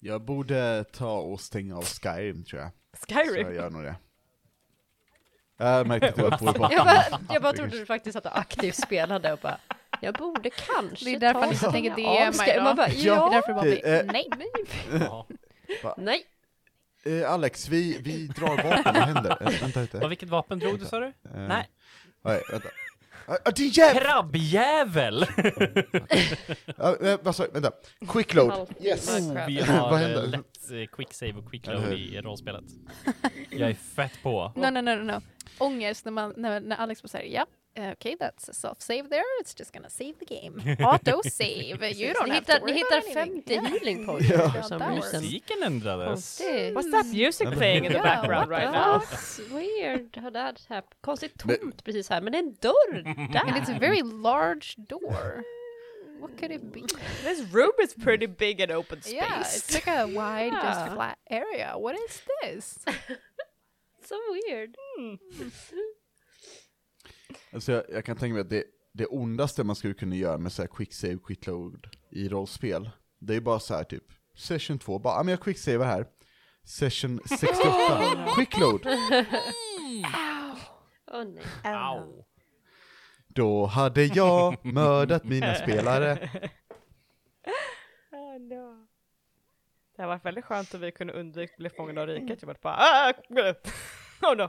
[0.00, 2.70] Jag borde ta och stänga av Skyrim tror jag.
[2.98, 3.46] Så Skyrim.
[3.46, 3.96] jag gör nog det.
[5.56, 6.68] Jag märkte att jag var på.
[6.70, 9.58] Jag bara, jag bara trodde du faktiskt att du aktivt spelade och bara,
[10.00, 12.64] jag borde kanske Det är därför han inte tänker DMa Skyrim.
[12.64, 13.28] Man bara, Ja.
[13.30, 14.28] Det är därför det bara blir, eh, nej.
[15.82, 15.94] Ja.
[15.96, 16.22] nej.
[17.04, 19.36] Eh, Alex, vi, vi drar vapen, vad händer?
[19.40, 19.98] Eh, vänta lite.
[19.98, 21.06] Och vilket vapen drog du sa du?
[21.06, 21.68] Eh, Nej.
[22.24, 22.68] Nej, vänta.
[23.26, 24.02] Ah, din jävel!
[24.02, 25.26] Krabbjävel!
[26.76, 27.52] Ah, eh, vad sa jag?
[27.52, 27.70] Vänta.
[28.08, 28.50] Quick load.
[28.50, 29.06] Alltid Yes!
[29.32, 29.48] crap.
[29.48, 30.22] Vi Vad har händer?
[30.24, 31.96] eh, lätt eh, quick save och quick Eller load hur?
[31.96, 32.64] i rollspelet.
[33.50, 34.52] Jag är fett på.
[34.56, 35.20] No, no, no, no, no.
[35.58, 39.24] Ångest när, man, när, när Alex bara säger ja, okej, that's a soft save there,
[39.40, 40.60] it's just gonna save the game.
[40.80, 43.42] Auto save, you don't Ni have hittar, to ni worry hittar about anything.
[43.42, 44.50] 50 healing points Ja.
[44.50, 45.22] for some that reason.
[45.22, 46.08] Musiken ändrades.
[46.38, 46.74] Konstigt.
[46.74, 48.98] What's that music playing in the background what the right now?
[48.98, 50.94] That's weird how that happened.
[51.02, 53.06] Konstigt Men- tomt precis här, men det är en dörr
[53.46, 55.42] And it's a very large door.
[56.20, 56.82] What could it be?
[57.24, 59.12] This room is pretty big and open space.
[59.14, 60.62] Yeah, it's like a wide, Yeah.
[60.62, 61.72] just flat area.
[61.76, 62.78] What is this?
[64.04, 64.76] So weird.
[64.96, 65.14] Hmm.
[65.38, 65.48] Hmm.
[67.52, 70.52] Alltså jag, jag kan tänka mig att det, det ondaste man skulle kunna göra med
[70.52, 74.78] så här quick save, quick load i rollspel, det är bara så här typ, session
[74.78, 76.06] 2, bara, ja men jag quick saver här.
[76.64, 78.86] Session 68, quick load.
[81.12, 81.44] Åh nej.
[81.64, 82.24] Au.
[83.28, 86.30] Då hade jag mördat mina spelare.
[88.12, 88.86] Oh, no.
[89.96, 92.42] Det har varit väldigt skönt att vi kunde undvika att bli fångade av riket.
[92.42, 93.12] Jag var bara ah,
[94.26, 94.48] oh no.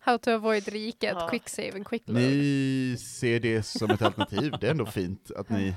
[0.00, 1.28] How to avoid riket, Ja.
[1.28, 2.20] quick save and quick load.
[2.22, 5.74] Ni ser det som ett alternativ, det är ändå fint att ni,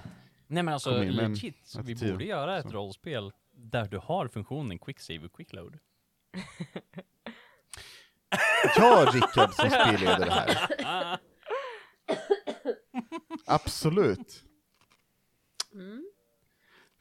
[0.47, 2.69] Nej men alltså legit, vi borde göra ett Så.
[2.71, 5.77] rollspel där du har funktionen quick save och quick load.
[8.77, 11.19] jag Rickard som spelledare här.
[13.45, 14.43] Absolut.
[15.73, 16.05] Mm.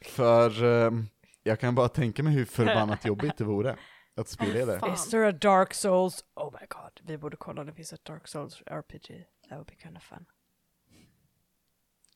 [0.05, 1.07] För ehm,
[1.43, 3.77] jag kan bara tänka mig hur förbannat jobbigt det vore
[4.17, 4.79] att spelleda.
[4.79, 4.93] Fan.
[4.93, 6.23] Is there a Dark Souls?
[6.35, 9.25] Oh my god, vi borde kolla om det finns ett Dark Souls RPG.
[9.49, 10.25] That would be kind of fun.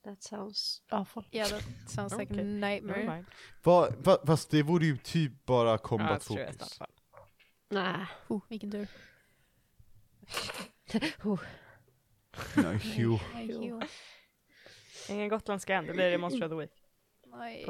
[0.04, 1.24] That sounds awful.
[1.32, 2.44] Yeah, that sounds like a Okay.
[2.46, 2.98] nightmare.
[3.04, 3.26] Never mind.
[3.64, 6.78] Va, va, fast det vore ju typ bara Ah, combat that's true, it's not fokus.
[6.78, 6.88] fun.
[7.70, 8.06] Nej.
[8.28, 8.88] Oh, vilken tur.
[11.24, 11.40] Oh.
[12.56, 12.80] Nej.
[15.10, 16.72] Ingen gotländska än, det blir det Monster of the Week.
[17.26, 17.66] Nej.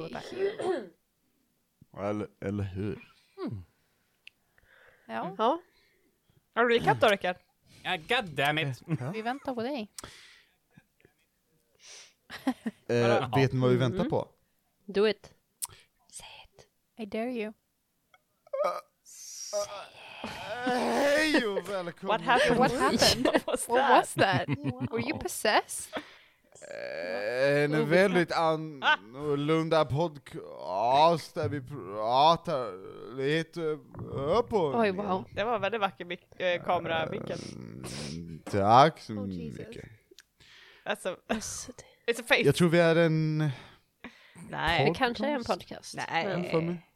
[1.98, 3.00] Eller, eller hur?
[5.12, 5.60] Ja, Ja.
[6.56, 7.36] Har du recap då Rickard?
[7.84, 8.82] Ja, god damn it!
[9.14, 9.92] vi väntar på dig.
[12.88, 14.10] Eh, vet ni vad vi väntar Mm.
[14.10, 14.28] på?
[14.86, 15.34] Do it.
[16.12, 16.68] Say it.
[16.98, 17.54] I dare you.
[20.64, 22.14] Hej och välkomna!
[22.18, 22.58] What happened?
[22.60, 23.26] What happened?
[23.34, 23.90] What was What that?
[24.00, 24.48] was that?
[24.92, 25.94] Were you possessed?
[26.70, 32.72] Eh, En väldigt annorlunda podcast där vi pratar
[33.18, 33.62] lite
[34.12, 35.04] upp och Oj, ner.
[35.04, 35.26] wow.
[35.36, 37.40] Det var väldigt vacker mik- äh, kameravinkel.
[37.56, 39.60] Mm, Tack så Oh, Jesus.
[39.68, 39.86] mycket.
[40.86, 41.72] Alltså, Alltså,
[42.08, 42.42] it's a face.
[42.42, 43.38] Jag tror vi är en...
[44.50, 44.86] Nej.
[44.90, 45.96] Det kanske är en podcast.
[46.12, 46.26] Nej.
[46.26, 46.88] Men- för mig.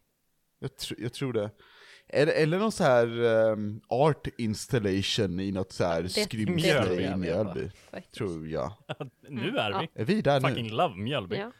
[0.58, 1.50] Jag, tr- jag tror det.
[2.08, 7.02] Eller, eller någon så här ehm, art installation i något så här Det- skrymsle Mjölby.
[7.04, 7.70] i Mjölby.
[8.16, 8.72] Tror jag.
[9.28, 10.00] nu är vi.
[10.00, 10.48] Är vi där nu?
[10.48, 11.36] Fucking love Mjölby.
[11.36, 11.52] Ja.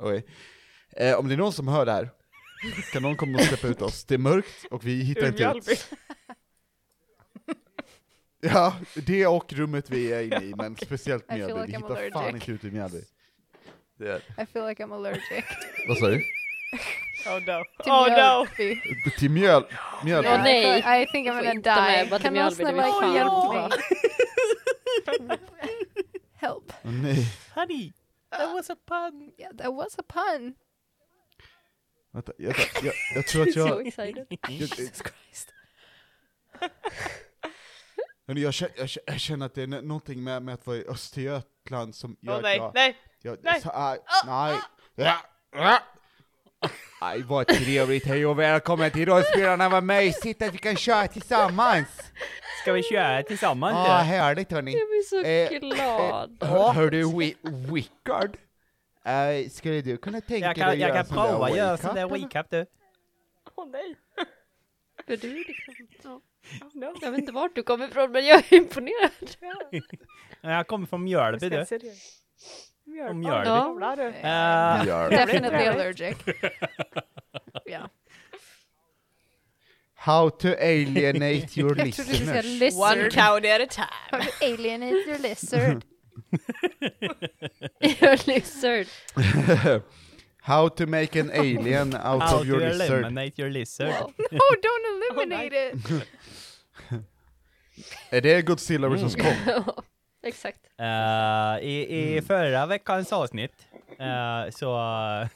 [0.00, 0.26] Okej.
[0.92, 2.10] Eh, om det är någon som hör det här,
[2.92, 4.04] kan någon komma och släppa ut oss?
[4.04, 5.72] Det är mörkt och vi hittar Ur inte Mjölby.
[5.72, 5.90] ut.
[8.40, 8.76] Ja,
[9.06, 11.54] det och rummet vi är inne i, men speciellt Mjölby.
[11.60, 12.48] like Vi I'm hittar fan allergic.
[12.48, 12.98] inte ut i Mjölby.
[14.42, 15.44] I feel like I'm allergic.
[15.88, 16.22] Vad sa du?
[17.26, 17.64] Oh no.
[17.82, 18.46] Till Oh no.
[18.58, 19.10] Mjölby.
[19.18, 19.64] Till mjöl...
[20.04, 20.28] Mjölby?
[20.28, 20.78] Åh, nej.
[20.78, 22.18] I, I think I'm gonna die.
[22.18, 23.72] Kan någon snälla hjälpa
[25.20, 25.38] mig?
[26.34, 26.72] Help.
[26.84, 27.26] Åh, nej.
[27.54, 27.92] Honey,
[28.30, 29.32] that was a pun!
[29.38, 30.54] Yeah, that was a pun.
[32.12, 33.86] Vänta, jag, jag, jag tror att So jag...
[33.86, 34.26] excited.
[34.42, 35.54] jag, Jesus Christ.
[38.26, 40.66] Hörni, jag, känner, jag, känner, jag känner att det är nå- någonting med, med att
[40.66, 42.74] vara i Östergötland som gör Åh nej, att jag...
[42.74, 42.96] nej.
[43.22, 43.60] jag nej.
[43.60, 44.56] Så, aj, nej.
[44.94, 45.16] Ja,
[45.52, 45.78] ja.
[47.00, 52.12] Aj, vad trevligt, hej och välkommen till Rollspelarna, vad mysigt att vi kan köra tillsammans!
[52.62, 54.78] Ska vi köra tillsammans Ja, ah, härligt hörni.
[54.78, 56.38] Jag blir så Eh, glad.
[56.40, 58.36] Hör, hör du, Wi- Wickard?
[59.06, 61.50] Uh, skulle du kunna tänka Jag dig kan, att jag göra kan sån där prova
[61.50, 62.66] göra sån där recap du.
[63.54, 63.96] Åh nej.
[65.06, 65.74] För du är liksom,
[66.04, 66.20] ja.
[66.66, 66.94] Oh, no.
[67.02, 69.10] Jag vet inte vart du kommer ifrån men jag är imponerad.
[70.40, 71.64] Jag kommer från Mjölby du.
[72.98, 73.44] Mjölby.
[73.44, 74.18] Från Mjölby.
[74.22, 74.80] Ja.
[74.80, 75.10] Eh, Gör.
[75.10, 76.16] Definitely allergic.
[77.66, 77.86] yeah.
[79.94, 82.16] How to alienate your Jag trodde du skulle
[82.70, 82.78] säga.
[82.80, 83.12] One lizard.
[83.12, 83.88] county at a time.
[84.10, 85.84] How to alienate your lizard.
[87.80, 88.86] You're lizard.
[90.42, 92.90] How to make an alien out How of your to lizard.
[93.04, 93.90] eliminate your lizard.
[93.92, 95.74] Oh, don't eliminate it!
[98.10, 99.24] Är det Godzilla vs Mm.
[99.24, 99.64] Kong?
[100.22, 100.60] Exakt.
[100.78, 100.86] Eh,
[101.68, 102.24] I i Mm.
[102.24, 103.66] förra veckans avsnitt
[103.98, 104.78] eh, så...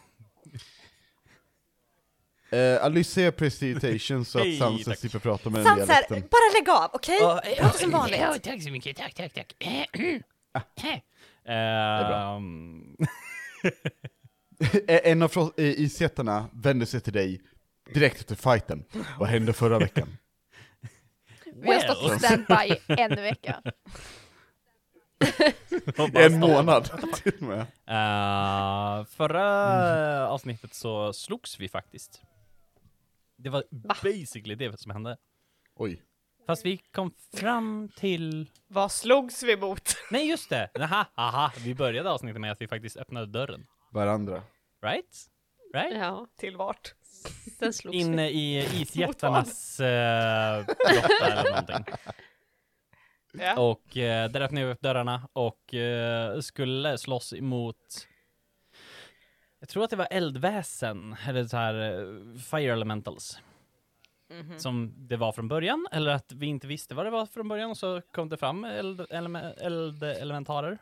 [2.55, 4.99] Uh, Alyssa är prestigitation så att Sansa tack.
[4.99, 6.21] slipper prata med den Sansar, dialekten.
[6.31, 7.17] bara lägg av, okej?
[7.21, 8.21] Ja, Prata som vanligt.
[8.21, 9.55] Ja, tack så mycket, tack, tack, tack.
[11.45, 12.97] Ehm,
[14.89, 17.41] Eh, en av isjättarna vänder sig till dig
[17.95, 18.85] direkt efter fighten.
[19.19, 20.17] Vad hände förra veckan?
[21.55, 23.63] Vi har stått på standby en vecka.
[26.15, 26.91] En månad
[27.23, 27.61] till och med.
[27.87, 32.23] Eh, förra avsnittet så slogs vi faktiskt.
[33.37, 33.65] Det var
[34.03, 35.17] basically det som hände.
[35.77, 36.03] Oj.
[36.47, 38.51] Fast vi kom fram till...
[38.69, 39.97] Vad slogs vi mot?
[40.11, 40.71] Nej just det!
[40.81, 41.53] Aha, aha.
[41.59, 43.67] Vi började avsnittet med att vi faktiskt öppnade dörren.
[43.93, 44.43] Varandra.
[44.83, 45.27] Right?
[45.75, 45.97] Right?
[45.97, 46.95] Ja, Till vart?
[47.61, 51.95] den slogs Inne i isjättarnas uh, grotta eller någonting.
[53.33, 53.61] Ja.
[53.61, 58.09] Och eh, där öppnade vi upp dörrarna och eh, skulle slåss emot
[59.61, 63.41] jag tror att det var eldväsen, eller så här eh, fire elementals.
[64.31, 64.59] Mhm.
[64.59, 67.71] Som det var från början, eller att vi inte visste vad det var från början
[67.71, 70.79] och så kom det fram eld, eleme- eldelementarer.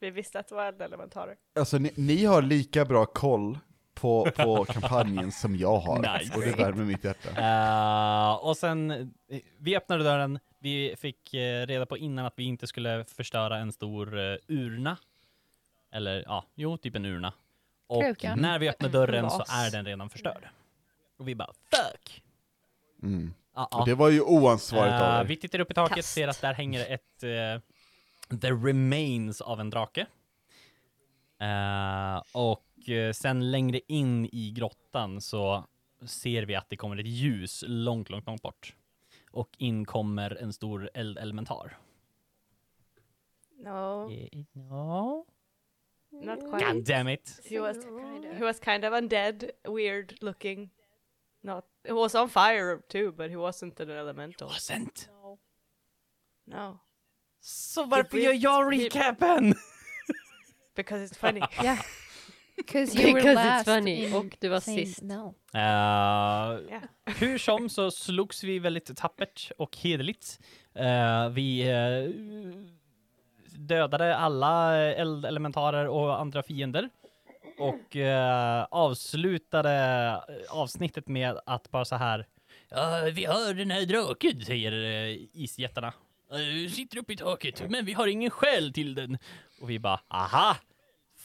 [0.00, 1.36] Vi visste att det var eldelementarer.
[1.58, 3.58] Alltså ni, ni har lika bra koll
[3.94, 6.18] på, på kampanjen som jag har.
[6.18, 6.34] Nice.
[6.36, 7.28] Och det värmer mitt hjärta.
[7.30, 12.44] Eh, och sen, eh, vi öppnade dörren, vi fick eh, reda på innan att vi
[12.44, 14.96] inte skulle förstöra en stor eh, urna.
[15.92, 17.32] Eller ja, jo, typ en urna.
[17.86, 18.34] Och Kruka.
[18.36, 20.48] när vi öppnar dörren så är den redan förstörd.
[21.18, 22.22] Och vi bara fuck!
[23.02, 23.34] Mm.
[23.54, 25.28] Ja, Och det var ju oansvarigt Eh, av er.
[25.28, 26.12] vi tittar upp i taket, Kast.
[26.14, 30.06] ser att där hänger ett eh, the remains av en drake.
[31.40, 35.64] Eh, och eh, sen längre in i grottan så
[36.06, 38.74] ser vi att det kommer ett ljus långt, långt, långt bort.
[39.32, 41.78] Och in kommer en stor eldelementar.
[43.58, 45.26] No, Eh, No.
[46.10, 46.64] not quite.
[46.72, 47.40] God damn it.
[47.44, 47.76] He was,
[48.38, 50.70] he was kind of undead, weird looking.
[51.40, 54.48] Not, he was on fire too, but he wasn't an elemental.
[54.48, 55.08] Wasn't.
[56.44, 56.78] No,
[57.40, 59.54] Så varför gör jag recapen?
[60.74, 61.40] because it's funny.
[61.62, 61.78] Yeah.
[62.56, 64.14] Because you were Because it's last funny.
[64.14, 65.02] Och du var sist.
[65.02, 65.34] No.
[65.54, 66.82] Eh, Yeah.
[67.06, 70.38] Hur som så slogs vi väldigt tappert och hederligt.
[70.74, 72.10] Eh, vi eh,
[73.58, 76.88] dödade alla eldelementarer och andra fiender.
[77.58, 77.96] Och
[78.70, 80.16] avslutade
[80.48, 82.26] avsnittet med att bara så här.
[82.68, 85.92] "Ja, vi har den här draken, säger uh, isjättarna.
[86.32, 89.18] Uh, sitter uppe i taket, men vi har ingen själ till den.
[89.60, 90.56] Och vi bara, aha!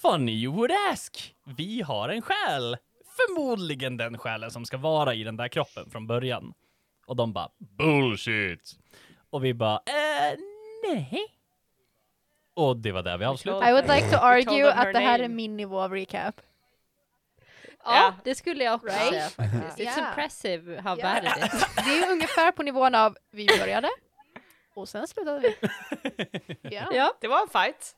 [0.01, 1.35] Funny you would ask!
[1.57, 2.77] Vi har en själ!
[3.15, 6.53] Förmodligen den själen som ska vara i den där kroppen från början.
[7.05, 8.71] Och de bara, bullshit!
[9.29, 10.37] Och vi bara, eh,
[10.89, 11.23] nej.
[12.53, 13.69] Och det var där vi avslutade.
[13.69, 16.41] I would like to argue att det här är min nivå av recap.
[17.83, 18.13] Ja, Ja.
[18.23, 19.09] det skulle jag också Right?
[19.09, 19.77] säga faktiskt.
[19.89, 20.09] It's Ja.
[20.09, 21.03] impressive how Ja.
[21.03, 21.75] bad it is.
[21.85, 23.89] Det är ungefär på nivån av vi började
[24.75, 25.55] och sen slutade vi.
[26.75, 26.89] Ja.
[26.93, 27.95] Ja, Det var en fight.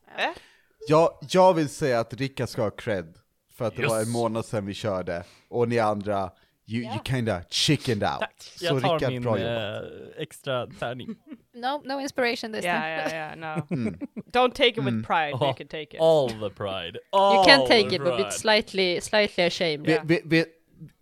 [0.87, 3.13] Jag, jag vill säga att Rickard ska ha cred,
[3.57, 6.31] för att det var en månad sedan vi körde, och ni andra,
[6.67, 8.19] you, you kinda chickened out.
[8.19, 8.33] Tack.
[8.55, 9.83] Så Jag tar Rickard, min bra jobbat.
[9.83, 11.07] eh, extra tärning.
[11.53, 13.15] No, no inspiration this Yeah, time.
[13.17, 13.55] yeah, yeah.
[13.57, 13.99] No, Mm.
[14.31, 15.03] don't take it with Mm.
[15.03, 15.33] pride.
[15.33, 16.01] Oh, You can take it.
[16.01, 16.93] All the pride.
[17.13, 19.85] you All can take it but it's slightly, slightly ashamed.
[19.85, 20.47] Vet, vet, vet,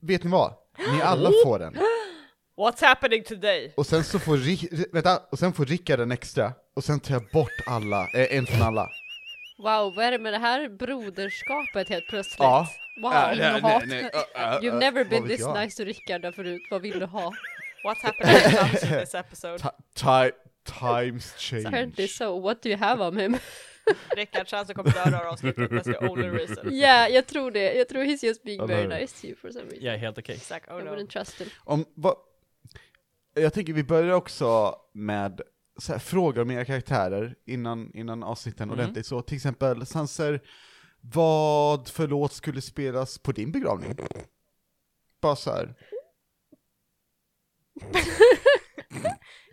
[0.01, 0.53] vet ni vad?
[0.77, 1.74] Ni alla får den.
[2.57, 3.74] What's happening today?
[3.77, 7.13] Och sen så får, Ri- vänta, och sen får Rickard en extra, och sen tar
[7.13, 8.88] jag bort alla, eh, en från alla.
[9.57, 12.39] Wow, vad är det med det här broderskapet helt plötsligt?
[12.39, 12.67] Ja.
[13.01, 13.83] Wow, Äh, innehat.
[13.87, 15.59] nej, nej, äh, äh, You've never vad been this jag?
[15.63, 17.33] nice to Rickard förut, vad vill du ha?
[17.83, 18.35] What's happening
[18.93, 19.63] in this episode?
[19.95, 20.31] Ti-
[20.79, 21.65] times change.
[21.67, 23.37] Apparently so, what do you have on him?
[24.15, 26.73] Rickard chans att kommer döda här avsnittet, that's the only reason.
[26.73, 27.73] yeah, jag tror det.
[27.73, 29.85] Jag tror he's just being very nice to you for some reason.
[29.85, 30.35] Jag är helt okej.
[30.35, 30.89] It's like, oh I no.
[30.91, 31.49] wouldn't trust him.
[31.63, 32.15] Om, vad,
[33.33, 35.41] jag tänker vi börjar också med
[35.89, 38.79] här, frågor om era karaktärer innan, innan avsnitten Mm.
[38.79, 39.05] ordentligt.
[39.05, 40.41] Så till exempel, Sanser,
[41.01, 43.96] vad för låt skulle spelas på din begravning?
[45.22, 45.74] Bara så här.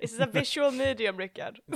[0.01, 1.61] This is a visual medium, Rickard.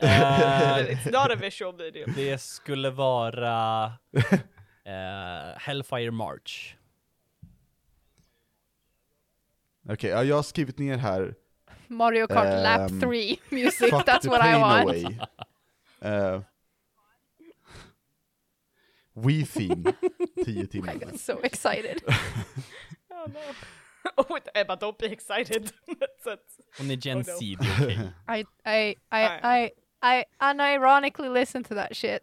[0.00, 2.12] Eh, It's not a visual medium.
[2.16, 3.84] det skulle vara
[4.84, 6.74] eh, Hellfire March.
[9.88, 11.34] Okej, ja, jag har skrivit ner här,
[11.88, 14.88] Mario Kart Lap Ehm, 3 music, that's what I want.
[14.88, 15.18] away.
[16.02, 16.40] Uh,
[19.16, 19.84] Wii Theme,
[20.44, 22.02] 10 I got so excited.
[23.20, 23.40] Oh no.
[24.16, 25.72] Oh, wait, Emma, don't be excited.
[25.88, 26.40] That's it.
[26.78, 27.38] Hon är Gen Oh, no.
[27.38, 28.10] Z, det är okej.
[28.28, 32.22] I I I I I unironically listened to that shit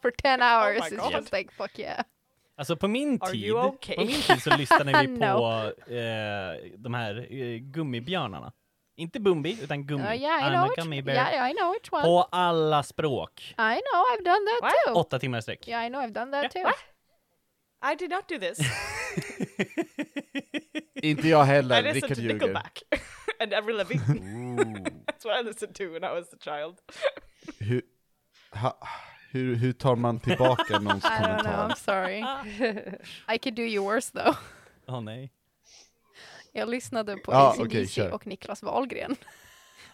[0.00, 0.78] for 10 hours.
[0.80, 1.12] my it's God.
[1.12, 2.02] just like fuck yeah.
[2.58, 3.96] Alltså på min Are tid, okay?
[3.96, 5.26] på min tid så lyssnade vi No.
[5.38, 8.52] på eh, de här eh, gummibjörnarna.
[8.96, 10.02] Inte Bumbi, utan Gummi.
[10.04, 11.16] Uh, yeah, I I'm know a which, gummy bear.
[11.32, 12.02] yeah, I know which one.
[12.02, 13.40] På alla språk.
[13.50, 14.72] I know, I've done that What?
[14.86, 14.94] too.
[14.94, 15.68] Åtta timmar i sträck.
[15.68, 16.62] Yeah, I know, I've done that too.
[16.62, 16.74] What?
[17.92, 18.58] I did not do this.
[21.02, 22.34] Inte jag I heller, listened Rickard to ljuger.
[22.34, 22.82] Nickelback
[23.40, 24.20] and Avril Lavigne.
[25.06, 26.74] That's what I listened to when I was a child.
[27.60, 27.82] Hur,
[28.52, 28.78] ha,
[29.38, 31.74] hur, hur tar man tillbaka någons I don't know, I'm kommentar?
[31.74, 32.24] sorry.
[33.34, 34.36] I could do you worse though.
[34.88, 35.32] Åh nej.
[36.52, 38.10] Jag lyssnade på Ja, AC/DC okej, kör.
[38.10, 39.16] och Niklas Wahlgren.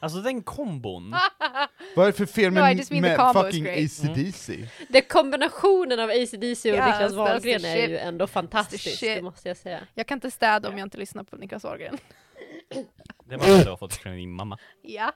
[0.00, 1.14] Alltså den kombon.
[1.96, 3.78] Vad är det för fel No, I med, mean the med combo is fucking great.
[3.78, 4.68] AC/DC?
[4.88, 7.90] Den kombinationen av AC/DC och Yes, Niklas that's Wahlgren är shit.
[7.90, 9.00] ju ändå fantastisk, shit.
[9.00, 9.80] det måste jag säga.
[9.94, 11.98] Jag kan inte städa om jag inte lyssnar på Niklas Wahlgren.
[13.24, 14.58] Det var det du har fått från din mamma.
[14.82, 15.12] Ja.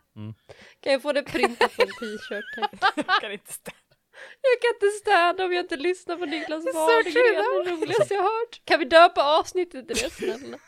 [0.80, 2.44] Kan jag få det printat på en t-shirt?
[2.80, 2.92] tack?
[2.96, 3.77] Jag kan inte ställa.
[4.40, 8.14] Jag kan inte städa om jag inte lyssnar på Niklas Wahlgren, det är det roligaste
[8.14, 8.60] jag hört.
[8.64, 10.58] Kan vi döpa avsnittet till det snälla?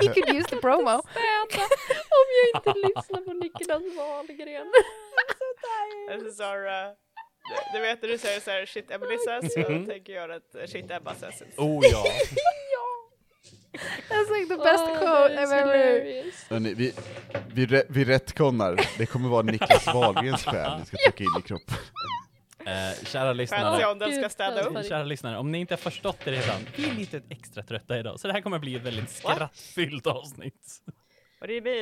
[0.00, 1.02] He could use the promo.
[1.10, 1.64] Städa
[2.18, 4.66] om jag inte lyssnar på Niklas Wahlgren.
[6.40, 6.66] Our...
[6.66, 6.92] Uh,
[7.72, 10.90] du vet när du säger såhär shit Emily says, jag tänker göra ett uh, shit
[10.90, 11.42] Emma says.
[11.56, 12.04] Oh ja.
[14.08, 16.24] That's like the best Åh, quote det är I've ever...
[16.50, 16.92] Hörrni, vi,
[17.54, 21.76] vi, vi rättkonnar, det kommer vara Niklas Wahlgrens själ vi ska trycka in i kroppen.
[22.66, 23.86] Eh, kära lyssnare.
[23.86, 24.86] om den ska städa upp?
[24.86, 28.20] Kära lyssnare, om ni inte har förstått det redan, vi är lite extra trötta idag,
[28.20, 30.80] så det här kommer bli ett väldigt skrattfyllt avsnitt.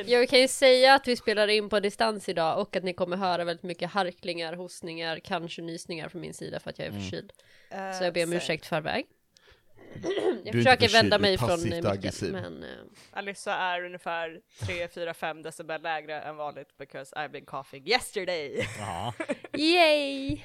[0.05, 3.17] Jag kan ju säga att vi spelar in på distans idag och att ni kommer
[3.17, 7.31] höra väldigt mycket harklingar, hostningar, kanske nysningar från min sida för att jag är förkyld.
[7.73, 9.05] Uh, Så jag ber om ursäkt förväg.
[10.01, 12.31] Jag inte försöker förkyld, vända mig från micken, aggressiv.
[12.33, 12.63] men...
[12.63, 12.69] eh,
[13.11, 18.67] Alyssa är ungefär 3, 4, 5 decibel lägre än vanligt because I've been coughing yesterday.
[18.79, 19.13] Ja.
[19.53, 20.41] Yay!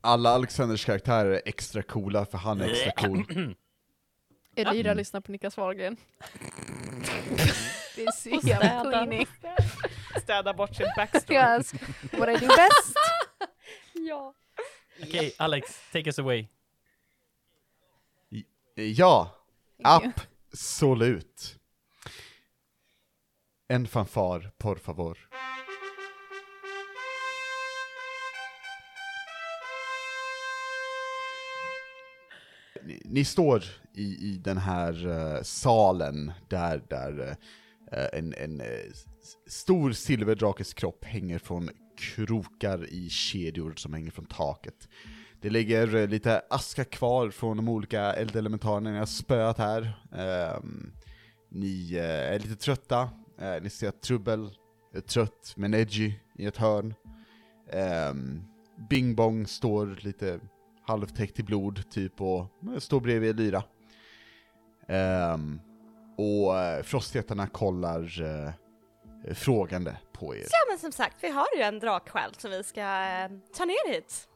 [0.00, 3.24] Alla Alexanders karaktärer är extra coola för han är extra cool.
[4.56, 4.96] Elvira Mm.
[4.96, 5.96] lyssnar på Niklas Wahlgren.
[7.96, 8.48] Det är så städa.
[8.64, 9.26] jävla cleaning.
[10.22, 11.36] Städa bort sin backstory.
[11.38, 11.72] Yes.
[12.12, 12.96] What I do best.
[13.92, 14.34] Ja.
[15.02, 16.48] Okej, Alex, take us away.
[18.76, 19.30] Ja,
[19.84, 21.58] absolut.
[23.68, 25.18] En fanfar, por favor.
[32.84, 33.64] Ni, ni står
[33.94, 37.36] i, i den här eh, salen där, där
[37.92, 39.06] eh, en, en s-
[39.46, 44.88] stor silverdrakes kropp hänger från krokar i kedjor som hänger från taket.
[45.46, 50.06] Det ligger eh, lite aska kvar från de olika eldelementarerna ni har spöat här.
[50.16, 50.92] Ehm,
[51.50, 54.50] ni eh, är lite trötta, Eh, ni ser att Trubbel
[54.94, 56.94] är trött men edgy i ett hörn.
[58.10, 58.44] Um,
[58.90, 60.40] Bing Bong står lite
[60.86, 63.62] halvtäckt i blod typ och eh, står bredvid Lyra.
[64.88, 65.60] Ehm,
[66.18, 70.40] och eh, Frostjättarna kollar eh, frågande på er.
[70.40, 73.92] Ja men som sagt, vi har ju en draksjäl som vi ska eh, ta ner
[73.92, 74.28] hit.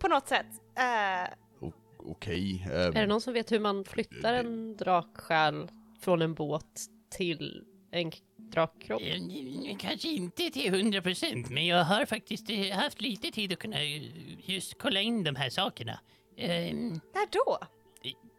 [0.00, 0.46] På något sätt.
[0.78, 2.62] Eh, O- Okej.
[2.66, 5.68] ehm, Är det någon som vet hur man flyttar en draksjäl
[6.00, 6.80] från en båt
[7.10, 9.02] till en drakkropp?
[9.02, 13.58] Eh, Kanske inte till hundra procent, men jag har faktiskt eh, haft lite tid att
[13.58, 14.02] kunna eh,
[14.50, 16.00] just kolla in de här sakerna.
[16.36, 17.58] Ehm, när då?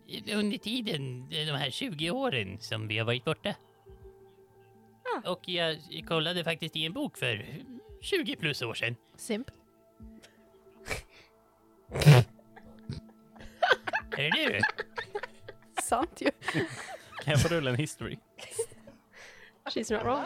[0.07, 3.55] eh, under tiden, eh, de här 20 åren som vi har varit borta.
[5.25, 5.77] Och jag
[6.07, 7.45] kollade faktiskt i en bok för
[8.01, 8.95] 20 plus år sedan.
[9.17, 9.47] Simp.
[14.17, 14.59] Är det du?
[15.83, 16.31] Sant ju.
[17.23, 18.17] Kan jag få rulla en history?
[19.65, 20.23] She's not wrong.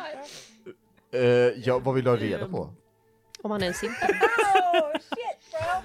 [1.13, 1.21] eh,
[1.65, 2.73] ja, vad vill du ha reda på?
[3.41, 3.93] Om han är en simp.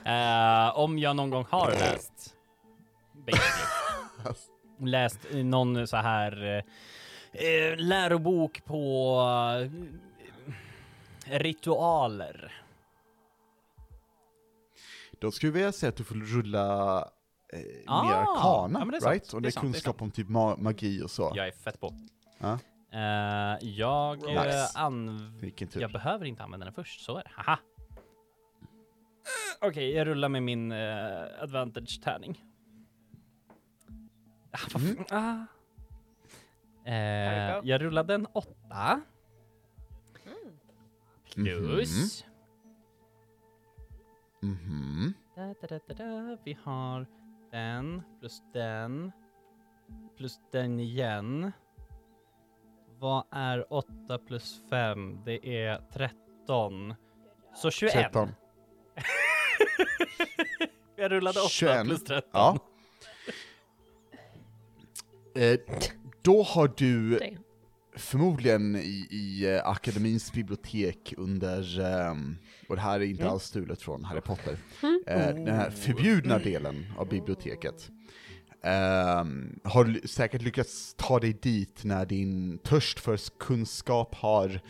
[0.05, 2.35] Eh, om jag någon gång har läst
[3.13, 4.35] basically,
[4.91, 9.21] läst någon så här eh, eh, lärobok på
[11.27, 12.60] eh, ritualer.
[15.21, 16.99] Då skulle jag vilja säga att du får rulla
[17.53, 19.13] eh, Ah, mer arkana, ja, sant.
[19.13, 19.33] right?
[19.33, 20.03] Och Det är sant, det är kunskap sant.
[20.03, 21.33] om typ ma- magi och så.
[21.35, 21.95] Jag är fett på.
[22.39, 22.59] Ja.
[22.93, 24.49] Eh, jag Nice.
[24.75, 25.33] eh, an...
[25.41, 25.81] Vilken tur.
[25.81, 27.31] Jag behöver inte använda den först, så är det.
[27.35, 27.59] Haha.
[29.61, 32.45] Okej, jag rullar med min eh, advantage-tärning.
[34.53, 35.05] Ah, vad Mm.
[35.11, 35.47] ah.
[37.61, 37.61] Go.
[37.69, 39.01] jag rullade en åtta.
[41.35, 42.25] Plus...
[44.43, 45.13] Mhm.
[45.37, 46.37] Da, da, da, da, da.
[46.45, 47.07] Vi har
[47.51, 49.13] den, plus den,
[50.17, 51.53] plus den igen.
[52.99, 55.21] Vad är 8 plus 5?
[55.25, 56.95] Det är 13.
[57.55, 57.93] Så 21.
[57.93, 58.29] 13.
[60.97, 61.85] Jag rullade 8 21.
[61.87, 62.31] plus 13.
[62.33, 62.59] Ja.
[65.35, 65.61] Eh,
[66.23, 67.39] då har du Det.
[67.97, 72.37] Förmodligen i, i eh, akademins bibliotek under, ehm,
[72.69, 73.33] och det här är inte Mm.
[73.33, 74.57] alls stulet från Harry Potter,
[75.07, 77.91] eh, den här förbjudna delen av biblioteket.
[78.63, 84.61] ehm, har säkert lyckats ta dig dit när din törst för kunskap har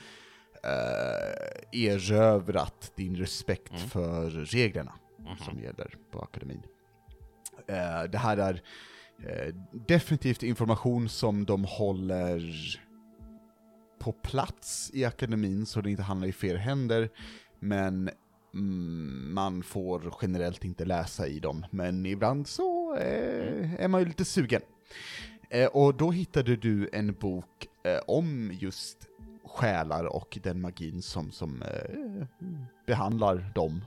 [0.65, 3.89] eh, erövrat din respekt Mm.
[3.89, 5.37] för reglerna Mhm.
[5.45, 6.63] som gäller på akademin.
[8.11, 8.63] Det här är
[9.89, 12.41] definitivt information som de håller
[14.01, 17.11] på plats i akademin så det inte hamnar i fel händer,
[17.59, 18.11] men
[18.55, 21.67] mm, man får generellt inte läsa i dem.
[21.71, 24.63] Men ibland så eh, är man ju lite sugen.
[25.51, 29.07] Eh, och då hittade du en bok eh, om just
[29.45, 32.27] själar och den magin som, som eh,
[32.87, 33.85] behandlar dem.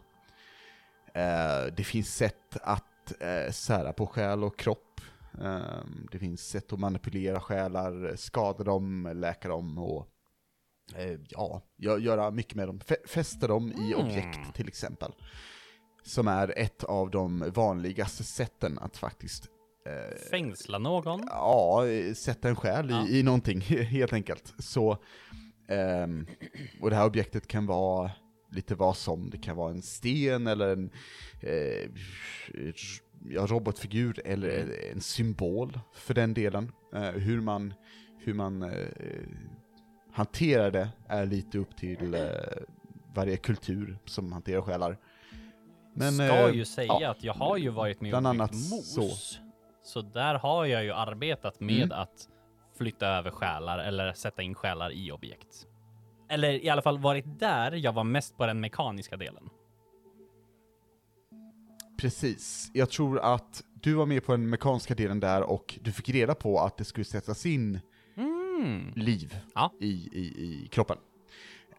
[1.13, 4.92] Eh, det finns sätt att eh, sära på själ och kropp.
[5.41, 10.07] Eh, det finns sätt att manipulera själar, skada dem, läka dem och
[10.95, 12.79] eh, ja, gö- göra mycket med dem.
[12.79, 14.05] Fä- fästa dem i Mm.
[14.05, 15.11] objekt till exempel.
[16.03, 19.47] Som är ett av de vanligaste sätten att faktiskt
[19.85, 21.21] eh, Fängsla någon.
[21.29, 21.83] Ja,
[22.15, 23.07] sätta en själ Ja.
[23.07, 24.53] i, i någonting, helt enkelt.
[24.59, 24.97] Så,
[25.69, 26.27] ehm,
[26.81, 28.11] och det här objektet kan vara
[28.51, 30.89] lite vad som, det kan vara en sten eller en
[31.41, 31.89] eh,
[33.29, 34.75] ja, robotfigur eller Mm.
[34.91, 36.71] en symbol för den delen.
[36.95, 37.73] Eh, hur man,
[38.19, 38.87] hur man eh,
[40.13, 42.21] hanterar det är lite upp till eh,
[43.13, 44.97] varje kultur som hanterar själar.
[45.95, 47.09] Men, Ska ju säga ja.
[47.11, 48.93] att jag har ju varit med Bland och annat mos.
[48.93, 49.09] så.
[49.83, 51.91] Så där har jag ju arbetat med Mm.
[51.99, 52.29] att
[52.77, 55.67] flytta över själar eller sätta in själar i objekt.
[56.29, 59.49] Eller i alla fall varit där jag var mest på den mekaniska delen.
[62.03, 62.71] Precis.
[62.73, 66.35] Jag tror att du var med på den mekaniska delen där och du fick reda
[66.35, 67.79] på att det skulle sättas in
[68.17, 68.91] Mm.
[68.95, 69.71] liv Ja.
[69.79, 70.97] i, i, i kroppen.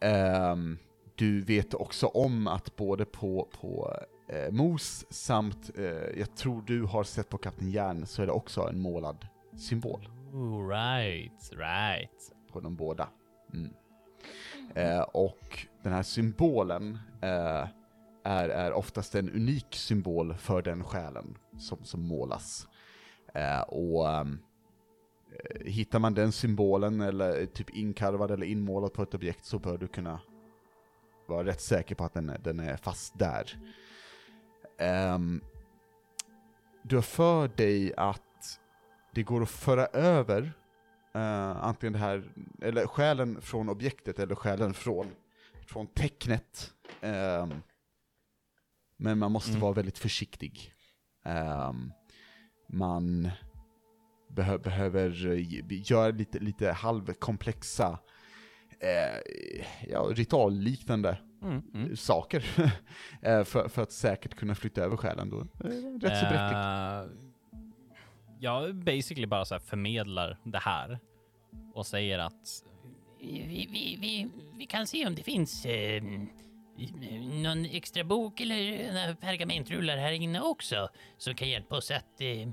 [0.00, 0.78] Ehm,
[1.14, 3.96] du vet också om att både på, på
[4.28, 5.84] eh, Mos samt, eh,
[6.18, 10.08] jag tror du har sett på Kapten Järn, så är det också en målad symbol
[10.32, 12.32] Ooh, right, right.
[12.52, 13.08] på de båda.
[13.54, 13.72] Mm.
[14.74, 17.68] Eh, och den här symbolen eh,
[18.24, 22.68] är, är oftast en unik symbol för den själen som, som målas.
[23.34, 24.38] Eh, och ehm,
[25.32, 29.78] eh, hittar man den symbolen eller typ inkarvad eller inmålad på ett objekt så bör
[29.78, 30.20] du kunna
[31.26, 33.58] vara rätt säker på att den är, den är fast där.
[34.78, 35.18] Eh,
[36.82, 38.60] du har för dig att
[39.14, 40.52] det går att föra över
[41.14, 42.24] eh, antingen det här,
[42.62, 45.06] eller själen från objektet eller själen från,
[45.66, 46.72] från tecknet.
[47.00, 47.54] Ehm,
[48.96, 49.61] men man måste Mm.
[49.61, 50.72] vara väldigt försiktig.
[51.24, 51.92] Ehm,
[52.68, 53.30] man
[54.30, 57.98] behö behöver eh, göra lite, lite halvkomplexa,
[58.80, 61.96] eh, ja, ritualliknande Mm, mm.
[61.96, 62.44] saker
[63.22, 65.40] eh, för, för att säkert kunna flytta över själen då.
[65.40, 65.46] Eh,
[66.00, 66.57] Rätt så bräckligt.
[66.57, 67.04] Eh,
[68.40, 70.98] jag basically bara så här förmedlar det här
[71.74, 72.64] och säger att
[73.20, 74.28] Vi, vi, vi,
[74.59, 76.02] vi kan se om det finns eh,
[77.42, 82.48] någon extra bok eller eh, pergamentrullar här inne också som kan hjälpa oss att eh,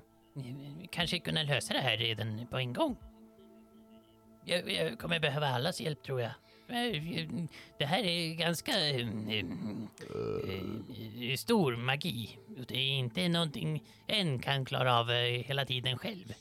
[0.91, 2.95] kanske kunna lösa det här redan på en gång.
[4.45, 6.31] Jag, jag kommer behöva allas hjälp tror jag.
[6.71, 7.27] Eh,
[7.77, 9.45] det här är ganska eh, eh,
[11.29, 12.39] eh stor magi.
[12.67, 15.10] Det är inte någonting en kan klara av
[15.45, 16.34] hela tiden själv.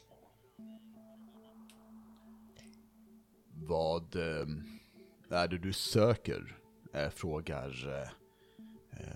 [3.55, 4.17] Vad
[5.31, 6.60] är det du söker?
[6.95, 7.89] Eh, frågar...
[7.89, 8.09] Eh,
[9.01, 9.07] eh,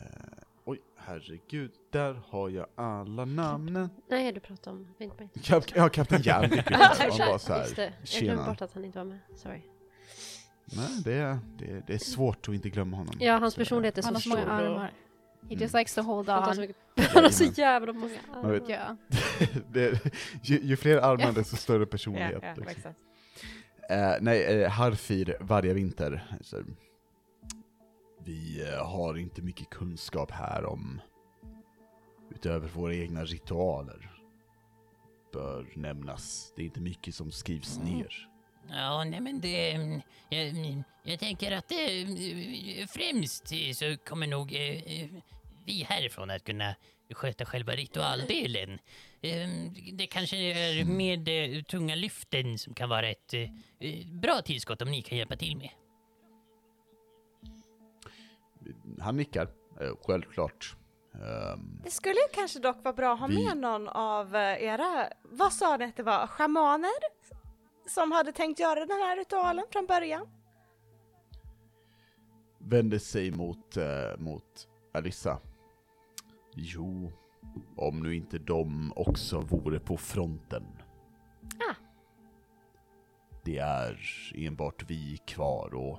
[0.64, 3.88] oj, herregud, där har jag alla namnen.
[4.10, 4.94] Nej, du pratar om...
[4.98, 5.40] Vänta, vänta.
[5.42, 6.80] Kap ja, Kapten Järn dyker upp.
[6.98, 7.82] Han bara så Just det.
[7.82, 9.18] här, Jag glömde bort att han inte var med.
[9.37, 9.62] Sorry.
[10.76, 13.14] Nej, det är, det, är, det är svårt att inte glömma honom.
[13.18, 14.38] Ja, hans Så, personlighet är Han så har så stor.
[14.38, 14.84] många armar.
[14.84, 15.62] He Mm.
[15.62, 16.68] just likes to hold Han, on.
[17.14, 18.62] han har så jävla många armar.
[18.68, 18.96] Ja.
[19.72, 20.00] det,
[20.42, 22.42] ju, ju fler armar desto större personlighet.
[22.42, 22.64] yeah, liksom.
[22.64, 23.00] makes sense.
[23.94, 26.37] Eh, nej, eh, Harfir varje vinter.
[26.40, 26.56] Så,
[28.24, 31.00] vi eh, har inte mycket kunskap här om,
[32.30, 34.10] utöver våra egna ritualer.
[35.32, 38.28] Bör nämnas, det är inte mycket som skrivs ner.
[38.70, 39.70] Ja, nej men det...
[39.72, 45.08] mm, Jag, jag tänker att eh, främst så kommer nog eh, eh,
[45.66, 46.74] vi härifrån att kunna
[47.10, 48.78] sköta själva ritualdelen.
[49.20, 49.48] Eh,
[49.92, 51.28] Det kanske är med
[51.66, 53.34] tunga lyften som kan vara ett
[54.06, 55.70] bra tillskott om ni kan hjälpa till med.
[59.00, 59.48] Han nickar,
[59.81, 60.77] eh, självklart.
[61.14, 65.09] Ehm, Det skulle kanske dock vara bra att ha Vi- med någon av eh, era,
[65.22, 66.90] vad sa ni att det var, schamaner?
[67.88, 70.27] Som hade tänkt göra den här ritualen från början?
[72.59, 75.38] vänder sig mot, eh, mot Alissa.
[76.55, 77.12] Jo,
[77.77, 80.64] om nu inte de också vore på fronten.
[81.70, 81.74] Ah.
[83.44, 83.98] Det är
[84.35, 85.98] enbart vi kvar och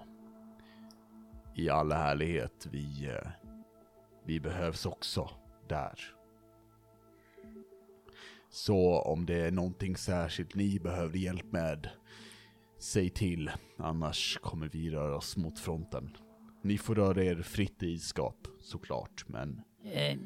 [1.56, 3.28] i all härlighet, vi, eh,
[4.26, 5.30] vi behövs också
[5.70, 6.00] där.
[8.50, 11.90] Så om det är någonting särskilt ni behöver hjälp med,
[12.80, 13.52] säg till.
[13.78, 16.18] Annars kommer vi röra oss mot fronten.
[16.64, 20.18] Ni får röra er fritt i skap, såklart, men Eh,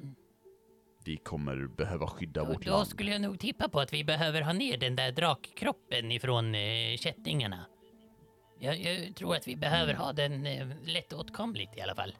[1.06, 2.88] vi kommer behöva skydda Då, vårt då land.
[2.88, 6.98] skulle jag nog tippa på att vi behöver ha ner den där drakkroppen ifrån eh,
[6.98, 7.66] kättingarna.
[8.60, 12.16] Jag, jag tror att vi behöver ha den eh, lättåtkomligt i alla fall.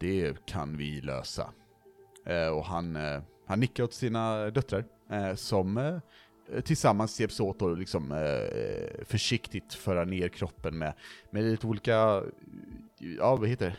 [0.00, 1.50] Det kan vi lösa.
[2.26, 7.62] Eh, och han, eh, han nickar åt sina döttrar, eh, som eh, tillsammans hjälps åt
[7.62, 10.92] att liksom, eh, försiktigt föra ner kroppen med,
[11.30, 12.22] med lite olika,
[12.98, 13.76] ja vad heter det?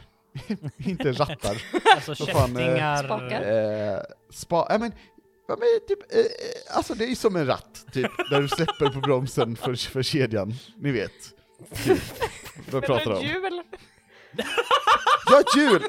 [0.89, 1.61] Inte rattar.
[1.95, 3.03] Alltså eh, kättingar...
[3.03, 3.41] Spakar.
[3.41, 4.91] Eh, spa, ja men,
[5.51, 8.89] ja, men typ, eh, eh, alltså det är som en ratt, typ, där du släpper
[8.89, 11.11] på bromsen för, för kedjan, ni vet.
[11.85, 11.99] Typ.
[12.71, 13.23] Vad pratar du om?
[13.25, 13.63] Jul!
[15.25, 15.83] Ja, jul!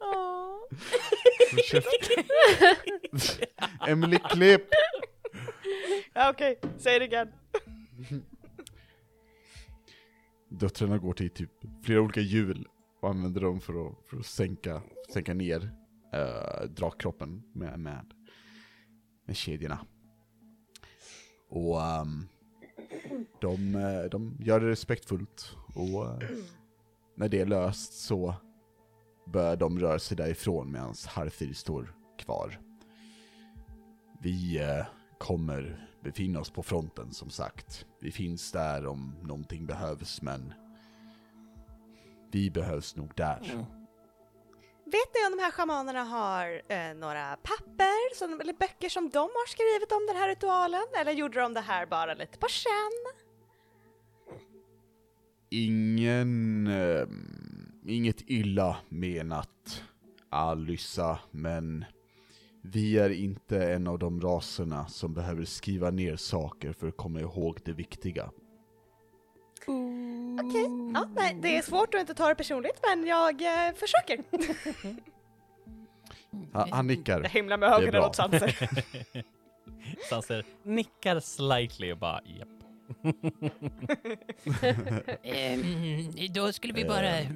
[0.00, 0.68] Åh,
[1.50, 2.28] herregud.
[3.86, 4.62] Emily klipp!
[6.14, 7.32] Ja, Okej, säg det igen.
[10.48, 11.50] Döttrarna går till typ
[11.84, 12.66] flera olika hjul
[13.00, 14.82] och använder dem för att, för att sänka,
[15.12, 15.70] sänka ner
[16.12, 18.14] äh, drakkroppen med, med,
[19.26, 19.78] med kedjorna.
[21.48, 22.28] Och um,
[23.40, 26.18] de, eh, de gör det respektfullt och uh,
[27.16, 28.34] när det är löst så
[29.26, 32.60] bör de röra sig därifrån medan Harthir står kvar.
[34.20, 34.86] Vi uh,
[35.18, 37.86] kommer befinna oss på fronten som sagt.
[38.00, 40.54] Vi finns där om någonting behövs men
[42.30, 43.66] vi behövs nog där.
[44.84, 49.18] Vet ni om de här schamanerna har eh, några papper som, eller böcker som de
[49.18, 50.86] har skrivit om den här ritualen?
[51.00, 53.24] Eller gjorde de det här bara lite på känn?
[55.50, 57.08] Ingen, eh,
[57.86, 59.82] inget illa menat
[60.30, 61.84] Alyssa, men
[62.62, 67.20] vi är inte en av de raserna som behöver skriva ner saker för att komma
[67.20, 68.30] ihåg det viktiga.
[70.44, 74.18] Okej, ja, nej, det är svårt att inte ta det personligt men jag eh, försöker.
[76.52, 77.20] Han, han nickar.
[77.22, 78.56] Jag himlar med ögonen åt Sanser.
[80.10, 82.48] Sanser nickar slightly och bara japp.
[85.22, 87.18] Ehm, då skulle vi bara...
[87.18, 87.26] eh,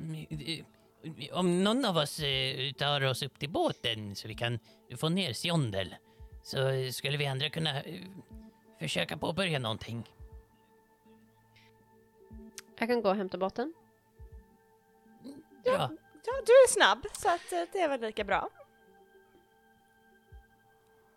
[1.32, 4.58] Om någon av oss eh, tar oss upp till båten så vi kan
[4.96, 5.94] få ner Sjondel
[6.42, 6.58] så
[6.92, 7.94] skulle vi andra kunna eh,
[8.80, 10.04] försöka påbörja någonting.
[12.82, 13.72] Jag kan gå och hämta båten.
[15.64, 15.72] Bra.
[16.24, 18.48] Ja, du är snabb så att eh, det är väl lika bra.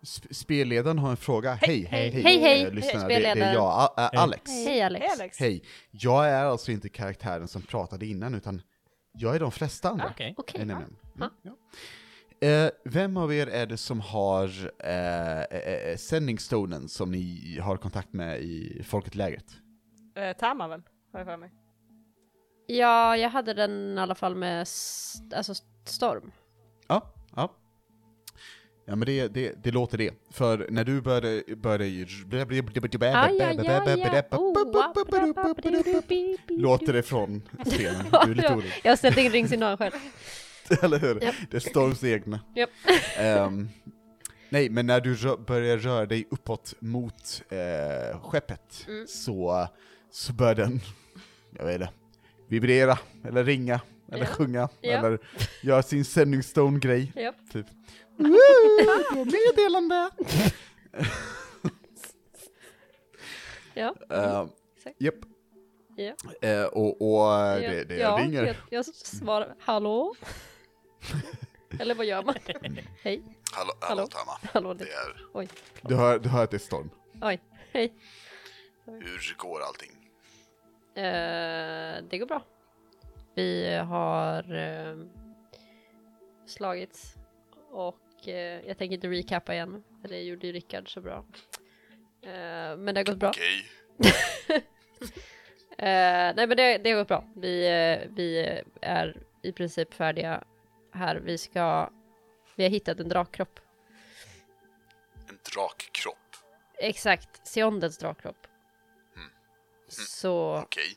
[0.02, 1.54] Sp- Spelledaren har en fråga.
[1.54, 2.62] Hej, hej, hej, Hej, hej.
[2.64, 3.08] eh, lyssnarna.
[3.08, 4.20] Det, Hej, det är jag, A- Hej.
[4.20, 4.50] Alex.
[4.50, 5.04] Hej Alex.
[5.04, 5.40] Hej Alex.
[5.40, 8.62] Hej, jag är alltså inte karaktären som pratade innan, utan
[9.12, 10.14] jag är de flesta andra.
[10.36, 10.64] Okej.
[10.64, 10.96] Nämligen.
[11.18, 11.24] Ja.
[11.24, 11.56] Mm,
[12.40, 12.48] ja.
[12.48, 17.76] Eh, vem av er är det som har eh, eh, eh, sändningstonen som ni har
[17.76, 19.46] kontakt med i Folket-lägret?
[20.16, 21.50] Eh, Tama väl, har jag för mig.
[22.66, 26.32] Ja, jag hade den i alla fall med s- alltså storm.
[26.88, 27.52] Ja, ja.
[28.88, 30.14] Ja men det, det, det låter det.
[30.30, 31.42] För när du började...
[31.56, 31.84] började
[36.48, 38.04] låter det från scenen.
[38.24, 38.72] Du är lite orolig.
[38.84, 39.92] Jag har ställt in ringsignal själv.
[40.82, 41.14] Eller hur?
[41.50, 42.40] Det är Storms egna.
[42.54, 42.70] Japp.
[43.18, 43.68] Ehm,
[44.48, 49.06] nej, men när du rö- börjar röra dig uppåt mot eh, skeppet Mm.
[49.06, 49.68] så,
[50.16, 50.80] så börjar den,
[51.58, 51.92] jag vet inte,
[52.48, 53.80] vibrera, eller ringa,
[54.12, 54.30] eller Ja.
[54.30, 54.90] sjunga, Ja.
[54.92, 55.18] eller
[55.62, 57.12] göra sin sändningsstone-grej.
[57.16, 57.34] Japp.
[57.52, 57.66] Typ.
[58.16, 59.24] Woo!
[59.24, 60.10] Meddelande!
[63.74, 63.94] Ja.
[64.10, 64.96] Ehm, Exakt.
[65.00, 65.14] Japp.
[65.96, 66.14] Ja.
[66.48, 68.44] Eh, och och eh, det, det ja, ringer.
[68.44, 70.14] Jag, jag svarar hallå?
[71.80, 72.34] Eller vad gör man?
[73.02, 74.00] Hej, Hallå, Hallå?
[74.00, 74.38] hallå Tama.
[74.52, 74.74] hallå.
[74.74, 74.90] Det Det.
[74.92, 75.48] är, Oj,
[75.82, 76.90] du, hör, du hör att det är storm.
[77.22, 77.40] oj,
[77.72, 77.92] hej.
[78.86, 79.90] Hur går allting?
[80.96, 82.42] Eh, det går bra.
[83.34, 84.96] Vi har eh,
[86.46, 87.14] slagits
[87.70, 91.24] och eh, jag tänker inte recappa igen, för det gjorde ju Rickard så bra.
[92.22, 93.30] Eh, men det har gått bra.
[93.30, 94.62] Okej.
[95.78, 97.24] Eh, nej men det, det har gått bra.
[97.36, 100.44] Vi, eh, vi är i princip färdiga
[100.92, 101.16] här.
[101.16, 101.90] Vi ska,
[102.54, 103.60] vi har hittat en drakkropp.
[105.28, 106.36] En drakkropp.
[106.78, 108.46] Exakt, Siondens drakkropp.
[109.88, 110.96] Så Okej.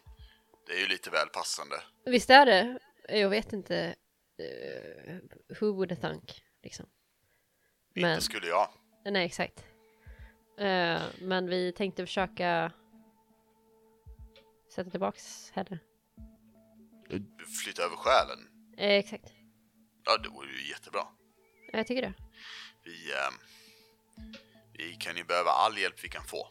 [0.68, 1.76] Det är ju lite väl passande.
[2.06, 2.80] visst är det?
[3.10, 3.96] Jag vet inte.
[4.40, 5.16] Uh,
[5.60, 6.86] who would have thunk, liksom.
[7.96, 8.70] Men, Inte skulle jag.
[9.06, 9.66] nej exakt.
[10.60, 12.72] Eh, men vi tänkte försöka
[14.76, 15.80] sätta tillbaks henne.
[17.64, 18.40] Flytta över själen.
[18.78, 19.34] Eh, exakt.
[20.06, 21.08] Ja, det vore ju jättebra.
[21.72, 22.14] Jag tycker det.
[22.84, 23.14] Vi,
[24.74, 26.48] vi kan ju behöva all hjälp vi kan få.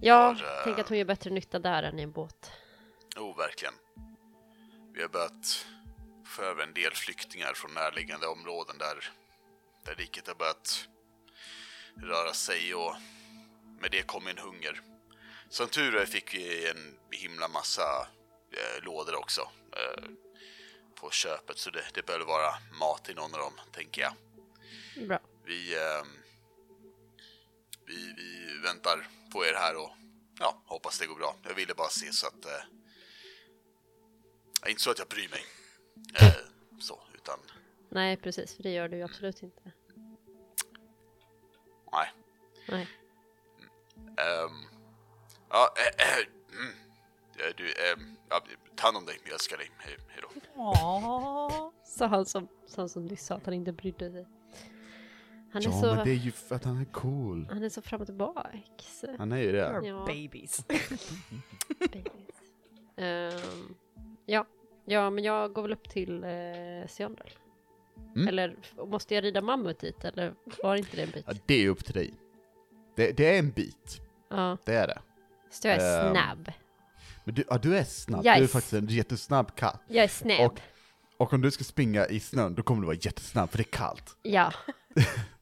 [0.00, 2.52] Jag För, eh, tänker att hon gör bättre nytta där än i en båt.
[3.16, 3.74] Jo, verkligen.
[4.92, 5.66] Vi har börjat
[6.26, 9.10] få över en del flyktingar från närliggande områden där,
[9.84, 10.88] där riket har börjat
[11.96, 12.96] röra sig och
[13.80, 14.80] med det kom en hunger.
[15.48, 18.08] Som tur är fick vi en himla massa
[18.52, 19.40] eh, lådor också
[19.72, 20.04] eh,
[20.94, 24.12] på köpet så det, det bör vara mat i någon av dem, tänker jag.
[25.08, 25.18] Bra.
[25.44, 26.08] Vi, ehm,
[27.88, 29.90] vi, vi väntar på er här och
[30.38, 31.36] ja, hoppas det går bra.
[31.42, 32.44] Jag ville bara se så att...
[32.44, 32.64] Eh,
[34.70, 35.44] inte så att jag bryr mig.
[36.20, 36.34] Eh,
[36.80, 37.38] så, utan
[37.88, 39.72] Nej, precis, för det gör du ju absolut inte.
[41.92, 42.12] nej.
[42.68, 42.88] Nej.
[43.96, 44.64] Ehm,
[45.50, 46.74] ja, eh, eh, mm.
[47.56, 48.44] Du, ehm, ja,
[48.76, 49.70] ta hand om dig, jag älskar dig.
[49.78, 51.72] Hej, hej då.
[51.84, 52.48] Sa han som,
[52.88, 54.26] som nyss sa att han inte brydde sig.
[55.52, 57.46] Han är, Ja, så, men det är ju för att han är cool.
[57.50, 59.04] han är så fram och tillbaks.
[59.18, 59.80] Han är ju det.
[59.84, 60.04] Ja.
[60.06, 60.64] Babies.
[61.80, 62.42] Babies.
[62.96, 63.74] Ehm,
[64.26, 64.46] ja.
[64.84, 67.30] ja, men jag går väl upp till uh, Siondel.
[68.16, 68.28] Mm.
[68.28, 68.56] Eller
[68.86, 71.24] måste jag rida mammut dit eller var inte det en bit?
[71.26, 72.14] Ja, det är upp till dig.
[72.96, 74.98] Det, det är en bit, Ja, det är det.
[75.50, 76.52] så jag är Ehm, snabb.
[77.24, 79.82] Men du, ja, du är snabb, Jag är du är faktiskt en jättesnabb katt.
[79.88, 80.40] Jag är snabb.
[80.50, 80.60] Och,
[81.16, 83.72] och om du ska springa i snön, då kommer du vara jättesnabb, för det är
[83.72, 84.16] kallt.
[84.22, 84.52] Ja,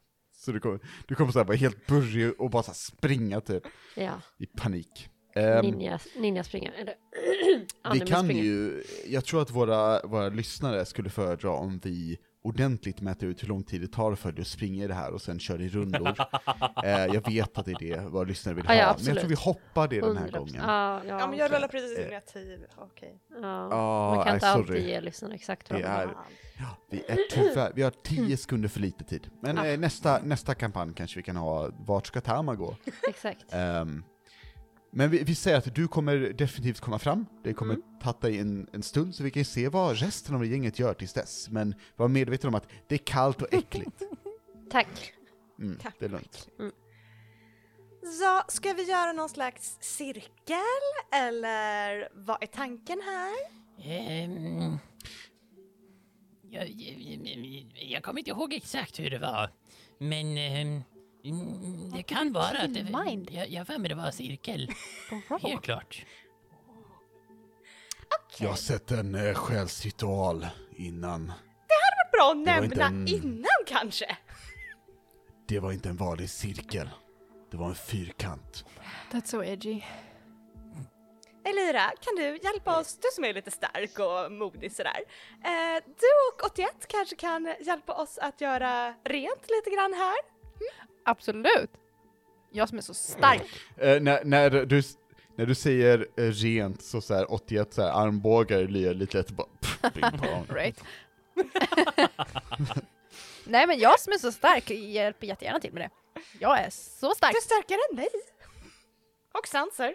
[0.47, 3.63] Så du kommer, du kommer så här vara helt burrig och bara så springa typ,
[3.95, 4.21] ja.
[4.39, 5.09] i panik.
[5.35, 6.73] Ehm, Ninja, ninja springer.
[6.73, 6.95] Eller,
[7.93, 8.45] vi kan springer.
[8.45, 13.49] ju, jag tror att våra, våra lyssnare skulle föredra om vi ordentligt mäter ut hur
[13.49, 15.69] lång tid det tar för dig att springa i det här och sen kör i
[15.69, 16.09] rundor.
[16.85, 19.19] eh, jag vet att det är det våra lyssnare vill Ja, ha, ja, men jag
[19.19, 20.39] tror vi hoppar det den här 100%.
[20.39, 20.55] gången.
[20.55, 21.57] Ja, ja, Ja men jag okej.
[21.59, 23.19] rullar precis initiativ, okej.
[23.31, 23.69] Ja.
[23.71, 24.89] Ja, Man kan inte alltid sorry.
[24.89, 26.15] ge lyssnarna exakt vad de är-.
[26.59, 29.31] Ja, vi är tyvärr, vi har tio sekunder för lite tid.
[29.43, 29.67] Men Ah.
[29.67, 32.77] eh, nästa, nästa kampanj kanske vi kan ha, vart ska Tama gå?
[33.09, 33.45] Exakt.
[33.51, 34.05] Ehm,
[34.91, 37.87] men vi, vi säger att du kommer definitivt komma fram, det kommer Mm.
[38.03, 40.95] ta dig en, en stund så vi kan ju se vad resten av gänget gör
[40.95, 41.49] tills dess.
[41.51, 44.03] Men var medveten om att det är kallt och äckligt.
[44.71, 45.13] Tack.
[45.59, 46.49] Mm, det är lugnt.
[48.03, 50.57] Så ska vi göra någon slags cirkel
[51.13, 53.33] eller vad är tanken här?
[53.93, 54.79] Ehm,
[56.51, 59.51] jag, jag, jag kommer inte ihåg exakt hur det var.
[59.99, 60.83] Men ehm,
[61.31, 63.31] mm, det kan vara att det, Mind.
[63.31, 64.71] jag, jag för mig det var cirkel.
[65.43, 66.05] Helt klart.
[68.39, 71.33] Jag har sett en eh, själsritual innan.
[72.13, 74.17] Bra att Det var inte nämna en- innan kanske.
[75.49, 76.91] Det var inte en vanlig cirkel.
[77.51, 78.65] Det var en fyrkant.
[79.13, 79.83] That's so edgy.
[81.45, 85.01] Elira, kan du hjälpa oss, du som är lite stark och modig sådär.
[85.45, 86.07] Eh, du
[86.45, 90.17] och 81 kanske kan hjälpa oss att göra rent lite grann här?
[91.07, 91.71] Absolut.
[92.53, 93.43] Jag som är så stark.
[93.77, 94.83] Eh, när, när, du,
[95.37, 99.31] när du säger eh, rent så, så här 81 så här, armbågar lir lite lätt
[99.31, 100.47] bara pff, ping pong.
[100.55, 100.83] Right.
[103.45, 105.91] Nej men jag som är så stark hjälper jättegärna till med det.
[106.41, 107.33] Jag är så stark.
[107.33, 108.09] Du är starkare än mig.
[109.39, 109.95] Och Sanser.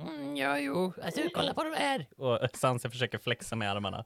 [0.00, 0.92] Mm, ja, jo.
[1.02, 2.06] Alltså, kolla på de här.
[2.16, 4.04] Och Sansa försöker flexa med armarna.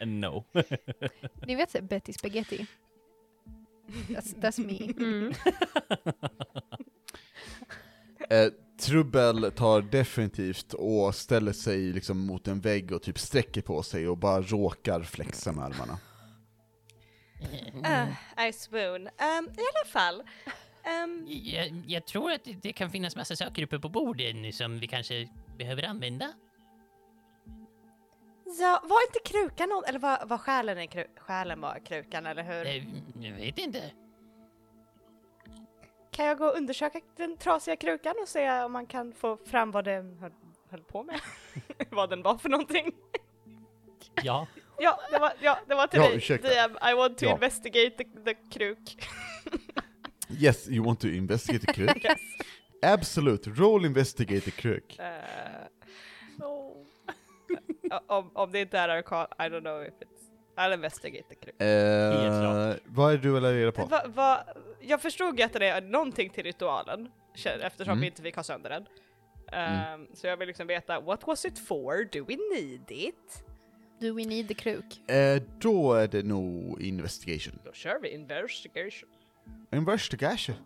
[0.00, 0.44] No.
[1.46, 2.66] Ni vet Betty Spaghetti.
[4.08, 4.92] That's, that's me.
[4.96, 5.34] Mm.
[8.30, 8.48] Eh,
[8.80, 14.08] Trubbel tar definitivt och ställer sig liksom mot en vägg och typ sträcker på sig
[14.08, 15.98] och bara råkar flexa med armarna.
[17.74, 18.08] Mm.
[18.08, 19.06] Uh, I swoon.
[19.06, 20.22] Um, I alla fall.
[21.04, 24.78] Um, Jag, jag tror att det, det kan finnas massa saker uppe på borden som
[24.78, 26.32] vi kanske behöver använda.
[28.60, 32.42] Ja, var inte krukan någon, eller var, var själen, i kru, själen var krukan, eller
[32.42, 32.66] hur?
[32.66, 32.84] Eh,
[33.26, 33.82] Jag vet inte.
[36.10, 39.70] Kan jag gå och undersöka den trasiga krukan och se om man kan få fram
[39.70, 40.32] vad den höll,
[40.70, 41.20] höll på med?
[41.90, 42.92] vad den var för någonting?
[44.22, 44.46] Ja.
[44.78, 46.16] Ja, det var, ja, det var till Ja, dig.
[46.16, 46.48] ursäkta.
[46.48, 47.32] DM, I want to Ja.
[47.32, 48.98] investigate the, the kruk.
[50.30, 52.04] Yes, you want to investigate the kruk?
[52.04, 52.18] yes.
[52.82, 54.94] Absolute, roll investigate the kruk.
[54.98, 55.04] Ja,
[58.06, 60.24] om, om det inte är arkan, I don't know if it's...
[60.56, 61.60] I'll investigate the kruk.
[61.62, 63.84] Eh, vad är du eller reda på?
[63.84, 64.44] Va, va,
[64.80, 67.08] jag förstod ju att det är någonting till ritualen,
[67.60, 68.00] eftersom Mm.
[68.00, 68.86] vi inte fick ha sönder den.
[69.52, 72.04] Ehm, Så jag vill liksom veta, what was it for?
[72.12, 73.44] Do we need it?
[74.00, 75.10] Do we need the kruk?
[75.10, 77.58] Eh, då är det nog investigation.
[77.64, 79.08] Då kör vi investigation.
[79.72, 80.56] Investigation?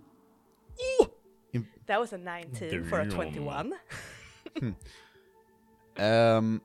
[1.86, 3.72] That was a 19 for a 21.
[5.98, 6.60] Um,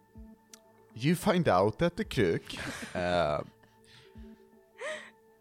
[1.00, 2.60] you find out that the kruk,
[2.96, 3.42] uh,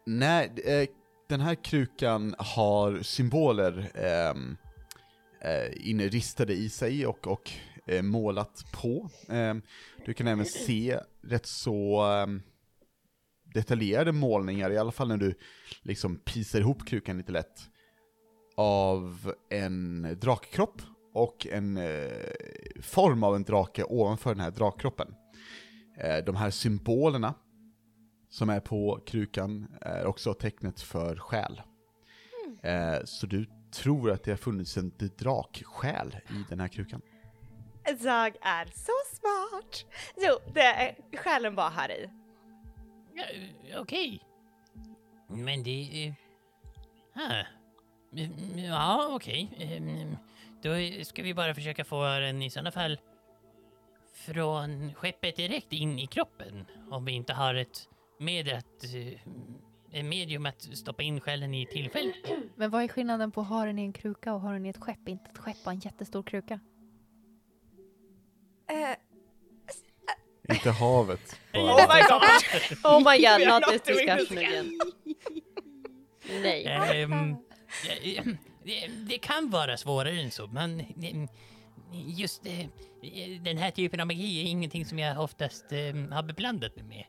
[0.05, 0.87] nej, eh,
[1.29, 3.91] den här krukan har symboler
[4.31, 4.57] um,
[5.45, 7.51] uh, inristade i sig och, och
[7.87, 9.09] eh, målat på.
[9.29, 9.61] Ehm,
[10.05, 12.41] du kan även se rätt så ehm,
[13.53, 15.35] detaljerade målningar, i alla fall när du
[15.81, 17.69] liksom pisar ihop krukan lite lätt,
[18.55, 20.81] av en drakkropp
[21.13, 22.11] och en eh,
[22.81, 25.15] form av en drake ovanför den här drakkroppen.
[25.97, 27.33] Eh, de här symbolerna
[28.29, 31.61] som är på krukan är också tecknet för själ.
[32.63, 37.01] Eh, så du tror att det har funnits en draksjäl i den här krukan.
[37.85, 39.85] Jag är så smart!
[40.17, 42.09] Jo, det är, själen var här i.
[43.13, 44.21] Ja, eh, Okej.
[45.29, 46.07] Men det...
[46.07, 46.13] eh,
[47.23, 47.43] ah.
[48.17, 49.49] Mm, Ja, okej.
[49.59, 50.17] Ehm,
[50.61, 52.97] Då ska vi bara försöka få den i sådana fall
[54.25, 56.65] från skeppet direkt in i kroppen.
[56.89, 59.19] Om vi inte har ett med att, eh,
[59.91, 62.15] en medium att stoppa in själen i tillfället.
[62.55, 64.69] Men vad är skillnaden på att ha den i en kruka och ha den i
[64.69, 65.07] ett skepp?
[65.07, 66.59] Inte ett skepp och en jättestor kruka.
[68.69, 71.39] Eh, Inte havet.
[71.53, 72.21] oh my god!
[72.93, 74.79] Oh my god, not this discussion again.
[76.41, 76.65] Nej.
[76.65, 77.35] Ehm,
[78.03, 78.23] eh,
[78.63, 81.27] det, det kan vara svårare än så, men eh,
[81.91, 82.65] just eh,
[83.41, 85.79] den här typen av magi är ingenting som jag oftast eh,
[86.11, 87.03] har beblandat mig med.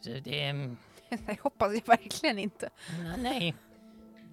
[0.00, 0.40] Så det...
[0.44, 0.76] ehm,
[1.26, 2.70] Det hoppas jag verkligen inte.
[3.04, 3.54] Ja, Nej.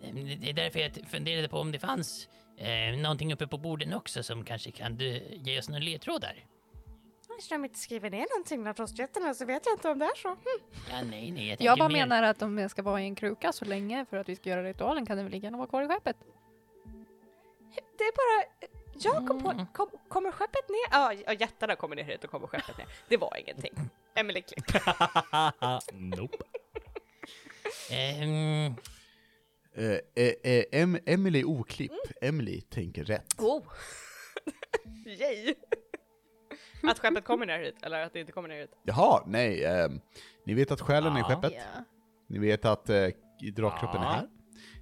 [0.02, 3.94] Det det är därför jag funderade på om det fanns eh, någonting uppe på borden
[3.94, 6.44] också som kanske kan du, ge oss några ledtrådar.
[7.40, 10.16] Eftersom de inte skriver ner någonting bland rostjättarna så vet jag inte om det är
[10.22, 10.30] så.
[10.30, 10.38] Hm.
[10.90, 11.48] Ja, nej, nej.
[11.50, 14.06] Jag, Jag bara mer- menar att om den ska vara i en kruka så länge
[14.10, 16.18] för att vi ska göra ritualen kan den väl lika gärna vara kvar i skeppet.
[17.98, 18.68] Det är bara...
[19.00, 19.52] Jag kom på...
[19.52, 19.66] Mm.
[19.74, 20.88] Kom, kommer skeppet ner?
[20.92, 22.88] Ja, ja, jättarna kommer ner hit och kommer skeppet ner.
[23.08, 23.74] Det var ingenting.
[24.16, 24.66] Emily Klipp.
[25.94, 26.38] nope.
[27.92, 28.74] Ehm,
[29.80, 33.34] Eh, eh, eh, em Emily Oklipp, Emily tänker rätt.
[33.40, 33.64] Oh!
[35.06, 35.54] Yay!
[36.84, 38.72] Att skeppet kommer ner hit, eller att det inte kommer ner hit.
[38.84, 39.64] Jaha, nej.
[39.66, 40.02] ehm,
[40.46, 41.54] ni vet att själen är i skeppet.
[41.56, 41.84] Ja.
[42.28, 43.08] Ni vet att eh,
[43.54, 44.12] drakkroppen är Ja.
[44.12, 44.28] här.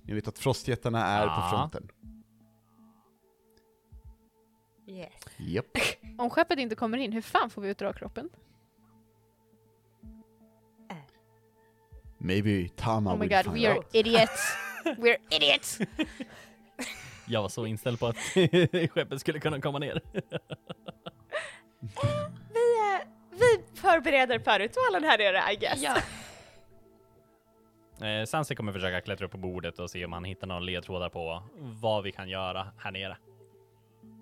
[0.03, 1.49] Ni vet att frostjättarna är på Ja.
[1.51, 1.89] fronten.
[4.87, 5.13] Yes.
[5.37, 5.65] Japp.
[6.17, 8.29] Om skeppet inte kommer in, hur fan får vi ut dragkroppen?
[12.17, 13.95] Maybe Tama Oh my will god, find we are out.
[13.95, 14.55] idiots!
[14.85, 15.79] We're idiots!
[17.27, 18.17] Jag var så inställd på att
[18.91, 20.01] skeppet skulle kunna komma ner.
[22.53, 25.81] Vi, eh, vi förbereder för ritualen här nere, I guess.
[25.83, 25.97] ja.
[28.07, 31.09] Eh, Sansi kommer försöka klättra upp på bordet och se om han hittar några ledtrådar
[31.09, 33.17] på vad vi kan göra här nere.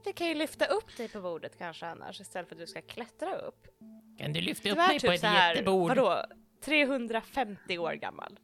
[0.06, 2.82] Vi kan ju lyfta upp dig på bordet kanske annars istället för att du ska
[2.82, 3.68] klättra upp.
[4.20, 5.89] Kan du lyfta upp mig på typ ett så här, jättebord?
[5.89, 6.26] vadå,
[6.66, 8.39] 350 år gammal.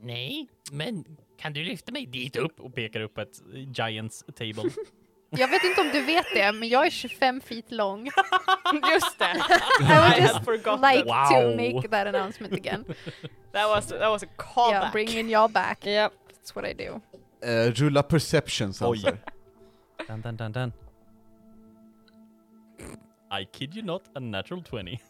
[0.00, 1.04] Nej, men
[1.38, 3.40] kan du lyfta mig dit Upp och pekar upp ett
[3.76, 4.70] Giants table.
[5.34, 8.04] Jag vet inte om du vet det, men jag är 25 feet lång.
[8.92, 9.24] Just det!
[9.80, 11.56] I would just like to Wow.
[11.56, 12.84] make that announcement again.
[13.52, 14.70] That was, that was a callback.
[14.72, 15.86] Yeah, bringing y'all back.
[15.86, 16.10] Ja.
[16.28, 17.00] That's what I do.
[17.48, 18.74] Eh, rulla perception Oj.
[18.74, 19.18] Sanser.
[20.08, 20.72] dun, dun, dun, dun.
[23.40, 25.00] I kid you not, a natural 20.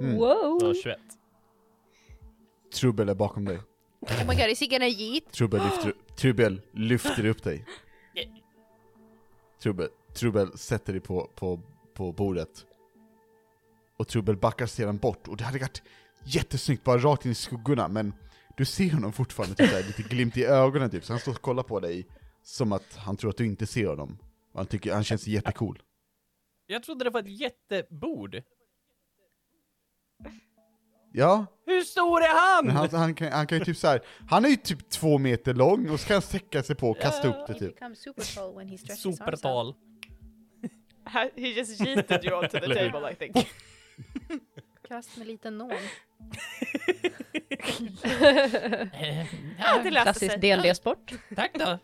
[0.00, 0.16] Mm.
[0.16, 0.58] Wow.
[0.60, 0.98] Så 21.
[2.74, 3.58] Trubbel är bakom dig.
[4.00, 5.32] Oh my god, is he gonna yeet?
[5.32, 7.64] Trubbel lyfter, Trubbel lyfter upp dig.
[9.62, 11.60] Trubbel, Trubbel sätter dig på, på,
[11.94, 12.66] på bordet.
[13.96, 15.82] Och Trubbel backar sedan bort, och det hade varit
[16.24, 18.14] jättesnyggt, bara rakt in i skuggorna, men
[18.56, 21.40] du ser honom fortfarande typ, där, lite glimt i ögonen typ, så han står och
[21.40, 22.06] kollar på dig
[22.42, 24.18] som att han tror att du inte ser honom.
[24.54, 25.82] Han, tycker, han känns jättecool.
[26.72, 28.42] Jag trodde det var ett jättebord.
[31.12, 32.66] Ja, Hur stor är han?
[32.66, 34.00] men han, han, kan, han kan ju typ så här.
[34.28, 37.00] han är ju typ två meter lång och så kan han sträcka sig på och
[37.00, 37.74] kasta upp det typ.
[38.98, 39.74] Supertal.
[41.36, 43.36] He just yeeted you onto the table I think.
[44.88, 45.72] Kast med liten nål.
[49.58, 50.36] Ja, det löste Klassisk.
[50.40, 51.12] DND-sport.
[51.36, 51.78] tack då.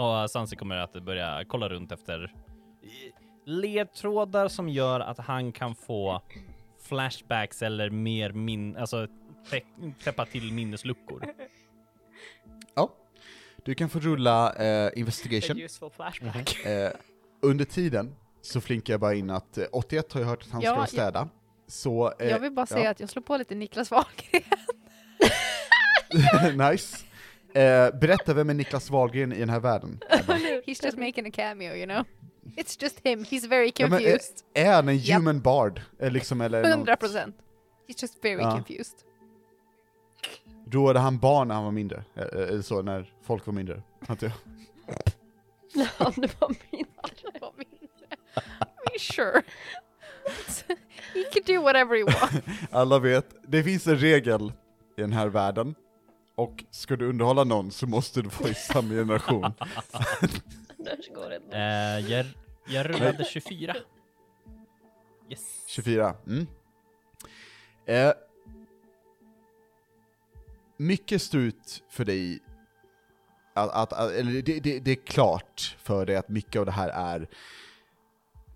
[0.00, 2.34] Och Sansi kommer att börja kolla runt efter
[3.44, 6.22] ledtrådar som gör att han kan få
[6.82, 9.06] flashbacks eller mer min, alltså
[9.50, 11.24] tä- täppa till minnesluckor.
[12.74, 12.94] Ja.
[13.64, 15.58] Du kan få rulla eh, investigation.
[15.58, 16.64] useful flashback.
[16.66, 16.90] Eh,
[17.42, 20.60] under tiden så flinkar jag bara in att eh, 81 har jag hört att han
[20.62, 21.28] Ja, ska jag- städa.
[21.66, 22.90] Så, eh, Jag vill bara säga ja.
[22.90, 24.42] att jag slår på lite Niklas Wahlgren.
[26.70, 26.96] nice.
[27.54, 30.00] Eh, berätta, vem är Niklas Wahlgren i den här världen?
[30.66, 32.04] He's just making a cameo, you know.
[32.56, 33.24] It's just him.
[33.24, 34.40] He's very Ja, eh, confused.
[34.54, 35.18] är han en Japp.
[35.18, 35.80] human bard?
[35.98, 37.36] Eh, liksom, eller något- Hundra procent.
[37.88, 38.50] He's just very Ja.
[38.50, 38.94] confused.
[40.70, 42.04] Roade han barn när han var mindre?
[42.14, 43.82] Eh, Eller så, när folk var mindre?
[44.08, 44.36] Antar jag.
[45.98, 46.86] Ja, det var min.
[47.40, 48.06] Vad mindre.
[48.36, 49.42] I mean, sure.
[51.14, 52.46] he can do whatever he wants.
[52.70, 54.52] Alla vet, det finns en regel
[54.96, 55.74] i den här världen,
[56.34, 59.52] och ska du underhålla någon så måste du vara i samma generation.
[61.14, 61.56] Går det.
[61.56, 62.26] Eh, jag,
[62.68, 63.76] jag rullade 24.
[65.30, 65.64] Yes.
[65.66, 66.14] 24.
[66.26, 66.46] Mm.
[67.86, 68.12] Eh,
[70.76, 72.38] mycket står ut för dig,
[73.54, 76.72] att, att, att, eller det, det, det är klart för dig att mycket av det
[76.72, 77.20] här är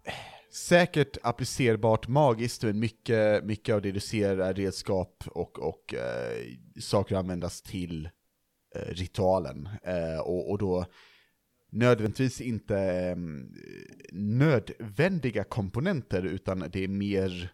[0.04, 0.12] eh,
[0.52, 6.46] säkert applicerbart magiskt, men mycket, mycket av det du ser är redskap och, och eh,
[6.80, 8.08] saker användas till
[8.74, 9.68] eh, ritualen.
[9.82, 10.86] Eh, och, och då
[11.72, 13.16] nödvändigtvis inte eh,
[14.12, 17.52] nödvändiga komponenter, utan det är mer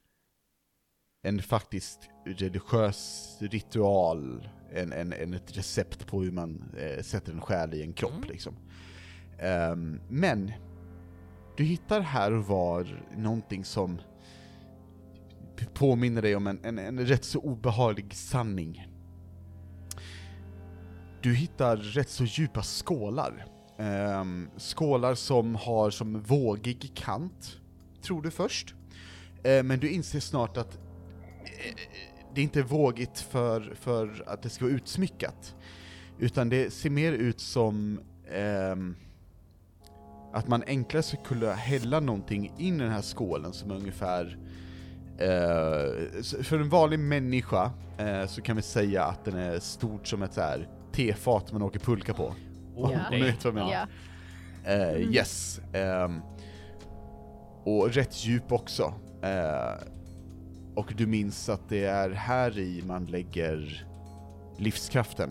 [1.23, 7.41] en faktiskt religiös ritual, än, än, än ett recept på hur man eh, sätter en
[7.41, 8.55] själ i en kropp liksom.
[9.39, 10.53] Ehm, men,
[11.57, 14.01] du hittar här och var någonting som
[15.75, 18.87] påminner dig om en, en, en rätt så obehaglig sanning.
[21.23, 23.58] Du hittar rätt så djupa skålar.
[23.79, 27.59] Ehm, skålar som har som vågig kant,
[28.03, 28.75] tror du först.
[29.45, 31.77] Ehm, men du inser snart att eh,
[32.35, 35.55] det inte är vågigt för, för att det ska vara utsmyckat.
[36.19, 38.01] Utan det ser mer ut som
[38.33, 38.97] ehm,
[40.33, 44.39] att man enklare skulle kunna hälla någonting in i den här skålen som är ungefär
[45.21, 50.23] uh, för en vanlig människa eh, så kan vi säga att den är stort som
[50.23, 52.35] ett så här tefat man åker pulka på.
[52.79, 52.85] Ja.
[52.85, 53.73] Om ni vet vad jag menar.
[53.73, 53.87] Ja.
[54.65, 55.15] Mm.
[55.15, 55.61] yes.
[55.73, 56.21] Ehm,
[57.65, 58.95] och rätt djup också.
[59.23, 59.83] Eh,
[60.75, 63.87] och du minns att det är här i man lägger
[64.59, 65.31] livskraften.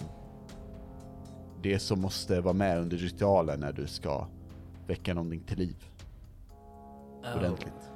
[1.61, 4.27] Det som måste vara med under ritualen när du ska
[4.87, 5.85] väcka någonting till liv.
[7.35, 7.91] Ordentligt.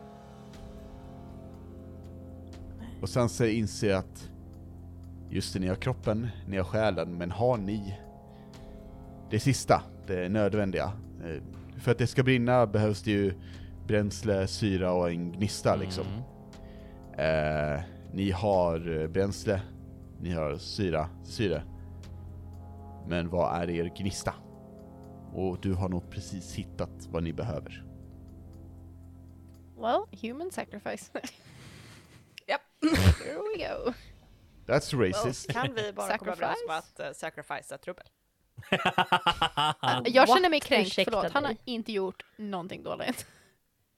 [3.02, 4.30] Och sen så inser jag att
[5.30, 8.00] just det, ni har kroppen, ni har själen, men har ni
[9.32, 10.92] det sista, det nödvändiga?
[11.26, 11.42] Eh,
[11.80, 13.34] För att det ska brinna behövs det ju
[13.88, 16.06] bränsle, syra och en gnista liksom.
[16.08, 17.76] Mm.
[17.76, 19.62] Eh, ni har eh, bränsle,
[20.20, 21.64] ni har syra, syre.
[23.08, 24.34] Men vad är er gnista?
[25.34, 27.86] Och du har nog precis hittat vad ni behöver.
[29.78, 31.12] Well, human sacrifice.
[32.48, 32.62] Japp.
[33.26, 33.94] Here we go.
[34.66, 35.52] That's Well, racist.
[35.52, 37.04] kan vi bara komma överens om Sacrifice?
[37.04, 38.06] att uh, sacrificea trubbel?
[40.06, 41.34] Jag känner mig kränkt, Ursäkta förlåt.
[41.34, 41.62] Han har mig.
[41.66, 43.26] inte gjort någonting dåligt.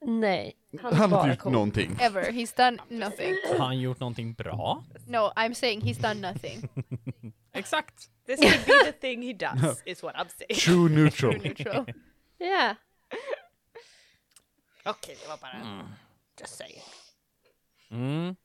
[0.05, 1.51] Nej, han, Han har inte gjort cool.
[1.51, 1.97] någonting.
[1.99, 2.31] Ever.
[2.31, 3.35] He's done nothing.
[3.57, 4.83] Har han gjort någonting bra?
[5.07, 6.69] No, I'm saying he's done nothing.
[7.53, 8.09] Exakt.
[8.25, 10.59] This could be the thing he does, is what I'm saying.
[10.59, 11.33] True neutral.
[11.33, 11.85] True neutral.
[12.37, 12.75] Ja.
[14.85, 15.87] Okej, det var bara...
[16.39, 16.81] Just saying.
[17.91, 18.35] Mm.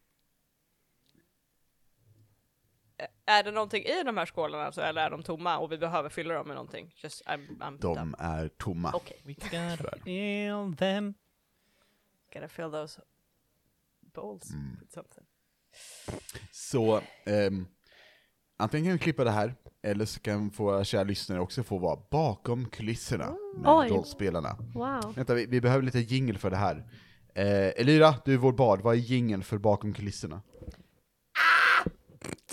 [3.27, 6.09] Är det någonting i de här skålarna alltså, eller är de tomma och vi behöver
[6.09, 6.95] fylla dem med någonting?
[6.97, 8.17] Just, I'm, I'm De dumb.
[8.19, 8.93] är tomma.
[8.95, 11.15] Okej, We gotta feel them.
[12.35, 13.01] gotta fill those
[14.15, 15.25] bowls with something.
[16.53, 17.67] Så, ehm,
[18.57, 22.01] antingen kan vi klippa det här, eller så kan våra kära lyssnare också få vara
[22.11, 23.89] bakom kulisserna med Oj.
[23.91, 24.57] rollspelarna.
[24.75, 25.15] Wow.
[25.17, 26.77] Vänta, vi, vi behöver lite jingle för det här.
[27.35, 30.43] Eh, Elira, du är vår bard, vad är jingeln för bakom kulisserna?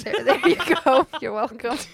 [0.03, 1.05] There, there you go.
[1.21, 1.77] You're welcome.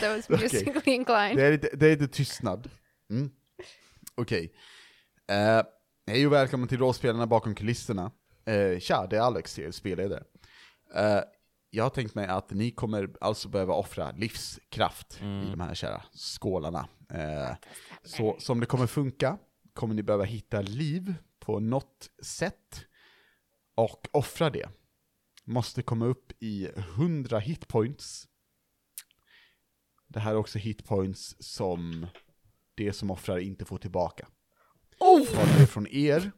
[0.00, 1.36] That was musically inclined.
[1.36, 2.70] Det är lite, det är lite tystnad.
[3.10, 3.30] Mm.
[4.14, 4.52] Okej.
[5.30, 5.62] Eh,
[6.06, 8.10] hej och välkommen till rollspelarna bakom kulisserna.
[8.44, 10.22] Eh, tja, det är Alex, er spelledare.
[10.94, 11.20] Eh,
[11.70, 16.02] jag har tänkt mig att ni kommer alltså behöva offra livskraft i de här kära
[16.12, 16.88] skålarna.
[17.10, 17.56] Eh,
[18.04, 19.38] så som det kommer funka
[19.74, 22.84] kommer ni behöva hitta liv på något sätt
[23.74, 24.68] och offra det.
[25.44, 28.28] Måste komma upp i 100 hitpoints.
[30.08, 32.06] Det här är också hitpoints som
[32.74, 34.28] det som offrar inte får tillbaka.
[34.98, 36.32] Tar det från er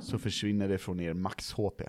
[0.00, 1.80] så försvinner det från er max HP.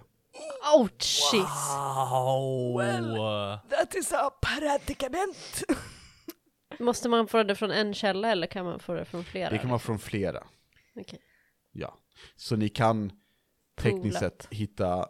[0.77, 1.69] Ouchies!
[2.11, 3.57] Wow!
[3.69, 5.63] That is a predicament!
[6.79, 9.49] Måste man få det från en källa eller kan man få det från flera?
[9.49, 10.47] Det kan vara från flera.
[10.95, 11.19] Okej.
[11.71, 11.97] Ja.
[12.35, 13.11] Så ni kan
[13.75, 15.09] tekniskt sett hitta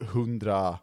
[0.00, 0.78] 100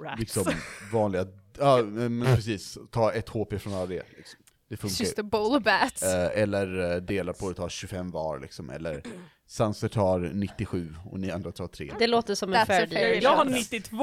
[0.00, 0.20] Rats.
[0.20, 0.44] liksom
[0.92, 1.26] vanliga,
[1.58, 4.02] ja men precis, ta ett HP från alla det.
[4.16, 4.40] Liksom.
[4.68, 5.22] Det It's funkar just ju.
[5.22, 6.02] a bowl of bats.
[6.02, 9.02] Eh, eller eh, dela på det, ta 25 var liksom, eller
[9.46, 11.92] Sanser tar 97 och ni andra tar 3.
[11.98, 13.22] Det låter som en That's fair a fair deal.
[13.22, 13.58] Jag har chance.
[13.76, 13.96] 92!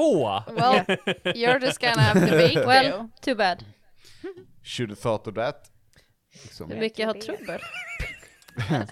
[0.48, 0.84] Well,
[1.24, 3.64] you're just gonna have to wait Well, too bad.
[4.62, 5.70] Should have thought of that.
[6.42, 6.70] Liksom.
[6.70, 7.60] Hur mycket har trubbel?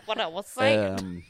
[0.07, 0.99] What I was saying.
[0.99, 1.23] Ehm,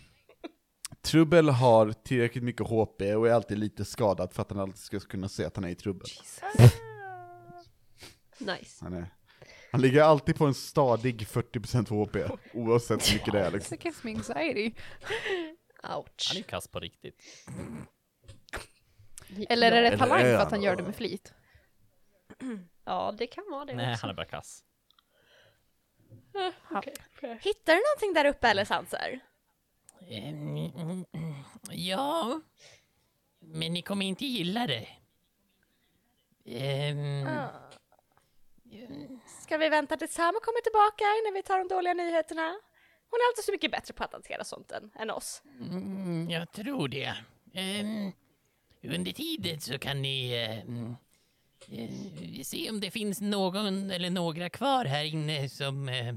[1.11, 5.01] Trubbel har tillräckligt mycket HP och är alltid lite skadad för att han alltid ska
[5.01, 6.09] kunna se att han är i trubbel.
[8.39, 8.85] Nice.
[8.85, 9.07] Han, är,
[9.73, 13.77] han ligger alltid på en stadig 40% HP, oavsett hur mycket det är liksom.
[13.81, 14.73] Gives me anxiety.
[15.83, 16.33] Han är Ouch.
[16.35, 17.23] ju kass på riktigt.
[19.49, 21.35] Eller är det talang för att han gör det med flit?
[22.85, 24.07] Ja, det kan vara det Nej, också.
[24.07, 24.65] han är bara kass.
[27.41, 29.21] Hittar du någonting där uppe eller Sanser?
[30.09, 31.05] Ehm,
[31.70, 32.40] Ja,
[33.40, 34.88] men ni kommer inte gilla det.
[36.44, 37.28] Ehm,
[39.42, 42.48] Ska vi vänta tills Sam kommer tillbaka när vi tar de dåliga nyheterna?
[43.11, 45.42] Hon är alltid så mycket bättre på att hantera sånt än, än oss.
[45.61, 47.14] mm, jag tror det.
[47.55, 48.12] Ehm,
[48.82, 50.96] under tiden så kan ni ehm,
[51.68, 56.14] eh, se om det finns någon eller några kvar här inne som eh,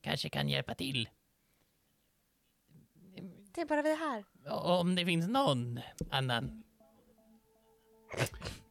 [0.00, 1.08] kanske kan hjälpa till.
[3.56, 4.24] Det är bara vi här.
[4.80, 5.80] Om det finns någon
[6.10, 6.62] annan.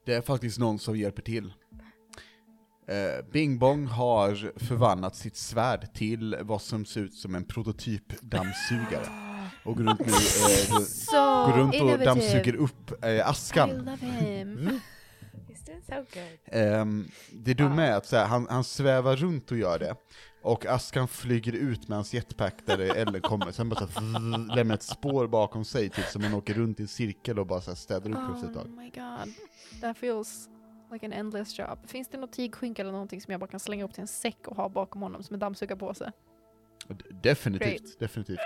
[0.05, 1.53] Det är faktiskt någon som hjälper till.
[2.87, 9.05] Eh, Bing Bong har förvandlat sitt svärd till vad som ser ut som en prototyp-dammsugare.
[9.65, 11.11] Och går runt, nu, eh, går So
[11.51, 12.05] går runt och innovative.
[12.05, 13.69] dammsuger upp eh, I askan.
[13.69, 14.79] love him.
[15.47, 16.39] He's doing so good.
[16.45, 19.95] Ehm, det dumma är att så här, han, han svävar runt och gör det,
[20.45, 24.55] och askan flyger ut med hans jetpack där det elden kommer, sen bara så här,
[24.55, 27.61] lämnar ett spår bakom sig, typ som man åker runt i en cirkel och bara
[27.61, 28.69] så här städar upp efter ett Oh tag.
[28.71, 29.33] my god.
[29.81, 30.49] That feels
[30.91, 31.79] like an endless job.
[31.87, 34.47] Finns det något tygskynke eller någonting som jag bara kan slänga upp till en säck
[34.47, 36.11] och ha bakom honom som en dammsugarpåse?
[37.23, 38.39] Definitivt, definitivt.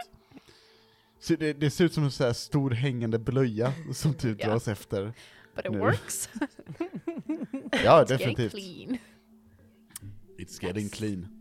[1.20, 4.50] Så det, det ser ut som en så här stor hängande blöja som typ Ja.
[4.50, 5.14] dras efter.
[5.56, 5.80] But it Nu.
[5.80, 6.30] works.
[7.84, 8.52] Ja, It's getting definitivt.
[8.52, 8.98] clean.
[10.38, 11.39] It's getting clean.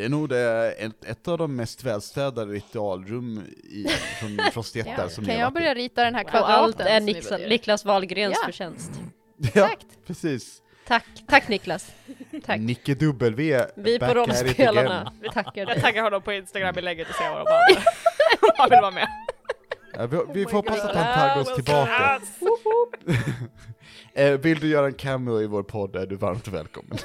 [0.00, 3.86] Det är nog det, ett, ett av de mest välstädade ritualrum i,
[4.20, 5.08] från Frostjättar Ja.
[5.08, 5.54] som Kan ni har jag i.
[5.54, 6.54] börja rita den här Och kvadraten?
[6.64, 7.40] allt är Niklas?
[7.48, 8.46] Niklas Wahlgrens Ja.
[8.46, 8.90] förtjänst.
[9.36, 9.86] Ja, Exakt.
[10.06, 10.62] precis.
[10.86, 11.92] Tack, tack Niklas.
[12.46, 12.60] Tack.
[12.60, 15.80] Nicke W, Vi på rollspelarna vi tackar Jag dig.
[15.80, 17.48] taggar honom på Instagram i läget och ser vad
[18.58, 19.08] han vill vara med.
[19.94, 22.20] Ja, vi, vi får hoppas att han taggar oss tillbaka.
[24.14, 26.98] Eh, vill du göra en cameo i vår podd är du varmt välkommen.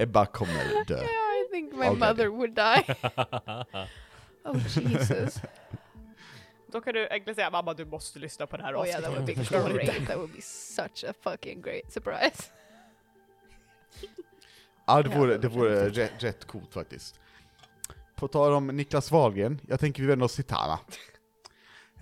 [0.00, 1.02] Ebba kommer dö.
[1.04, 1.98] I think my Already.
[1.98, 2.94] mother would die.
[4.44, 5.40] oh Jesus.
[6.72, 9.10] Då kan du egentligen säga mamma du måste lyssna på det här Oh yeah, that
[9.12, 9.84] would be Förstår inte.
[9.84, 10.06] great.
[10.08, 12.42] That would be such a fucking great surprise.
[14.86, 17.20] Ja, det Ja, vore, det det vore vore rätt, rätt coolt faktiskt.
[18.16, 20.78] På tal om Niklas Wahlgren, jag tänker vi vänder oss till Tana.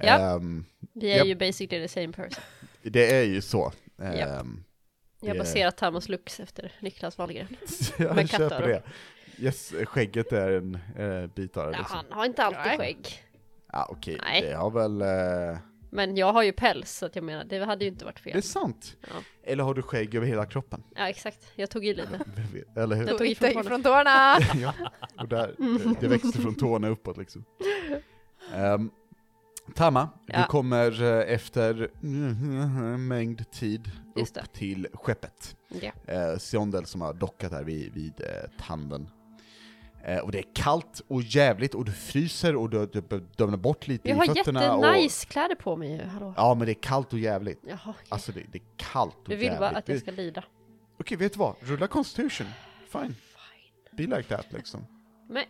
[0.01, 0.19] Ja.
[0.37, 1.27] Ehm, Vi är Japp.
[1.27, 2.43] ju basically the same person.
[2.83, 3.73] det är ju så.
[4.03, 4.65] Ehm,
[5.21, 7.47] Jag har baserat Tamos looks efter Niklas Wahlgren.
[7.99, 8.69] jag Med köper kattar.
[8.69, 8.83] det.
[9.39, 11.97] Yes, skägget är en eh, bit av det Ja, liksom.
[11.97, 12.79] han har inte alltid Nej.
[12.79, 13.23] skägg.
[13.73, 14.43] Ja, okej, Nej.
[14.43, 15.03] det har väl...
[15.03, 15.59] Eh,
[15.91, 18.31] Men jag har ju päls, så att jag menar, det hade ju inte varit det
[18.31, 18.43] är fel.
[18.43, 18.97] sant.
[19.01, 19.15] Ja.
[19.43, 20.83] Eller har du skägg över hela kroppen?
[20.97, 21.53] Ja, exakt.
[21.55, 22.21] Jag tog i lite.
[22.77, 23.07] Eller hur?
[23.09, 24.39] Jag tog i från ifrån tårna!
[24.55, 24.73] ja,
[25.19, 27.45] och där, det, det växte från tårna uppåt liksom.
[28.55, 28.91] Um,
[29.75, 30.39] Tama, Ja.
[30.39, 31.91] du kommer eh, efter
[32.97, 35.57] mängd tid upp till skeppet.
[36.07, 39.09] Eh, Siondel som har dockat här vid, vid eh, tanden.
[40.05, 43.01] Eh, och det är kallt och jävligt och du fryser och du, du
[43.37, 44.75] dömnar bort lite Jag i har fötterna.
[44.75, 46.35] Och, jättenice kläder på mig ju, hallå.
[46.37, 47.61] ja men det är kallt och jävligt.
[47.67, 48.07] Jaha, okej.
[48.09, 49.61] Alltså det, det är kallt och Du vill jävligt.
[49.61, 50.45] bara att jag ska lida.
[51.01, 51.55] Okej, vet du vad?
[51.61, 52.47] Rulla constitution.
[52.89, 53.15] Fine.
[53.93, 54.87] Be like that liksom.
[55.29, 55.45] Men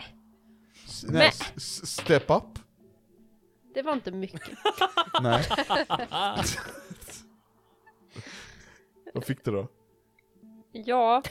[0.86, 2.58] S- Men- nej, step up.
[3.74, 4.42] Det var inte mycket.
[5.22, 5.44] Nej.
[9.16, 9.68] Vad fick du då?
[10.72, 11.22] Ja,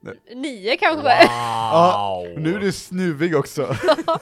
[0.00, 0.14] Nej.
[0.34, 1.22] nio kanske.
[1.24, 3.76] Ja, nu är du snuvig också.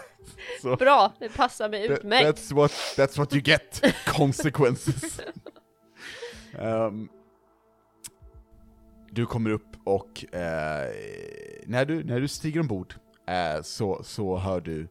[0.62, 0.76] Så.
[0.76, 2.24] Bra, det passar mig That- utmärkt.
[2.38, 5.20] That's what, that's what you get, consequences.
[6.59, 7.09] Ehm,
[9.11, 10.90] du kommer upp och eh,
[11.66, 12.94] när, du, när du stiger ombord
[13.26, 14.88] eh, så, så hör du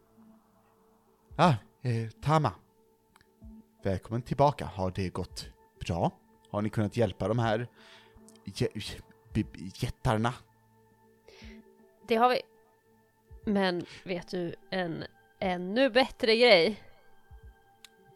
[1.35, 1.53] Ah,
[1.83, 2.51] eh, Tama.
[3.83, 5.47] Välkommen tillbaka, har det gått
[5.87, 6.11] bra?
[6.51, 7.67] Har ni kunnat hjälpa de här
[9.81, 10.33] jättarna?
[12.07, 12.41] Det har vi.
[13.45, 15.03] Men vet du en
[15.39, 16.83] ännu bättre grej?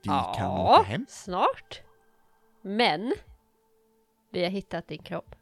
[0.02, 1.06] Vi kan åka hem?
[1.10, 1.82] snart.
[2.62, 3.14] Men
[4.30, 5.36] vi har hittat din kropp.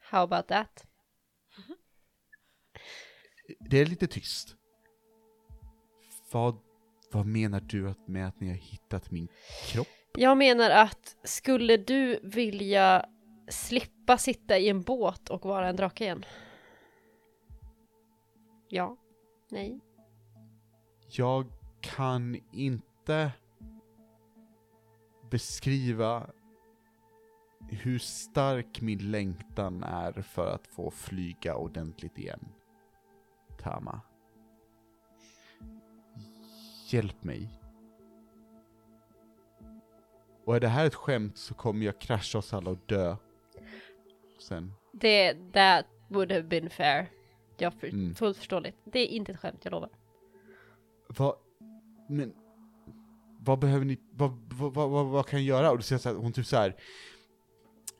[0.00, 0.86] How about that?
[3.60, 4.56] Det är lite tyst.
[6.32, 6.58] Vad,
[7.10, 9.28] vad menar du med att ni har hittat min
[9.66, 9.88] kropp?
[10.18, 13.06] Jag menar att skulle du vilja
[13.48, 16.24] slippa sitta i en båt och vara en drake igen?
[18.68, 18.96] Ja.
[19.50, 19.80] Nej.
[21.08, 21.46] Jag
[21.80, 23.32] kan inte
[25.30, 26.30] beskriva
[27.70, 32.48] hur stark min längtan är för att få flyga ordentligt igen.
[33.58, 34.00] Tama.
[36.90, 37.63] Hjälp mig.
[40.44, 43.16] Och är det här ett skämt så kommer jag krascha oss alla och dö.
[44.38, 44.72] Sen.
[44.92, 47.10] Det, that would have been fair.
[47.56, 48.14] Jag för, Mm.
[48.14, 48.76] fullt förståeligt.
[48.84, 49.90] Det är inte ett skämt, jag lovar.
[51.08, 51.36] Vad,
[52.08, 52.34] men,
[53.40, 55.70] vad behöver ni, vad, vad, vad, vad, kan jag göra?
[55.70, 56.76] Och du säger så här, hon typ så här.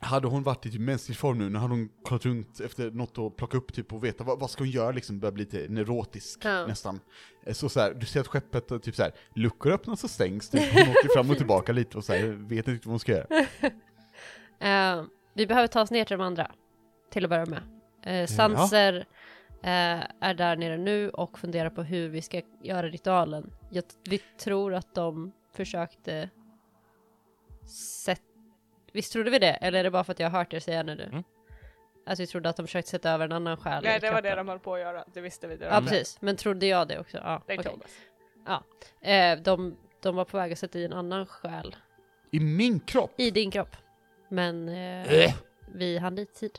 [0.05, 3.19] Hade hon varit i typ mänsklig form nu, nu hade hon kollat runt efter något
[3.19, 5.67] att plocka upp typ och veta vad, vad ska hon göra liksom, börjar bli lite
[5.69, 6.67] neurotisk Ja.
[6.67, 7.01] nästan.
[7.47, 10.11] Eh, Så, så här, du ser att skeppet och typ så här, luckor öppnas och
[10.11, 12.93] stängs, typ, hon åker fram och tillbaka lite och så här, vet inte riktigt vad
[12.93, 13.27] hon ska göra.
[14.59, 16.51] Eh, vi behöver ta oss ner till de andra.
[17.11, 17.63] Till att börja med.
[18.21, 19.07] Uh, Sanser
[19.63, 23.51] eh, är där nere nu och funderar på hur vi ska göra ritualen.
[23.71, 26.31] Jag, vi tror att de försökte
[28.05, 28.34] sätta...
[28.95, 29.51] Visst trodde vi det?
[29.53, 31.03] Eller är det bara för att jag har hört er säga det nu?
[31.05, 31.25] Mm.
[32.07, 34.23] Att vi trodde att de försökte sätta över en annan själ Nej, i det var
[34.23, 34.47] det kroppen.
[34.47, 35.05] de höll på att göra.
[35.15, 35.57] Det visste vi.
[35.57, 36.21] Det Ja, precis.
[36.21, 37.17] Men trodde jag det också?
[37.17, 37.91] Ja, They told us.
[39.01, 41.77] Eh, de, de var på väg att sätta i en annan själ
[42.31, 43.13] I min kropp?
[43.17, 43.77] i din kropp.
[44.29, 45.35] Men eh, Äh.
[45.75, 46.59] vi hann dit tid.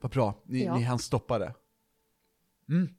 [0.00, 0.76] Vad bra, ni, Ja.
[0.76, 1.54] ni hann stoppa det.
[2.68, 2.94] Mm.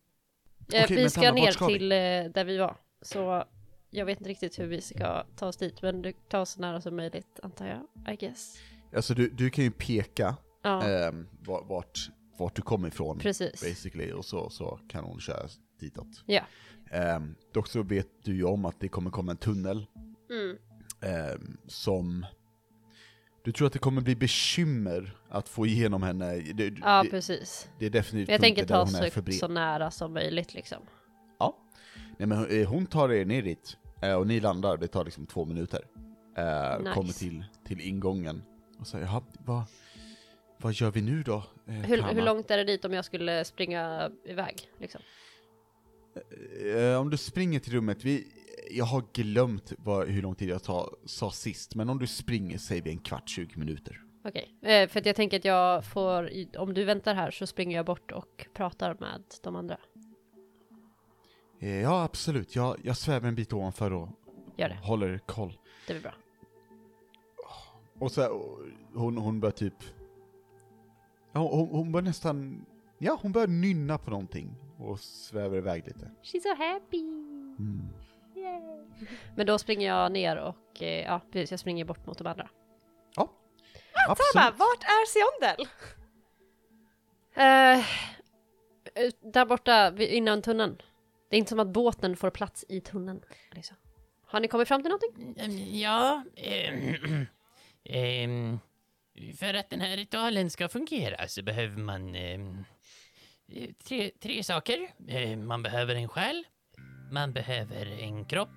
[0.74, 1.74] Eh, Okej, vi men ska ner ska vi?
[1.74, 2.76] till eh, där vi var.
[3.02, 3.44] Så
[3.90, 5.82] jag vet inte riktigt hur vi ska ta oss dit.
[5.82, 8.14] Men du tar oss så nära som möjligt antar jag.
[8.14, 8.58] I guess.
[8.96, 11.12] Alltså du, du kan ju peka Ja,
[11.46, 13.20] va- vart, vart du kommer ifrån.
[13.20, 13.62] precis.
[13.62, 15.48] basically, och så, så kan hon köra
[15.80, 16.24] ditåt.
[16.26, 16.42] Ja.
[17.18, 19.86] Um, dock så vet du ju om att det kommer komma en tunnel
[20.30, 20.58] Mm.
[21.02, 22.26] ehm, som...
[23.44, 26.36] Du tror att det kommer bli bekymmer att få igenom henne?
[26.36, 27.70] Det, Ja, det, precis.
[27.80, 30.78] det är definitivt Jag tänker ta så, så nära som möjligt liksom.
[32.20, 35.26] Nej men eh, hon tar er ner dit, eh, och ni landar, det tar liksom
[35.26, 35.86] två minuter.
[36.38, 36.94] Eh, Nice.
[36.94, 38.44] Kommer till, till ingången,
[38.80, 39.64] och säger jaha, vad,
[40.58, 41.44] vad gör vi nu då?
[41.66, 44.56] Hur, Tama?" hur långt är det dit om jag skulle springa iväg?
[44.80, 45.02] Liksom?
[47.00, 48.28] Om du springer till rummet, vi,
[48.72, 52.58] jag har glömt vad, hur lång tid jag ta, sa sist, men om du springer
[52.58, 54.02] säger vi en kvart, 20 minuter.
[54.26, 57.86] Okej, för att jag tänker att jag får, om du väntar här så springer jag
[57.86, 59.78] bort och pratar med de andra.
[61.60, 62.56] Eh, ja, absolut.
[62.56, 64.10] Jag, jag svävar en bit ovanför och
[64.58, 65.58] Gör det, håller koll.
[65.88, 66.14] det blir bra.
[68.00, 68.60] Och så här, och
[68.94, 69.74] hon, hon börjar typ...
[71.32, 72.66] Ja, hon, hon börjar nästan...
[72.98, 76.12] Ja, hon börjar nynna på någonting och svävar iväg lite.
[76.24, 77.00] She's so happy!
[77.00, 77.88] Mm.
[79.36, 82.50] Men då springer jag ner och, eh, ja precis, jag springer bort mot de andra.
[83.16, 83.26] Ja,
[83.94, 84.12] Tama,
[84.46, 84.60] absolut.
[84.60, 85.68] vart är Siondel?
[87.34, 87.80] Eh,
[89.06, 90.82] eh, där borta vid- innan tunneln.
[91.30, 93.22] Det är inte som att båten får plats i tunneln.
[93.52, 93.78] Liksom.
[94.26, 95.36] Har ni kommit fram till någonting?
[95.38, 97.26] Ehm, Ja, ehm,
[97.84, 98.60] ehm,
[99.38, 102.64] för att den här ritualen ska fungera så behöver man ehm,
[103.52, 104.88] eh, tre, tre saker.
[105.08, 106.44] Eh, Man behöver en själ,
[107.12, 108.50] man behöver en kropp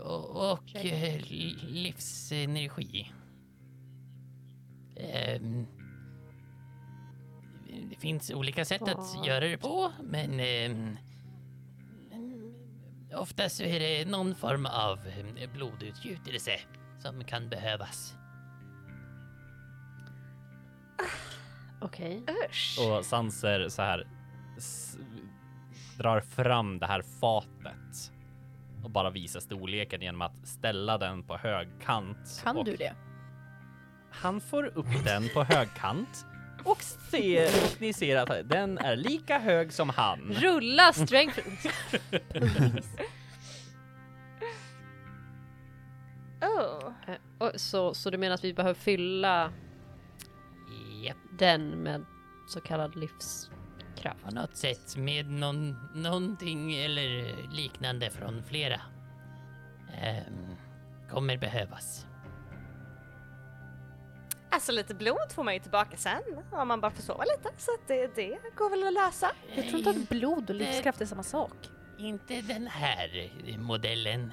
[0.00, 3.12] och, och li- livsenergi.
[4.96, 5.66] Ehm,
[7.90, 10.40] Det finns olika sätt att göra det på, men
[13.14, 14.98] Oftast så är det någon form av
[15.36, 16.52] eh, blodutgjutelse
[16.98, 18.14] som kan behövas.
[21.80, 22.22] Okej.
[22.50, 22.78] Usch.
[22.80, 24.06] Och Sanser så här
[25.98, 28.12] drar fram det här fatet
[28.84, 32.40] och bara visar storleken genom att ställa den på högkant.
[32.44, 32.94] Kan du det?
[34.10, 36.26] Han får upp den på högkant
[36.64, 40.20] och, ser, och ni ser att den är lika hög som han.
[40.20, 41.40] Rulla strength.
[46.40, 46.92] Oh.
[47.06, 49.52] Eh, och så, så du menar att vi behöver fylla
[51.04, 52.04] Japp, den med
[52.48, 54.24] så kallad livskraft?
[54.24, 58.80] på något sätt med någon, någonting eller liknande från flera.
[60.02, 60.56] Ehm,
[61.10, 62.06] kommer behövas.
[64.50, 66.22] Alltså lite blod får man ju tillbaka sen
[66.52, 69.30] om man bara får sova lite så att det, det går väl att lösa.
[69.56, 71.68] Jag tror inte att blod och livskraft är samma sak.
[71.98, 74.32] Inte den här modellen.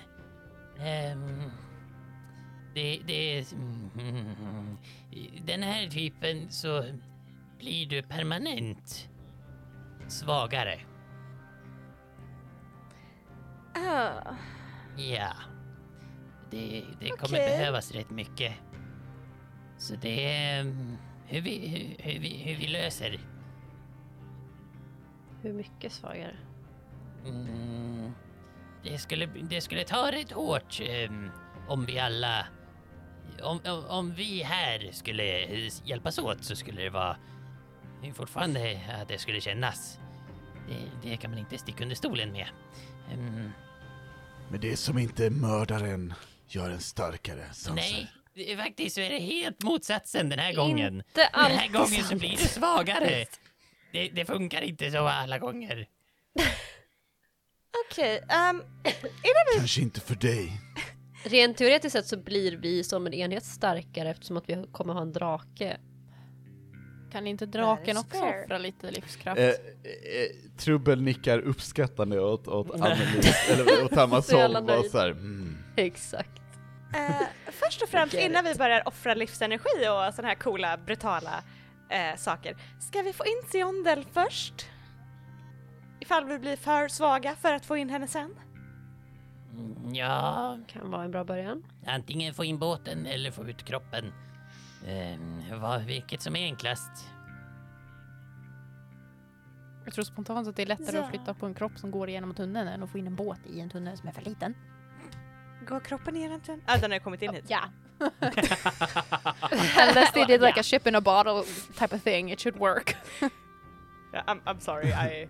[0.79, 1.51] Ehm,
[2.73, 3.53] det, det är...
[3.53, 4.77] mm,
[5.45, 6.83] Den här typen så
[7.59, 9.09] blir du permanent
[10.07, 10.79] svagare.
[13.75, 14.35] Ah.
[14.97, 15.31] Ja.
[16.51, 17.57] Det, det kommer Okej.
[17.57, 18.53] behövas rätt mycket.
[19.77, 20.97] Så det är mm,
[21.27, 23.19] hur vi, hur, hur, vi, hur vi löser.
[25.41, 26.35] Hur mycket svagare?
[27.25, 28.11] Mm,
[28.83, 31.29] det, skulle, det skulle ta rätt hårt ehm,
[31.67, 32.47] om vi alla...
[33.43, 35.23] Om, om, om vi här skulle
[35.85, 37.17] hjälpas åt så skulle det vara
[38.13, 39.99] fortfarande att det skulle kännas.
[40.67, 42.47] Det, det kan man inte sticka under stolen med.
[43.11, 43.51] Ehm,
[44.49, 46.13] Men det som inte är mördaren
[46.47, 47.73] gör en starkare, Sanser.
[47.75, 48.11] nej,
[48.57, 50.95] faktiskt så är det helt motsatsen den här gången.
[50.95, 52.19] Inte Den här alltid gången så sant.
[52.19, 53.25] blir det svagare.
[53.91, 55.87] Det, det funkar inte så alla gånger.
[57.91, 58.63] Okej, ehm,
[59.57, 60.51] Kanske inte för dig.
[61.23, 65.01] Rent teoretiskt sett så blir vi som en enhet starkare eftersom att vi kommer ha
[65.01, 65.77] en drake.
[67.11, 68.43] Kan inte draken också fair.
[68.43, 69.39] offra lite livskraft?
[69.39, 69.53] Eh, eh,
[70.57, 75.57] Trubbel nickar uppskattande åt, åt Amelie, eller åt Så jävla håll, mm.
[75.77, 76.41] Exakt.
[76.97, 81.43] Eh, först och främst innan vi börjar offra livsenergi och sådana här coola, brutala
[81.89, 84.69] eh, saker, ska vi få in Siondel först?
[85.99, 88.35] Ifall vi blir för svaga för att få in henne sen?
[89.53, 91.65] Mm, Ja, Kan vara en bra början.
[91.85, 94.13] antingen få in båten eller få ut kroppen.
[94.87, 96.91] Ehm, vad, vilket som är enklast.
[99.85, 101.03] Jag tror spontant att det är lättare Ja.
[101.03, 103.39] att flytta på en kropp som går igenom tunneln än att få in en båt
[103.45, 104.53] i en tunnel som är för liten.
[105.67, 106.61] Går kroppen egentligen?
[106.67, 107.45] Ja, den har kommit in hit.
[107.49, 107.59] Ja.
[109.89, 111.43] Unless they did like a ship in a bottle
[111.79, 112.95] type of thing, it should work.
[114.13, 115.29] Ja, I'm, I'm sorry, I...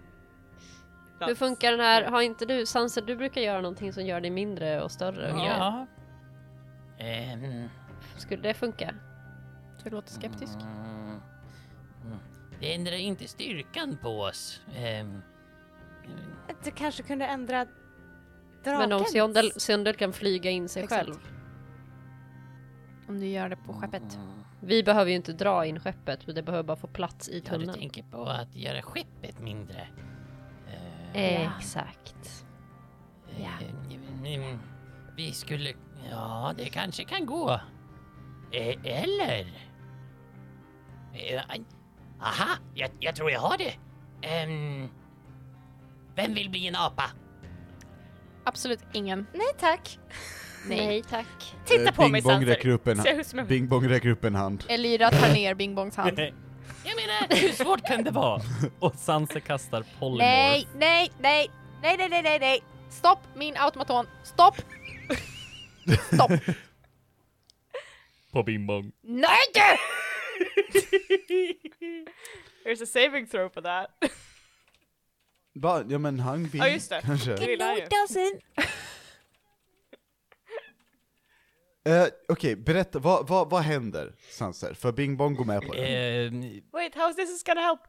[1.19, 2.03] Hur funkar den här?
[2.03, 5.29] Har inte du, Sanser, du brukar göra någonting som gör dig mindre och större?
[5.29, 5.87] Ja.
[6.99, 7.69] Ehm,
[8.17, 8.93] Skulle det funka?
[9.83, 10.53] Du låter skeptisk.
[10.61, 11.21] mm,
[12.05, 12.17] mm.
[12.59, 14.61] Det ändrar inte styrkan på oss.
[14.75, 15.21] Ehm,
[16.63, 17.65] Du kanske kunde ändra
[18.65, 18.89] drakens?
[18.89, 21.05] Men om Siondel, Siondel kan flyga in sig Exakt.
[21.05, 21.15] själv.
[23.07, 24.15] Om du gör det på skeppet.
[24.15, 24.27] mm.
[24.59, 27.49] Vi behöver ju inte dra in skeppet, det behöver bara få plats i Ja, du
[27.49, 27.79] tunneln.
[27.79, 29.87] tänker på att göra skeppet mindre.
[31.13, 32.45] Ehm, Exakt.
[33.39, 33.61] eh,
[34.33, 34.59] mm,
[35.17, 35.73] Vi skulle...
[36.11, 37.51] Ja, det kanske kan gå.
[38.51, 39.45] Eh, Eller...
[42.21, 43.73] Aha, jag, jag tror jag har det.
[44.27, 44.89] Ehm,
[46.15, 47.03] vem vill bli en apa?
[48.45, 49.27] Absolut ingen.
[49.33, 49.99] Nej tack.
[50.67, 51.55] Nej, tack.
[51.65, 52.47] Titta Eh, på Bing mig Bong Sanser.
[52.47, 53.45] räcker upp en som.
[53.47, 54.63] Bing Bong räcker upp en hand.
[54.67, 56.19] Elira tar ner Bing Bongs hand.
[56.19, 58.41] Jag menar, hur svårt kan det vara?
[58.79, 60.25] Och Sanse kastar polymorph.
[60.25, 61.47] Nej, nej, nej,
[61.81, 62.63] nej, nej, nej, nej, nej.
[62.89, 64.05] Stopp min automaton.
[64.23, 64.55] Stopp!
[66.13, 66.31] Stopp!
[68.31, 68.91] på Bing Bong.
[69.01, 69.77] Nej!
[72.65, 73.87] There's a saving throw for that.
[75.55, 75.83] Va?
[75.89, 77.01] Ja men han vill Ja, just det.
[77.05, 77.35] kanske.
[77.35, 77.83] Vill han ju.
[81.87, 84.73] Eh, Okej, berätta, vad, vad, vad händer Sanser?
[84.73, 85.85] För Bing Bong går med på det.
[86.25, 86.41] Ehm,
[86.73, 87.79] Wait, how's this is gonna help?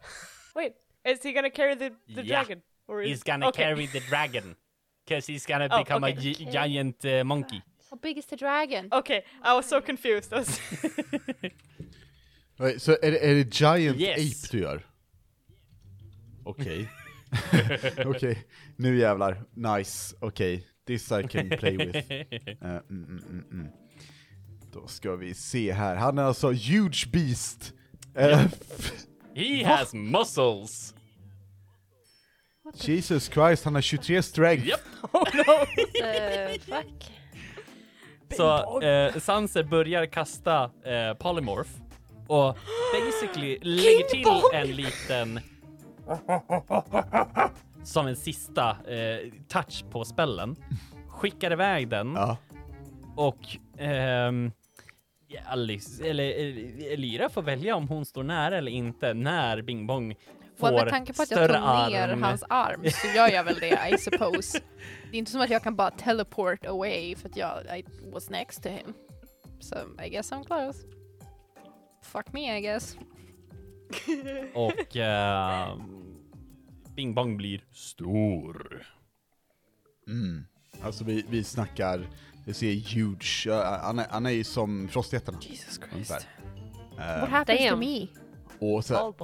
[0.54, 0.72] Wait,
[1.04, 2.26] is he gonna carry the, the Yeah.
[2.26, 2.62] dragon?
[2.88, 3.08] Or is...
[3.24, 3.64] He's gonna Okay.
[3.64, 4.56] carry the dragon.
[5.08, 6.16] Cause he's gonna Oh, become okay.
[6.18, 7.62] a gi- giant uh, monkey.
[7.90, 8.88] How big is the dragon?
[8.92, 10.32] Okay, I was so confused.
[10.32, 10.60] I was...
[12.58, 14.44] Wait, Så är det, är det Giant Yes.
[14.44, 14.86] Ape du gör?
[16.44, 16.88] Okej.
[18.06, 18.46] Okej,
[18.76, 19.44] nu jävlar.
[19.54, 20.66] Nice, okej.
[20.86, 21.96] This I can play with.
[22.62, 23.68] Eh, mm, mm, mm, mm.
[24.72, 27.72] Då ska vi se här, han är alltså huge beast.
[28.14, 28.46] Eh,
[29.34, 30.94] He has muscles.
[32.74, 34.68] Jesus Christ, han har 23 strength.
[34.68, 34.80] Japp.
[36.02, 37.12] Eh, fuck.
[38.36, 41.70] Så eh, Sanser börjar kasta eh, polymorph
[42.26, 42.58] och
[42.92, 45.40] basically lägger till en liten
[47.84, 50.56] som en sista eh, touch på spellen,
[51.08, 52.36] skickar iväg den Ja.
[53.16, 53.38] och
[53.78, 54.52] ehm,
[55.46, 60.14] Alice, eller eh, Elira får välja om hon står nära eller inte när Bing Bong
[60.58, 62.22] får Och med tanke på att jag större tog ner arm.
[62.22, 64.60] hans arm så gör jag väl det, I suppose.
[65.10, 68.30] Det är inte som att jag kan bara teleport away för att jag I was
[68.30, 68.94] next to him.
[69.60, 70.86] So I guess I'm close.
[72.02, 72.96] Fuck me I guess.
[74.54, 76.16] Och ehm,
[76.96, 78.86] Bing Bong blir stor.
[80.06, 80.46] Mm.
[80.82, 82.08] Alltså vi, vi snackar,
[82.44, 85.38] det ser huge, uh, han, är, han är ju som Frostjättarna.
[85.40, 86.20] Jesus ungefär.
[86.96, 88.06] What Uh, happens to me?
[88.58, 89.14] och så,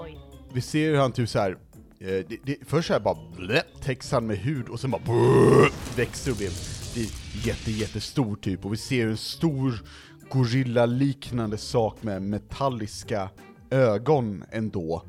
[0.53, 1.59] vi ser hur han typ såhär,
[2.01, 5.97] eh, det, det, först såhär bara blä, täcks han med hud och sen bara brrr,
[5.97, 6.51] växer och blir,
[6.95, 7.09] blir
[7.47, 8.65] jätte, jättestor typ.
[8.65, 9.83] Och vi ser en stor
[10.31, 13.31] gorilla-liknande sak med metalliska
[13.73, 15.03] ögon ändå.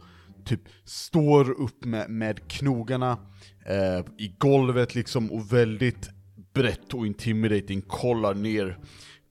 [0.46, 3.18] Typ står upp med, med knogarna
[3.66, 6.10] eh, i golvet liksom och väldigt
[6.54, 8.78] brett och intimidating kollar ner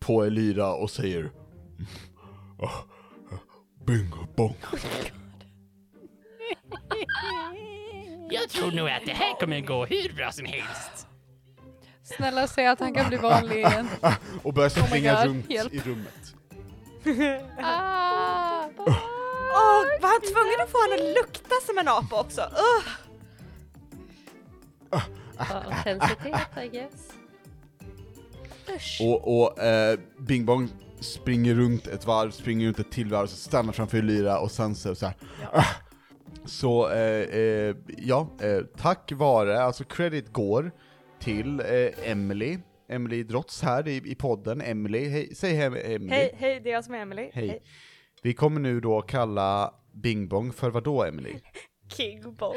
[0.00, 1.30] på Elira och säger
[2.58, 2.84] "Ah,
[3.86, 4.56] Bingo bong.
[8.30, 11.06] Jag tror nog att det här kommer gå hur bra som helst.
[12.02, 13.88] Snälla säg att han kan bli vanlig igen.
[14.42, 15.72] Och börjar Oh springa God, runt hjälp.
[15.74, 16.34] i rummet.
[17.62, 18.64] Ah.
[19.52, 22.40] Åh, var han tvungen att få honom att lukta som en apa också?
[22.40, 22.88] Ugh.
[25.36, 27.12] Autenticitet I guess.
[28.76, 29.00] Usch.
[29.02, 30.68] Och, och eh, Bing Bong
[31.00, 34.74] springer runt ett varv, springer runt ett till varv, så stannar framför Lyra och sen
[34.74, 35.14] så, så här.
[35.52, 35.64] "Ah."
[36.44, 40.72] Så, eh, eh, ja, eh, tack vare, alltså credit går
[41.20, 46.10] till eh, Emily, Emily Drotts här i, i podden, Emily, hej, säg hej Emily.
[46.10, 47.30] Hej, hej, det är jag som är Emily.
[47.32, 47.62] Hej.
[48.22, 51.34] Vi kommer nu då kalla Bing Bong för vad då Emily?
[51.88, 52.56] King Bong.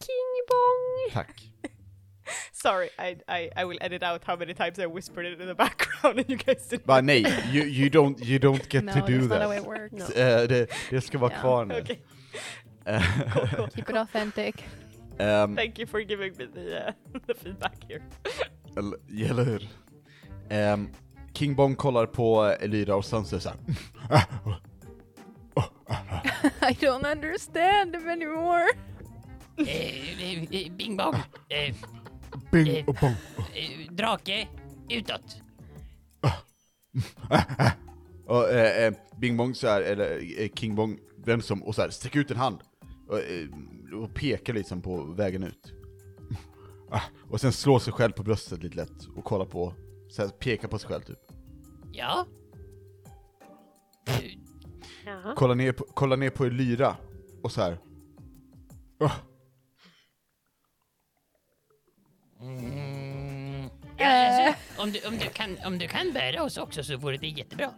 [0.00, 1.12] King Bong!
[1.12, 1.42] Tack.
[2.52, 5.54] Sorry, I, I, I will edit out how many times I whispered it in the
[5.54, 6.86] background and you guys didn't.
[6.86, 9.42] Bara nej, you, you, don't, you don't get No, to that's do not that.
[9.42, 9.92] how it works.
[9.92, 10.04] No.
[10.22, 11.40] Eh, det, det ska vara Ja.
[11.40, 11.80] kvar nu.
[11.80, 11.96] Okay,
[12.86, 13.02] Eh,
[13.32, 13.68] cool, cool.
[13.74, 14.54] Keep it authentic.
[15.18, 18.02] ehm, Thank you for giving me the, uh, the feedback here.
[18.76, 19.62] Eller, hur?
[20.48, 20.88] Ehm,
[21.36, 23.58] King Bong kollar på Elira och sen säger såhär
[26.70, 28.66] I don't understand him anymore.
[29.58, 31.14] Eh, eh, eh, Bing Bong.
[31.48, 31.74] Eh,
[32.52, 33.14] Bing och Bong.
[33.54, 34.48] eh, drake,
[34.90, 35.36] utåt.
[38.26, 41.74] Och eh, eh, Bing Bong så här, eller eh, King Bong vänder sig om och
[41.74, 42.58] så här, sträcker ut en hand
[43.08, 43.48] och, eh,
[44.02, 45.72] och pekar liksom på vägen ut.
[47.30, 49.74] Och sen slår sig själv på bröstet lite lätt och kollar på,
[50.10, 51.25] så här, pekar på sig själv typ.
[51.92, 52.26] Ja.
[55.06, 55.34] Jaha.
[55.34, 56.96] Kollar ner på, kollar ner på Elira
[57.42, 57.78] och så här.
[59.00, 59.10] Ah,
[62.40, 63.70] Mm.
[63.98, 67.16] Ja, alltså, om, du, om, du kan, om du kan bära oss också så vore
[67.16, 67.70] det jättebra.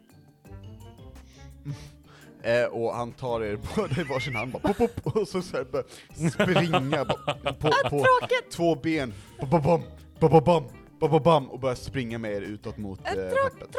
[2.43, 5.57] Eh, och han tar er båda i varsin hand bara, pop, pop, och så, så
[5.57, 5.85] här,
[6.31, 8.07] springa bara, på, på
[8.53, 9.81] två ben, bam, bam,
[10.21, 10.65] bam, bam, bam,
[11.01, 13.77] bam, bam, bam, och börjar springa med er utåt mot eh, skeppet.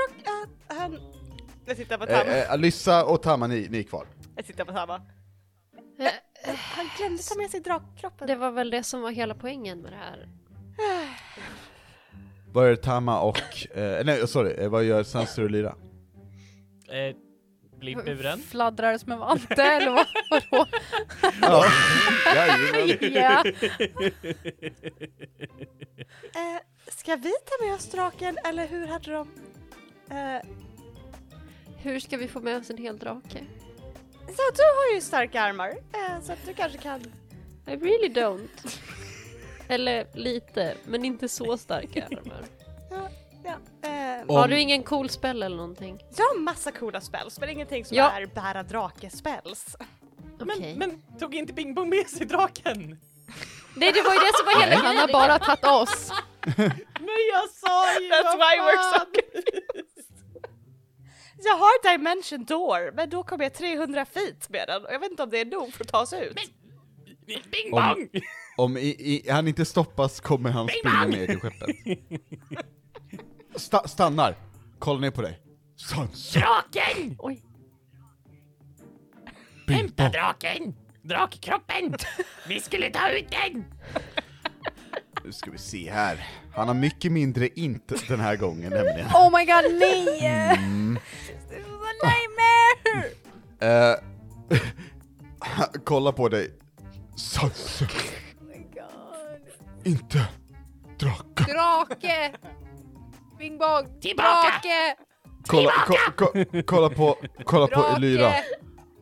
[0.67, 0.97] han...
[1.65, 2.31] Jag tittar på Eh, Tama.
[2.31, 4.05] eh, Alyssa och Tama, ni, ni är kvar.
[4.35, 4.95] Jag tittar på Tama.
[5.99, 8.27] Eh, Han glömde ta med sig drakkroppen.
[8.27, 10.29] Det var väl det som var hela poängen med det här.
[12.53, 15.75] Vad är det Tama och, eh, nej sorry, eh, vad gör Sansur och Lyra?
[16.89, 17.15] Eh,
[17.79, 18.41] blir buren.
[18.49, 20.65] Fladdrar som en vante eller vad, vadå?
[21.41, 21.65] Ja.
[23.01, 23.43] Ja.
[26.35, 26.61] Eh,
[26.91, 29.27] ska vi ta med oss draken eller hur hade de...
[30.11, 30.41] Eh,
[31.81, 33.39] Hur ska vi få med oss en hel drake?
[34.27, 37.01] så du har ju starka armar, eh, så att du kanske kan...
[37.67, 38.79] I really don't.
[39.67, 42.43] Eller lite, men inte så starka armar.
[43.49, 45.99] Ja, eh, Om- Har du ingen cool spell eller någonting?
[46.17, 48.11] jag har massa coola spells, men ingenting som Ja.
[48.11, 49.75] är bära drake-spells.
[50.41, 50.75] Okej.
[50.75, 52.99] Men, men tog inte Bing Bong med sig draken?
[53.75, 56.11] Nej, det var ju det som var hela Han har bara tagit oss.
[56.99, 58.09] Men jag sa ju...
[58.09, 59.05] That's why we're so.
[61.43, 65.11] Jag har Dimension Door, men då kommer jag 300 feet med den och jag vet
[65.11, 66.35] inte om det är nog för att ta sig ut.
[67.25, 68.09] Bing Om- Bong!
[68.57, 71.75] Om i, i, han inte stoppas kommer han springa ner till skeppet.
[73.55, 74.35] Sta, stannar,
[74.79, 75.39] kollar ner på dig.
[75.75, 77.15] Sansur, Draken!
[77.19, 77.43] Oj.
[79.67, 80.75] Hämta draken!
[81.01, 81.95] Drakkroppen!
[82.47, 83.65] Vi skulle ta ut den!
[85.23, 86.27] Nu ska vi se här.
[86.55, 89.07] Han har mycket mindre int den här gången nämligen.
[89.07, 90.25] Oh my god, nej!
[90.25, 90.99] Mm.
[91.27, 93.09] This is a nightmare!
[93.61, 93.95] Eh,
[95.85, 96.53] kolla på dig.
[97.15, 97.91] Sansur.
[99.83, 100.27] Inte
[100.99, 101.43] draka.
[101.43, 102.31] Drake!
[103.39, 103.99] Bing bong!
[104.01, 104.59] Tillbaka!
[104.61, 104.95] Drake!
[105.47, 106.33] Kolla, ko, ko,
[106.65, 107.85] kolla på, kolla på!
[107.95, 108.33] Elyra.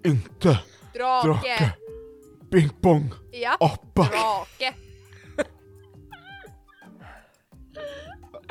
[0.06, 0.60] Inte
[0.94, 1.28] Drake!
[1.28, 1.72] drake.
[2.52, 3.12] Bing bong.
[3.32, 4.04] Ja, Apa.
[4.04, 4.74] drake!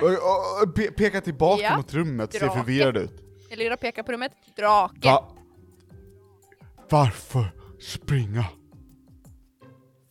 [0.02, 1.76] Och, och, och, pe, peka tillbaka Ja.
[1.76, 2.58] mot rummet, ser Drake.
[2.58, 3.22] förvirrad ut.
[3.50, 4.32] Elira pekar på rummet.
[4.56, 5.08] Drake!
[5.08, 5.28] Va?
[6.90, 7.44] Varför
[7.80, 8.44] springa?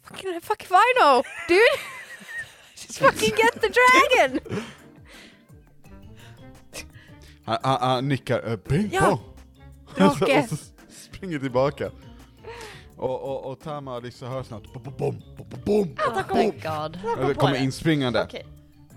[0.03, 1.59] Fucking fuck if I know, dude!
[2.75, 4.39] Just fucking get the dragon!
[7.45, 9.09] Han, han, han nickar, uh, bing Ja.
[9.09, 9.19] bong.
[9.97, 10.39] Drake.
[10.43, 10.55] och så
[10.89, 11.91] springer tillbaka.
[12.97, 15.95] Och, och, och Tama liksom hör snart bom, bom, bom, bom, bom.
[16.27, 16.99] Thank God.
[17.19, 18.23] Och det kommer inspringande.
[18.23, 18.45] Okej.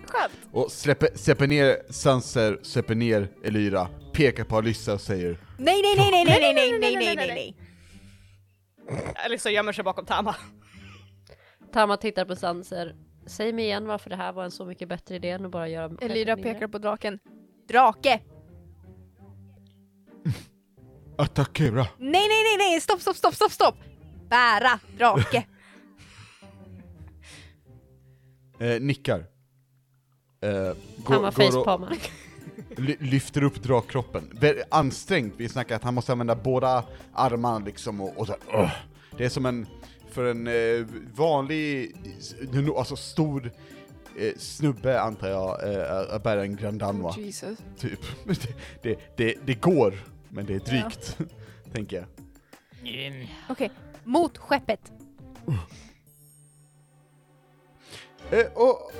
[0.07, 0.33] Skönt.
[0.51, 5.95] Och släpper, släpper ner Sanser, släpper ner Elyra, pekar på Alyssa och säger Nej, nej,
[5.97, 7.55] nej, nej, nej, nej, nej, nej, nej, nej.
[9.25, 10.35] Alyssa gömmer sig bakom Tama.
[11.73, 12.95] Tama tittar på Sanser.
[13.27, 15.67] Säg mig igen varför det här var en så mycket bättre idé än att bara
[15.67, 17.19] göra Elira pekar på draken.
[17.67, 18.19] Drake!
[21.23, 21.87] Attackera.
[21.97, 23.75] Nej, nej, nej, nej, stopp, stopp, stopp, stopp, stopp!
[24.29, 25.45] Bära drake!
[28.59, 29.19] Eh, nickar.
[30.41, 31.97] Eh, går- Tama går och- facepalmar.
[32.77, 34.39] ly- lyfter upp drakkroppen.
[34.71, 38.71] Ansträngt, vi snackar att han måste använda båda armarna liksom och, och så här, "Ugh."
[39.17, 39.67] Det är som en,
[40.11, 42.35] för en eh, vanlig, s-
[42.77, 43.51] alltså stor
[44.19, 47.57] eh, snubbe antar jag, eh, att bära en Grand Danois, Jesus.
[47.79, 47.99] typ.
[48.25, 48.47] Det,
[48.81, 49.93] det, det, det går,
[50.31, 51.17] men det är drygt,
[51.73, 52.05] tänker jag.
[52.95, 53.71] Ehm, Okej,
[54.03, 54.91] mot skeppet.
[58.31, 58.91] Eh, och,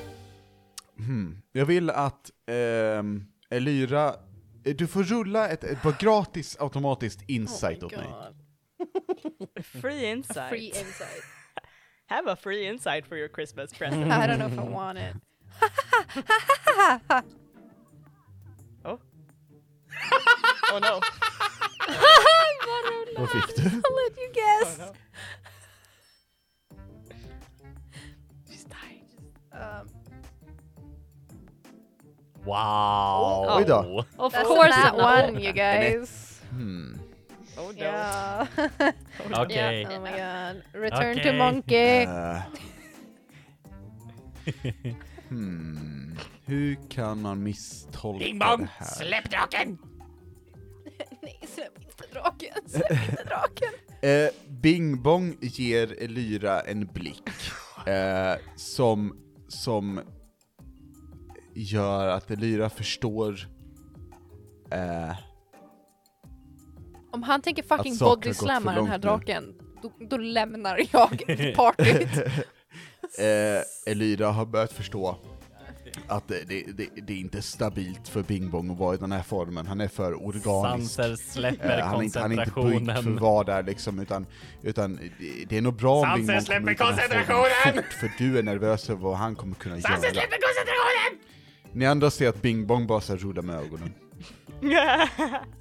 [0.97, 4.15] hmm, jag vill att ehm, Elyra,
[4.63, 8.07] eh, du får rulla ett, ett bara gratis automatiskt insight åt mig.
[9.63, 10.49] Free insight.
[10.49, 11.23] Free insight.
[12.07, 14.05] Have a free insight for your Christmas present.
[14.05, 15.15] I don't know if I want it.
[18.85, 18.99] oh
[20.81, 20.99] no.
[23.17, 23.61] Vad fick du?
[23.63, 24.79] I'll let you guess.
[28.49, 29.05] She's dying.
[29.51, 29.87] Um,
[32.45, 33.45] Wow!
[33.49, 34.05] Oj då.
[34.17, 36.41] Of that's course that one, you guys.
[36.51, 36.93] Hmm.
[37.57, 37.83] Oh no.
[37.83, 38.47] Yeah.
[39.31, 39.85] Okej.
[39.85, 40.63] oh my god.
[40.73, 41.75] Return to monkey.
[42.07, 42.41] Eh.
[45.29, 46.17] hmm.
[46.45, 48.67] Hur kan man misstolka Bing det bong!
[48.77, 48.85] här?
[48.85, 49.77] Släpp draken!
[51.21, 52.53] Nej, släpp inte draken.
[52.65, 53.69] Släpp inte draken.
[54.01, 57.29] Eh, Bing Bong ger Elyra en blick
[57.87, 59.17] eh, som,
[59.47, 60.01] som
[61.53, 63.47] gör att Elyra förstår
[64.71, 65.15] eh,
[67.11, 69.33] Om han tänker fucking Att saker har gått bodyslamma för den här långt nu.
[69.33, 71.09] draken, då, då lämnar jag
[71.55, 72.17] partyt.
[73.19, 75.17] eh, Elyra har börjat förstå
[76.07, 79.11] att det, det, det, det är inte stabilt för Bing Bong att vara i den
[79.11, 80.91] här formen, han är för organisk.
[80.93, 83.19] Sanser släpper Eh, han, är inte, han är inte byggd för att koncentrationen.
[83.23, 84.25] vara där liksom, utan,
[84.63, 84.99] utan
[85.49, 87.73] det- är nog bra om Sanser Bing Bong släpper koncentrationen!
[87.75, 90.11] fort, för du är nervös över vad han kommer kunna Sanser göra.
[90.13, 91.19] släpper koncentrationen!
[91.73, 93.93] Ni andra ser att Bing Bong bara så rullar med ögonen.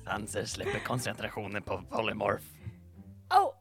[0.05, 2.45] Sanser släpper koncentrationen på polymorph.
[3.31, 3.55] Oh!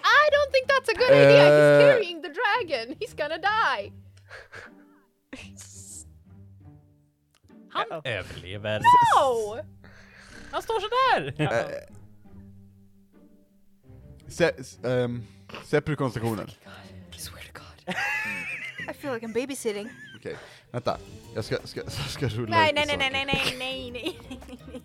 [0.00, 1.44] I don't think that's a good idea.
[1.44, 1.80] He's Eh.
[1.80, 2.94] carrying the dragon.
[3.00, 3.92] He's gonna die.
[7.70, 8.00] Han Uh-oh.
[8.08, 8.80] överlever.
[8.80, 9.56] No!
[10.52, 11.34] Han står sådär!
[11.42, 11.94] Eh,
[14.28, 15.22] Sä, s- ehm,
[15.64, 15.96] Släpper du?
[17.16, 17.94] I swear to God.
[18.90, 19.88] I feel like I'm babysitting.
[20.18, 20.36] Okej,
[20.70, 20.98] vänta.
[21.34, 23.58] Jag ska, ska, jag ska rulla Nej, lite nej, nej, nej, saker.
[23.58, 24.18] nej, nej,
[24.72, 24.82] nej,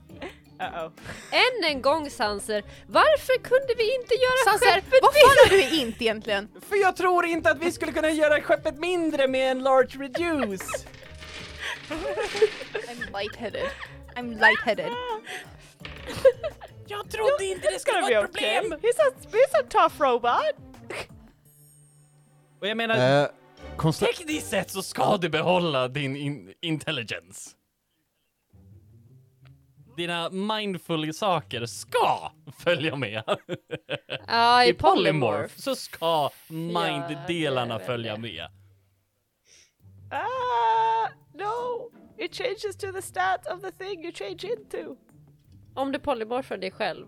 [0.71, 0.81] nej.
[0.81, 0.91] Uh-oh.
[1.31, 5.75] Än en gång Sanser, varför kunde vi inte göra Sanser, skeppet vad fan har du
[5.77, 6.49] inte egentligen?
[6.69, 10.85] För jag tror inte att vi skulle kunna göra skeppet mindre med en large reduce.
[11.89, 13.69] I'm lightheaded.
[14.15, 14.91] I'm lightheaded.
[16.87, 18.59] Jag trodde inte det skulle vara ett okay.
[18.59, 18.79] problem.
[18.79, 20.55] He's a, he's a tough robot.
[22.61, 23.29] Och jag menar,
[23.77, 27.49] konsta- tekniskt sett så ska du behålla din in intelligence.
[29.97, 33.23] Dina mindful saker ska följa med.
[34.27, 35.53] Ja, i, I polymorph polymorph.
[35.57, 38.47] så ska mind-delarna är följa med.
[40.11, 41.91] Ah, no.
[42.17, 44.95] It changes to the stat of the thing you change into.
[45.75, 47.07] Om du polymorfar dig själv.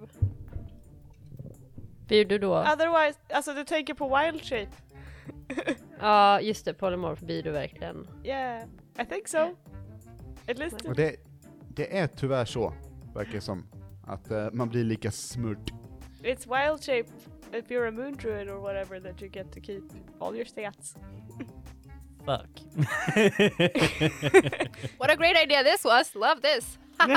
[2.07, 2.55] Blir du då?
[2.57, 4.71] Otherwise, alltså du tänker på wild shape.
[5.99, 8.07] Ja, just det, polymorf blir du verkligen.
[8.23, 8.63] Yeah,
[8.99, 9.55] I think so.
[10.47, 11.15] At least och det,
[11.75, 12.73] det är tyvärr så,
[13.13, 13.67] verkar det som.
[14.07, 15.71] Att eh, man blir lika smurt.
[16.23, 17.09] it's wild shape
[17.53, 19.83] if you're a moon druid or whatever that you get to keep
[20.19, 20.95] all your stats.
[22.25, 22.49] Fuck.
[24.97, 26.15] What a great idea this was!
[26.15, 26.77] Love this!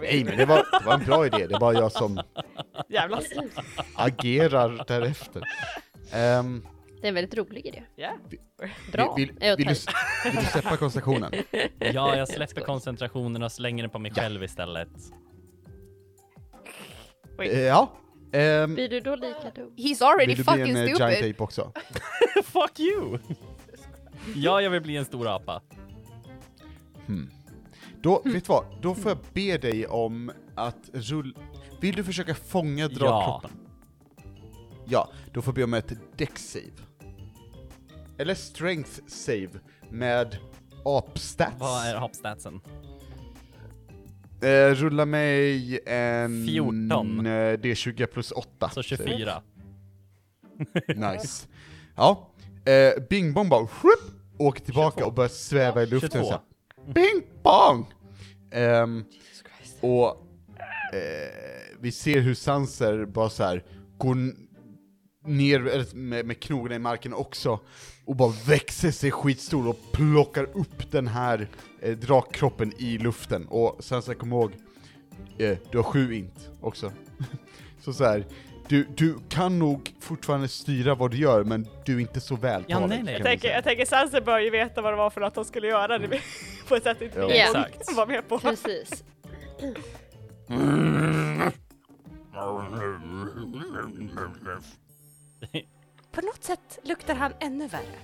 [0.00, 2.20] Nej men det var, det var en bra idé, det bara jag som
[2.88, 3.22] Jävlar.
[3.94, 5.42] agerar därefter.
[6.12, 6.66] Ehm,
[7.02, 7.82] Det är en väldigt rolig idé.
[7.96, 8.16] Ja.
[8.92, 9.14] Bra.
[9.14, 9.74] Vill, vill, vill, du,
[10.24, 11.32] vill du släppa koncentrationen?
[11.78, 14.88] Ja, jag släpper koncentrationen och slänger den på mig själv istället.
[17.40, 17.92] Eh, ja.
[18.32, 19.72] Ehm, Blir du då lika dum?
[19.76, 21.34] He's already vill du bli fucking en eh, giant stupid!
[21.34, 21.72] ape också?
[22.44, 23.18] Fuck you!
[24.34, 25.62] Ja, jag vill bli en stor apa.
[28.02, 28.64] Då, vet du vad?
[28.80, 31.38] Då får jag be dig om att rulla...
[31.80, 33.50] Vill du försöka fånga dragkroppen?
[34.84, 35.08] Ja.
[35.32, 36.91] då får jag be om ett deck save.
[38.22, 39.50] Eller strength save
[39.90, 40.36] med
[40.84, 41.56] apstats.
[41.58, 42.60] Vad är hoppstatsen?
[44.42, 46.46] Eh, rulla mig en...
[46.46, 47.26] 14.
[47.26, 48.70] eh, D20 plus 8.
[48.70, 49.42] Så 24.
[50.88, 51.48] Nice.
[51.96, 52.30] Ja.
[52.64, 54.00] Eh, bing bong bara, whoop,
[54.38, 55.06] åker tillbaka 22.
[55.06, 56.24] och börjar sväva i luften 22.
[56.24, 56.40] så här.
[56.92, 57.86] Bing bong!
[58.50, 59.04] Ehm,
[59.80, 60.06] och
[60.92, 63.64] eh, vi ser hur Sanser bara så här
[63.98, 64.16] går
[65.26, 67.60] ner med, med knogarna i marken också
[68.04, 71.48] och bara växer sig skitstor och plockar upp den här
[71.80, 73.46] eh, drakkroppen i luften.
[73.48, 74.52] Och Sanser, kom ihåg,
[75.38, 76.92] eh, du har sju int också.
[77.80, 78.26] så så här.
[78.68, 82.74] Du, du kan nog fortfarande styra vad du gör, men du är inte så vältalig.
[82.74, 83.14] Ja, nej, nej.
[83.14, 85.66] Jag tänker, jag tänker Sanser bör ju veta vad det var för något de skulle
[85.66, 86.08] göra nu,
[86.68, 87.26] på ett sätt inte Ja.
[87.26, 87.96] vi Exakt.
[87.96, 88.38] var med på.
[88.38, 89.04] Precis.
[96.12, 97.98] På något sätt luktar han ännu värre.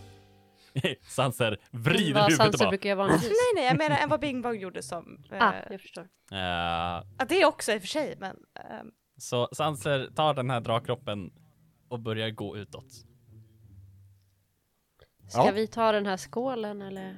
[1.08, 2.68] Sanser vrider Vad huvudet Sanser bara.
[2.68, 3.28] brukar jag vanligtvis.
[3.54, 5.24] Nej, nej, jag menar än vad Bing Bong gjorde som...
[5.32, 6.08] Eh, Ah, jag förstår.
[6.32, 8.36] Eh, ja, det också i och för sig, men...
[8.70, 11.32] ehm, så Sanser tar den här drakkroppen
[11.88, 12.92] och börjar gå utåt.
[15.28, 15.50] Ska Ja.
[15.50, 17.16] vi ta den här skålen eller?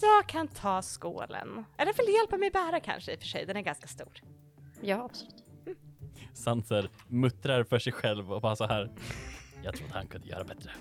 [0.00, 1.64] jag kan ta skålen.
[1.78, 4.12] Eller vill du hjälpa mig bära kanske i och för sig, den är ganska stor.
[4.80, 5.44] Ja, absolut.
[6.34, 8.90] Sanser muttrar för sig själv och bara så här.
[9.64, 10.70] Jag trodde han kunde göra bättre.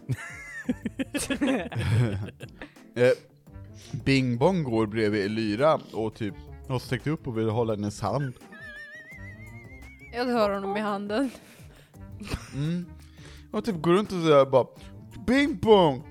[2.95, 3.11] Eh,
[4.05, 6.34] Bing Bong går bredvid Elyra och typ
[6.67, 8.34] har sträckt upp och vill hålla hennes hand.
[10.13, 11.29] Jag tar honom i handen.
[12.53, 12.86] Mm.
[13.51, 14.67] Och typ går runt och sådär bara
[15.27, 16.03] Bing Bong!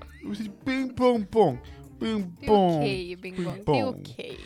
[0.65, 1.57] Bing Bong Bong!
[1.99, 2.79] Bing Det är Bong!
[2.79, 3.53] okej, Bing Bong.
[3.53, 4.01] Bing Det är Bong.
[4.01, 4.37] okej.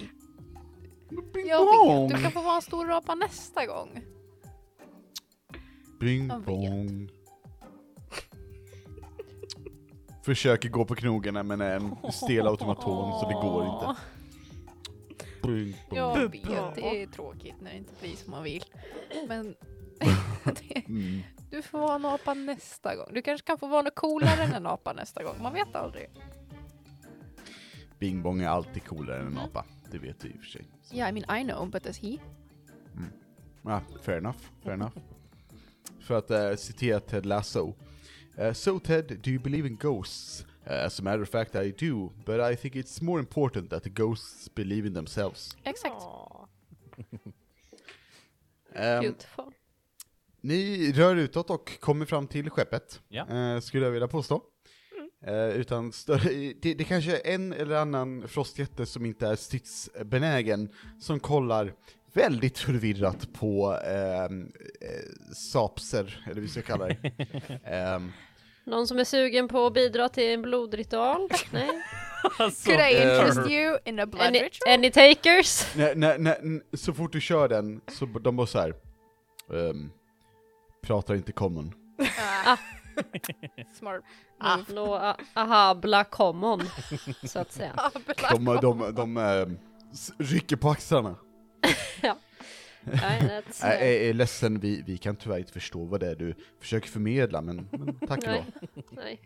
[1.34, 2.08] Bing Jag Bong!
[2.08, 4.02] vet, du kan få vara en stor apa nästa gång.
[6.00, 6.28] Bing.
[6.46, 7.10] Bong.
[10.26, 13.96] Försöker gå på knogarna men är en stel automaton så det går inte.
[15.92, 18.64] Jag vet, det är tråkigt när det inte blir som man vill.
[19.28, 19.46] Men
[20.44, 21.22] det, Mm.
[21.52, 23.08] du får vara en apa nästa gång.
[23.14, 25.36] Du kanske kan få vara något coolare än en apa nästa gång.
[25.42, 26.10] Man vet aldrig.
[28.00, 29.66] Bing Bong är alltid coolare än en apa.
[29.92, 30.66] Det vet du i och för sig.
[30.94, 32.18] Yeah, I mean I know, but does he?
[33.62, 34.98] Ja, fair enough, fair enough.
[36.00, 37.74] För att eh, citera Ted Lasso.
[38.38, 40.46] Eh, so Ted, do you believe in ghosts?
[40.68, 43.84] Uh, as a matter of fact I do, but I think it's more important that
[43.84, 45.58] the ghosts believe in themselves.
[45.64, 45.96] Exakt.
[48.74, 49.46] Ehm, Beautiful.
[50.42, 53.28] ni rör utåt och kommer fram till skeppet, Ja.
[53.30, 54.42] eh, skulle jag vilja påstå.
[55.26, 60.70] Eh, utan större, det, det kanske är en eller annan frostjätte som inte är stridsbenägen,
[61.00, 61.74] som kollar
[62.16, 64.52] väldigt förvirrat på ehm,
[64.82, 67.12] eh, sapser, eller vi ska kalla det.
[67.66, 68.12] Ehm,
[68.64, 71.30] Någon som är sugen på att bidra till en blodritual?
[71.52, 71.70] Nej?
[72.40, 74.74] Alltså, Could I eh, interest you in a blood Any, ritual?
[74.74, 75.76] any takers?
[75.76, 78.74] när, när, när, n- så fort du kör den, så de bara så här.
[79.54, 79.92] ehm,
[80.84, 81.74] pratar inte common.
[82.46, 82.58] Ah.
[83.80, 84.02] Smart.
[84.40, 86.62] Ah, no, ah, aha, bla common,
[87.24, 87.72] så att säga.
[87.78, 87.90] Ah,
[88.36, 89.58] De, de, de, ehm,
[90.20, 91.16] rycker på axlarna.
[92.88, 96.16] Nej, that's, Jag är, är ledsen, vi, vi kan tyvärr inte förstå vad det är
[96.16, 98.44] du försöker förmedla, men, men tack nej,
[98.90, 99.20] nej.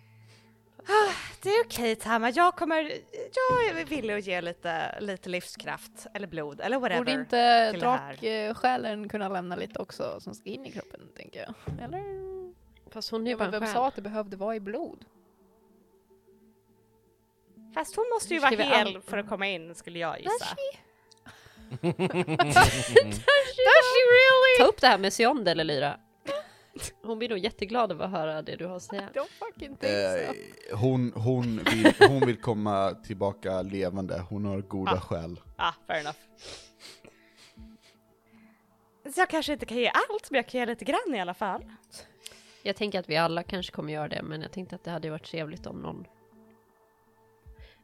[1.42, 2.78] Det är okej Tama, jag kommer,
[3.12, 7.00] jag är villig att ge lite, lite livskraft, eller blod, eller whatever.
[7.00, 11.80] Borde inte draksjälen kunna lämna lite också som ska in i kroppen, tänker jag?
[11.84, 12.04] Eller?
[12.92, 15.06] Fast hon är ju Ja, bara vem sa att det behövde vara i blod?
[17.74, 20.46] Fast hon måste ju vara hel an- för att komma in, skulle jag gissa.
[21.70, 23.22] Does
[23.94, 24.58] she really?
[24.58, 26.00] Ta upp det här med Siondel, Lyra.
[27.04, 29.10] Hon blir nog jätteglad över att höra det du har att säga.
[29.14, 29.88] Don't fucking think so.
[29.90, 35.00] Eh, hon, hon, vill, hon vill komma tillbaka levande, hon har goda Ah.
[35.00, 35.40] skäl.
[35.56, 36.18] Ah, fair enough.
[39.16, 41.34] Så jag kanske inte kan ge allt, men jag kan ge lite grann i alla
[41.34, 41.64] fall.
[42.64, 45.10] Jag tänker att vi alla kanske kommer göra det, men jag tänkte att det hade
[45.10, 46.06] varit trevligt om någon,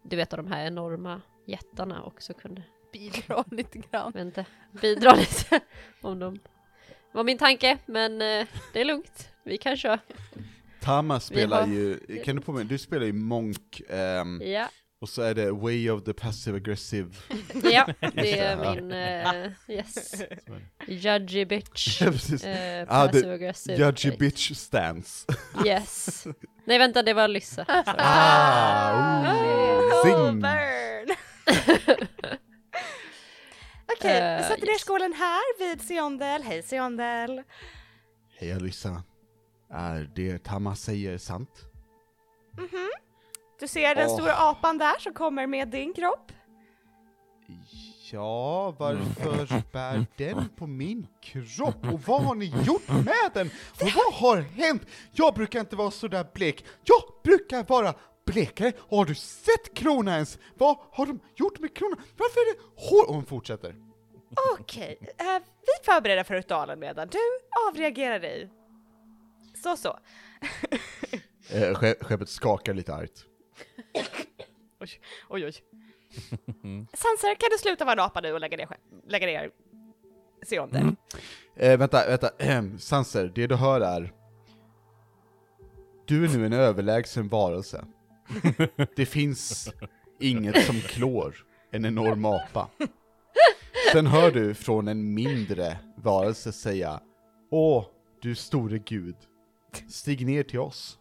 [0.04, 2.64] du vet av de här enorma jättarna också kunde,
[3.00, 4.18] Bidra lite grann.
[4.18, 4.46] inte,
[4.82, 5.60] bidra lite
[6.02, 6.40] om de
[7.12, 9.30] var min tanke, men eh, det är lugnt.
[9.44, 10.00] Vi kan köra.
[10.82, 14.70] Tama spelar har- ju, kan du påminna, du spelar ju Monk, ehm, Ja,
[15.02, 17.10] och så är det Way of the Passive Aggressive.
[17.64, 20.14] ja, det är min, eh, yes,
[20.88, 22.02] judgy bitch.
[22.02, 24.20] Eh, Ah, passive aggressive Judgy trait.
[24.20, 25.26] bitch stance.
[25.66, 26.28] Yes.
[26.66, 27.66] Nej vänta, det var Lyssa.
[27.86, 29.32] Ah,
[30.04, 31.16] Oh, oh, burn!
[34.06, 34.84] Okej, vi Eh, sätter ner yes.
[34.84, 36.44] skålen här vid Seondel.
[36.44, 37.44] Hej Seondel!
[38.40, 39.04] Hej Alyssa.
[39.70, 41.50] Är det Tama säger sant?
[43.60, 46.32] Du ser den stora apan där som kommer med din kropp.
[48.12, 51.94] Ja, varför bär den på min kropp?
[51.94, 53.48] Och vad har ni gjort med den?
[53.82, 54.82] Och vad har hänt?
[55.12, 56.66] Jag brukar inte vara så där blek.
[56.84, 57.94] Jag brukar vara
[58.26, 58.74] blekare.
[58.90, 60.40] Har du sett kronan ens?
[60.56, 62.00] Vad har de gjort med kronan?
[62.18, 63.08] Varför är det hår?
[63.10, 63.76] Och hon fortsätter.
[64.54, 65.26] Okej, eh,
[65.62, 67.18] vi förbereder för ritualen medan du
[67.70, 68.50] avreagerar dig.
[69.64, 70.00] Så så.
[71.50, 73.26] Eh, skepp- skeppet skakar lite argt.
[74.80, 74.90] Oj,
[75.30, 75.54] oj, oj.
[76.94, 78.68] Sanser, kan du sluta vara en apa nu och lägga ner,
[79.08, 79.52] lägga ner
[80.46, 80.96] Seondel?
[81.56, 82.30] Eh, vänta, vänta.
[82.40, 84.14] Ehm, Sanser, det du hör är...
[86.06, 87.86] Du är nu en överlägsen varelse.
[88.96, 89.74] Det finns
[90.20, 91.36] inget som klår
[91.72, 92.70] en enorm apa.
[93.92, 97.00] Sen hör du från en mindre varelse säga
[97.52, 97.86] Åh,
[98.22, 99.16] du store gud,
[99.90, 101.00] stig ner till oss.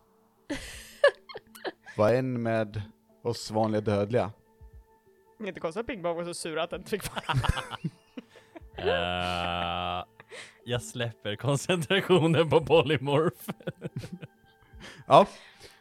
[1.97, 2.82] Var en med
[3.23, 4.32] oss vanliga dödliga.
[5.40, 7.02] Inte konstigt att Pingbong var så sur att den fick
[8.77, 10.05] Eh,
[10.65, 13.51] jag släpper koncentrationen på polymorph.
[15.06, 15.28] Ja,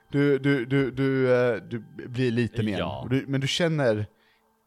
[0.10, 2.80] du, du, du, du, eh, du blir liten igen.
[2.80, 3.08] Ja.
[3.28, 4.06] Men du känner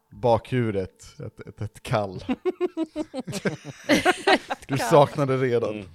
[0.09, 2.23] bakhuvudet, ett, ett, ett kall.
[4.67, 5.75] du saknar det redan.
[5.75, 5.87] Mm.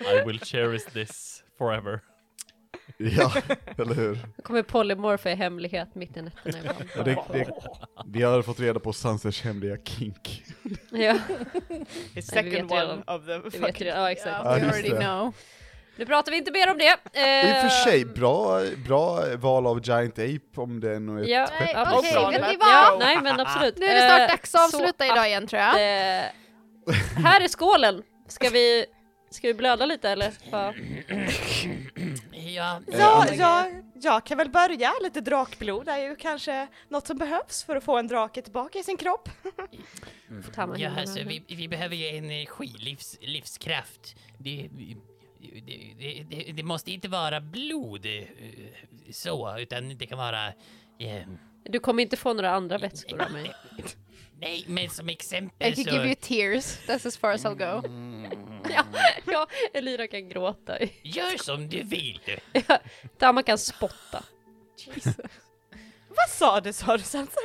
[0.00, 2.00] I will cherish this forever.
[2.96, 3.32] Ja,
[3.78, 4.12] eller hur?
[4.12, 6.84] Nu kommer polymorfa i hemlighet mitt i nätterna ibland.
[6.98, 7.50] Och det, det,
[8.06, 10.42] vi har fått reda på Sansers hemliga kink.
[10.90, 11.18] Ja,
[12.14, 13.86] The second second one one of the fucking...
[13.86, 14.26] Ja, exakt.
[14.26, 14.98] Yeah, Ja, we just already det.
[15.96, 16.84] Nu pratar vi inte mer om det.
[16.84, 16.92] I
[17.52, 21.28] och för Eh, sig, bra, bra val av Giant Ape om det är nog ett
[21.28, 22.16] Ja, Nej, absolut.
[22.16, 22.98] okej, vet ni Ja, vad?
[22.98, 23.78] nej men absolut.
[23.78, 25.68] Nu är det snart Eh, dags att avsluta idag igen tror jag.
[25.68, 28.02] att, eh, här är skålen.
[28.28, 28.86] Ska vi,
[29.30, 30.32] ska vi blöda lite eller?
[30.50, 30.74] Ja,
[32.86, 33.66] Ja, ja,
[34.02, 34.92] jag kan väl börja.
[35.02, 38.82] Lite drakblod är ju kanske något som behövs för att få en drake tillbaka i
[38.82, 39.28] sin kropp.
[40.28, 44.14] mig ja alltså, vi, vi behöver ju energi, livs, livskraft.
[44.38, 44.68] Det,
[45.66, 48.22] det, det, det, måste inte vara blod eh,
[49.10, 50.46] så, utan det kan vara...
[50.98, 51.22] Eh,
[51.64, 53.54] Du kommer inte få några andra vätskor av mig.
[54.40, 55.80] nej, men som I exempel så...
[55.82, 57.88] give you tears, that's as far as I'll go.
[58.70, 58.84] Ja,
[59.26, 60.78] ja Elira kan gråta.
[61.02, 62.20] Gör som du vill.
[63.18, 64.24] Tama kan spotta.
[66.08, 67.42] Vad sa du, sa du Sanser?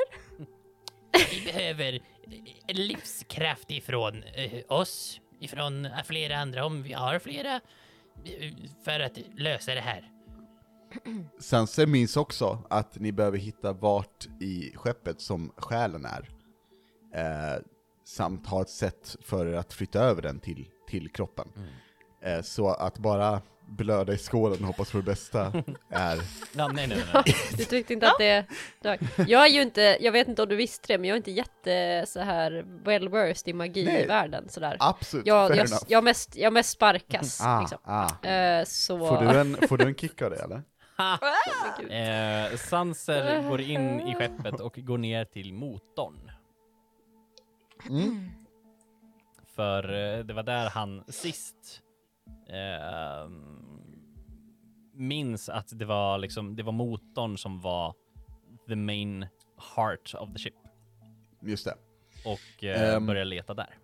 [1.31, 7.61] Vi behöver eh, livskraft ifrån eh, oss, ifrån flera andra, om vi har flera,
[8.85, 10.11] för att lösa det här.
[11.39, 16.29] Sanser minns också att ni behöver hitta vart i skeppet som själen är.
[17.15, 17.61] Eh,
[18.05, 21.47] samt ha ett sätt för er att flytta över den till, till kroppen.
[22.21, 25.45] Eh, så att bara blöda i skålen och hoppas på det bästa
[25.89, 26.21] är...
[26.55, 27.23] Ja, nej, nej, nej.
[27.57, 28.45] Du tyckte inte att det...
[29.27, 31.31] Jag är ju inte, jag vet inte om du visste det, men jag är inte
[31.31, 34.03] jätte så här well versed i magi Nej.
[34.03, 34.77] i världen sådär.
[34.79, 35.83] Absolut, Jag, fair jag, enough.
[35.87, 37.77] jag, mest, jag mest sparkas Ah, liksom.
[37.83, 38.27] ah.
[38.27, 39.07] Eh, så...
[39.07, 40.61] Får, du en, får du en kick av det eller?
[41.89, 46.31] Eh, Sanser går in i skeppet och går ner till motorn.
[47.89, 48.29] Mm.
[49.55, 51.81] För eh, det var där han sist
[52.49, 53.29] eh,
[54.93, 57.95] minns att det var liksom, det var motorn som var
[58.67, 59.27] the main
[59.75, 60.53] heart of the ship.
[61.41, 61.75] Just det.
[62.25, 63.05] Och eh, Ehm.
[63.05, 63.77] började leta där.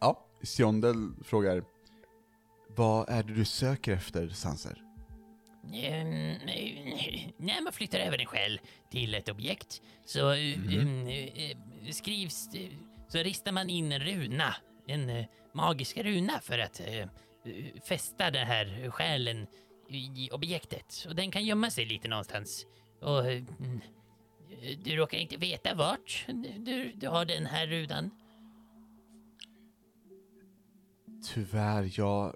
[0.00, 1.64] Ja, Siondel frågar
[2.76, 4.82] Vad är det du söker efter, Sanser?
[5.74, 10.58] Ehm, eh, när man flyttar över en själ till ett objekt så eh,
[11.90, 12.70] skrivs, eh,
[13.08, 14.54] så ristar man in en runa,
[14.86, 17.08] en magisk runa för att eh,
[17.88, 19.46] fästa den här själen
[19.88, 21.06] i objektet.
[21.08, 22.66] Och den kan gömma sig lite någonstans.
[23.00, 23.80] Och eh, mm,
[24.84, 26.26] du råkar inte veta vart
[26.58, 28.10] du, du har den här runan.
[31.34, 32.34] Tyvärr, jag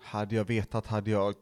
[0.00, 1.34] Hade jag vetat hade jag...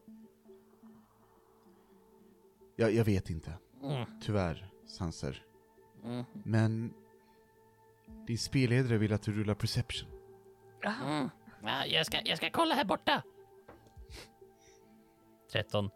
[2.77, 3.55] Jag, jag vet inte.
[3.83, 4.07] Mm.
[4.21, 5.43] Tyvärr, Sanser.
[6.05, 6.25] Mm.
[6.45, 6.95] Men...
[8.27, 10.20] Din spelledare vill att du rullar perception.
[10.85, 11.31] Mm.
[11.63, 13.23] Ja, jag, ska, jag ska kolla här borta.
[15.53, 15.91] 13.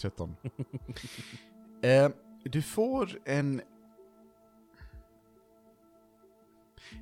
[0.00, 0.36] 13.
[1.82, 2.10] eh,
[2.44, 3.62] du får en...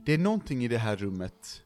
[0.04, 1.62] Det är någonting i det här rummet,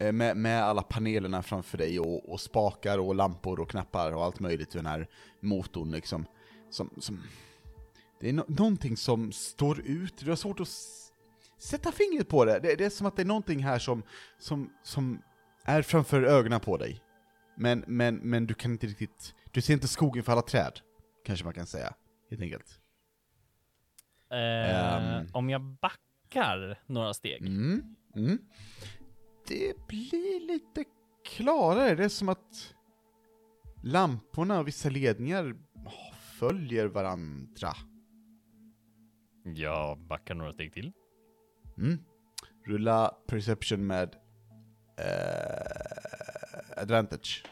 [0.00, 4.24] eh, med, med alla panelerna framför dig och, och spakar och lampor och knappar och
[4.24, 5.08] allt möjligt i den här
[5.40, 6.26] motorn liksom.
[6.70, 7.22] Som, som,
[8.20, 10.68] det är no någonting som står ut, du har svårt att
[11.58, 12.58] sätta fingret på det.
[12.60, 12.74] det.
[12.74, 14.02] Det är som att det är någonting här som,
[14.38, 15.22] som, som
[15.64, 17.00] är framför ögonen på dig.
[17.56, 20.80] Men, men, men du kan inte riktigt, du ser inte skogen för alla träd,
[21.24, 21.94] kanske man kan säga,
[22.30, 22.80] helt enkelt.
[24.30, 25.26] Eh, Ehm.
[25.32, 27.42] Om jag backar några steg.
[27.42, 28.38] Mm, mm.
[29.48, 30.84] Det blir lite
[31.24, 32.74] klarare, det är som att
[33.82, 35.56] lamporna och vissa ledningar
[36.38, 37.72] följer varandra.
[39.44, 40.92] Jag backar några steg till.
[41.78, 41.98] Mm.
[42.66, 44.16] Rulla perception med
[44.96, 47.44] eh, advantage.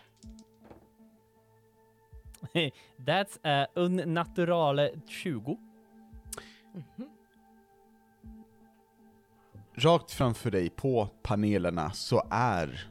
[3.06, 5.58] That's a unnaturale 20.
[9.74, 12.88] Rakt framför dig på panelerna så är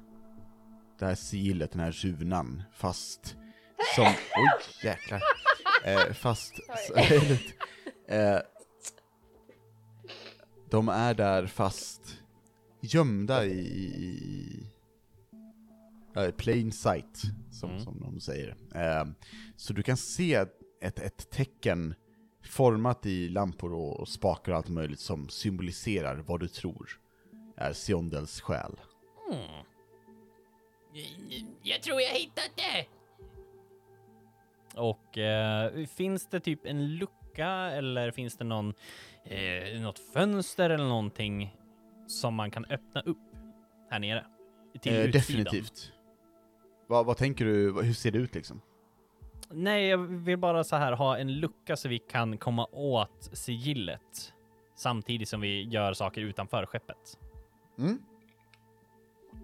[1.00, 3.38] det här sigillet, den här runan, fast
[3.96, 4.06] som...
[4.36, 4.50] Oj,
[4.84, 5.22] jäklar.
[5.86, 6.54] Eh, fast...
[8.08, 8.40] eh,
[10.70, 12.22] de är där fast
[12.82, 13.60] gömda i...
[13.60, 14.66] i
[16.30, 17.22] i plain sight,
[17.52, 17.82] som, Mm.
[17.84, 18.56] som de säger.
[18.76, 19.06] Eh,
[19.56, 20.34] så du kan se
[20.82, 21.96] ett, ett tecken
[22.44, 27.00] format i lampor och, och spakar och allt möjligt som symboliserar vad du tror
[27.58, 28.80] är Siondels själ.
[29.32, 29.66] Mm.
[31.64, 32.86] Jag tror jag hittat det.
[34.82, 38.74] Och eh, finns det typ en lucka eller finns det någon,
[39.26, 41.56] eh, något fönster eller någonting
[42.08, 43.18] som man kan öppna upp
[43.90, 44.26] här nere?
[44.82, 45.92] Till Eh, definitivt.
[46.88, 48.62] Vad, vad tänker du, hur ser det ut liksom?
[49.50, 54.34] Nej, jag vill bara så här ha en lucka så vi kan komma åt sigillet
[54.76, 57.20] samtidigt som vi gör saker utanför skeppet.
[57.80, 58.00] Mm?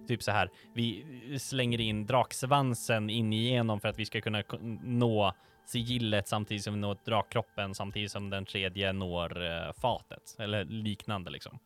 [0.07, 1.05] Typ så här, vi
[1.39, 4.43] slänger in draksvansen in igenom för att vi ska kunna
[4.83, 5.33] nå
[5.65, 11.31] sigillet samtidigt som vi når drakkroppen samtidigt som den tredje når eh, fatet eller liknande
[11.31, 11.59] liksom.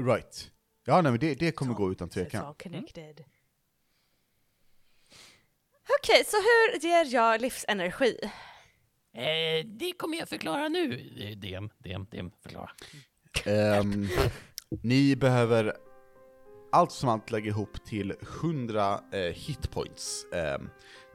[0.00, 0.50] Right.
[0.84, 2.54] Ja, nej men det, det kommer gå utan tvekan.
[2.62, 3.24] connected.
[6.00, 8.18] Okej, så hur ger jag livsenergi?
[9.14, 11.12] Eh, det kommer jag förklara nu.
[11.18, 12.70] Eh, DM, DM, DM, förklara.
[13.44, 14.08] Ehm,
[14.82, 15.76] ni behöver
[16.72, 20.26] allt som allt lägga ihop till 100 eh, hitpoints.
[20.32, 20.70] Um,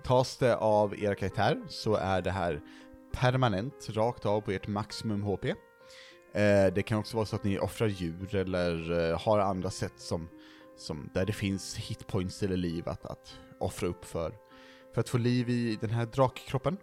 [0.08, 2.62] tas det av era karaktär så är det här
[3.12, 5.46] permanent, rakt av på ert maximum HP.
[5.46, 5.54] Eh,
[6.74, 10.30] det kan också vara så att ni offrar djur eller eh, har andra sätt som,
[10.78, 14.34] som där det finns hitpoints eller liv att, att offra upp för,
[14.94, 16.78] för att få liv i den här drakkroppen.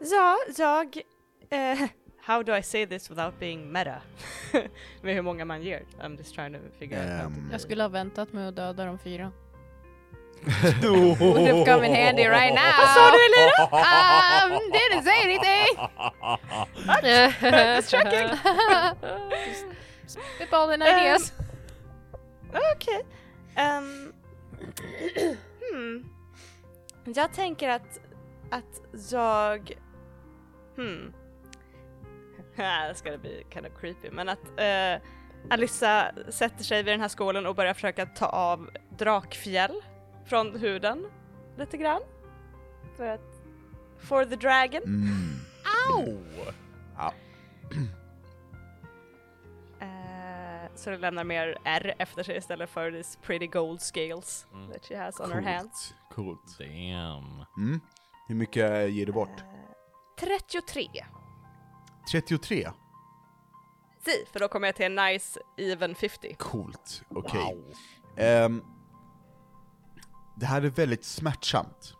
[0.00, 0.96] Ja, jag...
[1.50, 1.88] Eh,
[2.22, 4.02] how do I say this without being meta?
[5.02, 5.82] Med hur många man ger.
[6.02, 7.08] I'm just trying to figure out.
[7.10, 9.32] how to- Ehm, Jag skulle ha väntat med att döda de fyra.
[10.46, 12.72] Would have come in handy right now.
[12.78, 13.52] Vad sa du Elina?
[13.72, 15.66] Um, didn't say anything.
[17.02, 18.28] Just checking.
[20.06, 21.32] Spitballing ideas.
[22.74, 23.04] Okej.
[23.56, 24.12] Ehm,
[25.72, 26.04] hmm.
[27.04, 28.00] Jag tänker att,
[28.50, 29.72] att jag...
[30.76, 31.12] Hmm.
[32.56, 35.02] That's gonna be kind of creepy, men att uh,
[35.50, 39.82] Alyssa sätter sig vid den här skålen och börjar försöka ta av drakfjäll
[40.30, 41.06] från huden
[41.58, 42.00] lite grann.
[42.96, 43.20] För att...
[43.98, 44.82] For the dragon.
[44.82, 45.36] Mm.
[45.88, 46.18] Au!
[49.80, 54.72] Eh, så det lämnar mer R efter sig istället för these pretty gold scales Mm.
[54.72, 55.94] that she has on her hands.
[56.14, 56.58] Coolt.
[56.58, 57.44] Damn.
[57.56, 57.80] Mm.
[58.28, 59.40] Hur mycket ger du bort?
[59.40, 59.44] Eh,
[60.20, 60.86] 33.
[62.12, 62.70] 33?
[64.04, 66.34] Si, för då kommer jag till en nice even 50.
[66.38, 67.40] Coolt, okej.
[67.40, 67.74] Wow.
[68.16, 68.64] Ehm,
[70.40, 71.94] det här är väldigt smärtsamt.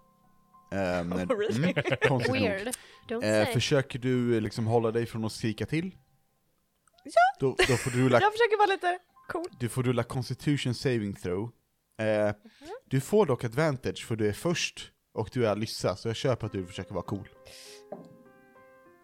[0.73, 1.75] Um, när, Oh, really?
[2.09, 2.43] konstigt nog.
[2.43, 2.69] Weird.
[3.09, 3.53] Don't Eh, say.
[3.55, 5.91] försöker du liksom hålla dig från att skrika till?
[7.05, 7.12] Ja.
[7.41, 8.99] Då, då får du rulla, Jag försöker vara lite
[9.29, 9.47] cool.
[9.61, 11.51] du får rulla constitution saving throw.
[12.01, 12.35] Eh,
[12.91, 16.47] du får dock advantage för du är först och du är Alyssa, så jag köper
[16.47, 17.29] att du försöker vara cool.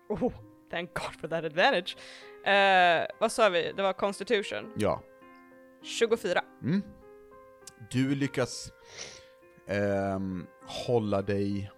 [0.09, 0.33] Oh,
[0.71, 1.97] thank god for that advantage.
[2.47, 3.73] Eh, vad sa vi?
[3.77, 4.73] Det var constitution.
[4.77, 5.03] Ja.
[5.83, 6.43] 24.
[6.63, 6.83] Mm.
[7.91, 8.73] Du lyckas
[9.69, 10.47] ehm,
[10.87, 11.71] hålla dig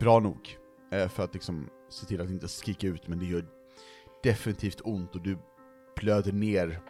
[0.00, 0.56] bra nog
[0.92, 3.44] eh, för att liksom se till att inte skrika ut, men det gör
[4.22, 5.38] definitivt ont och du
[5.96, 6.80] blöder ner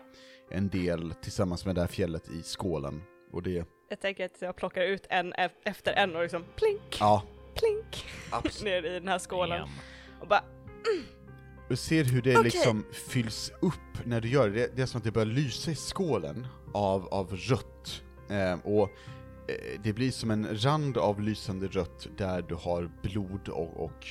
[0.50, 3.02] en del tillsammans med det här fjället i skålen.
[3.32, 5.32] Och det, Jag tänker att jag plockar ut en
[5.64, 7.22] efter en och liksom plink, ja,
[7.54, 8.04] plink
[8.64, 9.58] ner i den här skålen.
[9.60, 9.70] Damn.
[10.20, 10.44] Och bara
[11.68, 12.44] Du ser hur det Okej.
[12.44, 14.76] liksom fylls upp när du gör det.
[14.76, 18.02] Det är som att det börjar lysa i skålen av, av rött.
[18.30, 18.88] Eh, och eh,
[19.82, 24.06] det blir som en rand av lysande rött där du har blod och, och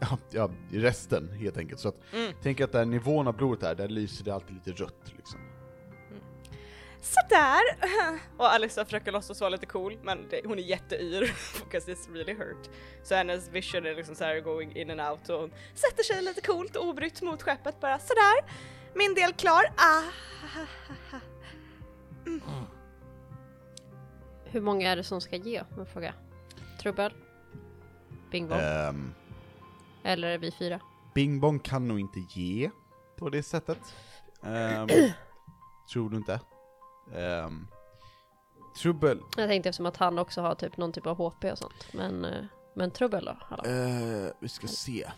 [0.00, 1.80] ja, ja, resten helt enkelt.
[1.80, 2.32] Så att, Mm.
[2.42, 5.40] tänk att där nivån av blodet är, där lyser det alltid lite rött liksom.
[7.00, 7.60] sådär!
[8.36, 11.20] Och Alyssa försöker låtsas vara lite cool men det, hon är jätteyr
[11.64, 12.70] because it's really hurt.
[13.02, 16.40] Så hennes vision är liksom såhär going in and out och hon sätter sig lite
[16.40, 18.44] coolt och obrytt mot skeppet bara sådär.
[18.94, 19.62] Min del klar.
[19.76, 20.02] Ah,
[24.50, 25.60] Hur många är det som ska ge?
[25.60, 26.14] Om jag frågar.
[26.82, 27.12] Trubbel?
[28.30, 28.58] Bing bong?
[28.58, 29.14] Ehm,
[30.02, 30.80] Eller är vi fyra?
[31.14, 32.70] Bing Bong kan nog inte ge
[33.16, 33.78] på det sättet.
[34.42, 34.88] Ehm,
[35.92, 36.40] tror du inte?
[37.14, 37.68] Um,
[38.82, 41.88] trubbel, Jag tänkte eftersom att han också har typ någon typ av HP och sånt.
[41.92, 42.44] Men, eh,
[42.74, 43.70] men trubbel då?
[43.70, 45.10] Eh, vi ska se.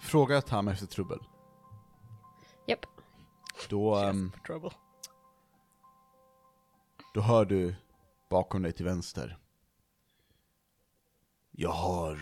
[0.00, 1.18] Fråga Tam efter trubbel.
[2.66, 2.86] Japp.
[3.68, 4.70] Då, ehm, trouble.
[7.18, 7.74] Då hör du
[8.30, 9.38] bakom dig till vänster.
[11.50, 12.18] Jag har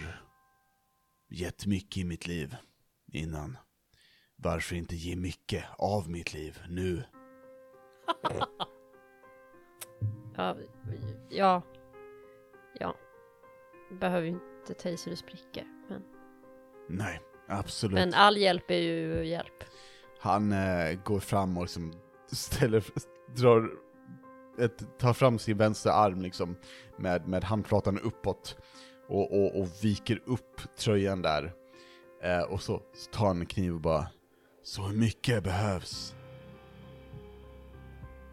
[1.28, 2.56] gett mycket i mitt liv
[3.12, 3.58] innan.
[4.36, 7.04] Varför inte ge mycket av mitt liv nu?
[10.36, 10.56] Ja,
[11.30, 11.62] ja.
[12.80, 12.96] Ja.
[14.00, 15.66] Behöver ju inte ta i så det spricker.
[15.88, 16.02] Men,
[16.88, 17.94] Nej, absolut.
[17.94, 19.64] men all hjälp är ju hjälp.
[20.20, 21.92] Han eh, går fram och liksom
[22.26, 22.84] ställer,
[23.36, 23.85] drar,
[24.58, 26.56] ett, tar fram sin vänstra arm liksom
[26.98, 28.56] med, med handflatan uppåt
[29.08, 31.52] och, och, och viker upp tröjan där.
[32.22, 34.06] Eh, och så, så tar han en kniv och bara
[34.62, 36.14] Så mycket behövs.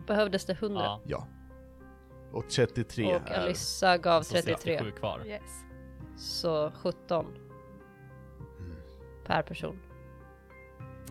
[0.08, 0.82] Behövdes det 100?
[0.82, 1.28] Ja, Ja.
[2.32, 3.40] Och 33 och är...
[3.40, 4.56] Alyssa gav så 33.
[4.78, 5.22] 67 kvar.
[5.26, 5.41] Yes.
[6.18, 7.26] Så 17
[8.60, 8.76] Mm.
[9.26, 9.80] per person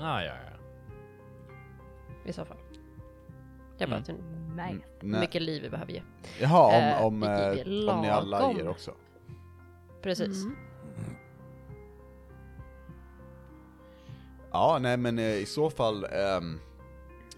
[0.01, 0.59] Ah, ja, ja.
[2.25, 2.57] i så fall.
[3.79, 4.42] Jag bara Mm.
[4.57, 4.71] Nej.
[4.71, 5.21] Mm, hur nej.
[5.21, 6.03] mycket liv vi behöver ge.
[6.41, 8.95] Jaha, Eh, om, om, vi eh, om ni alla ger också.
[10.03, 10.45] Precis.
[10.45, 10.57] Mm.
[14.53, 16.61] Ja, nej men eh, i så fall, ehm,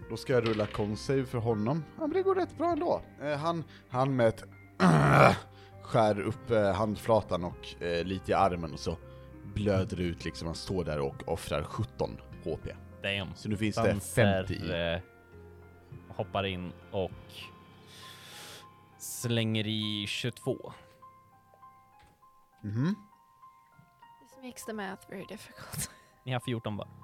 [0.09, 1.83] då ska jag rulla consave för honom.
[1.97, 3.01] Ja men det går rätt bra ändå.
[3.21, 4.43] Eh, han, han med ett
[5.81, 8.97] skär upp eh, handflatan och eh, lite i armen och så
[9.53, 12.67] blöder det ut liksom, han står där och offrar 17 HP.
[13.03, 13.35] Damn.
[13.35, 14.99] Så nu finns det Danser, 50 i.
[16.15, 17.11] hoppar in och
[18.97, 20.73] slänger i 22.
[22.61, 22.95] Mhm.
[24.21, 25.91] This makes the math very difficult.
[26.23, 26.87] Ni har 14 bara.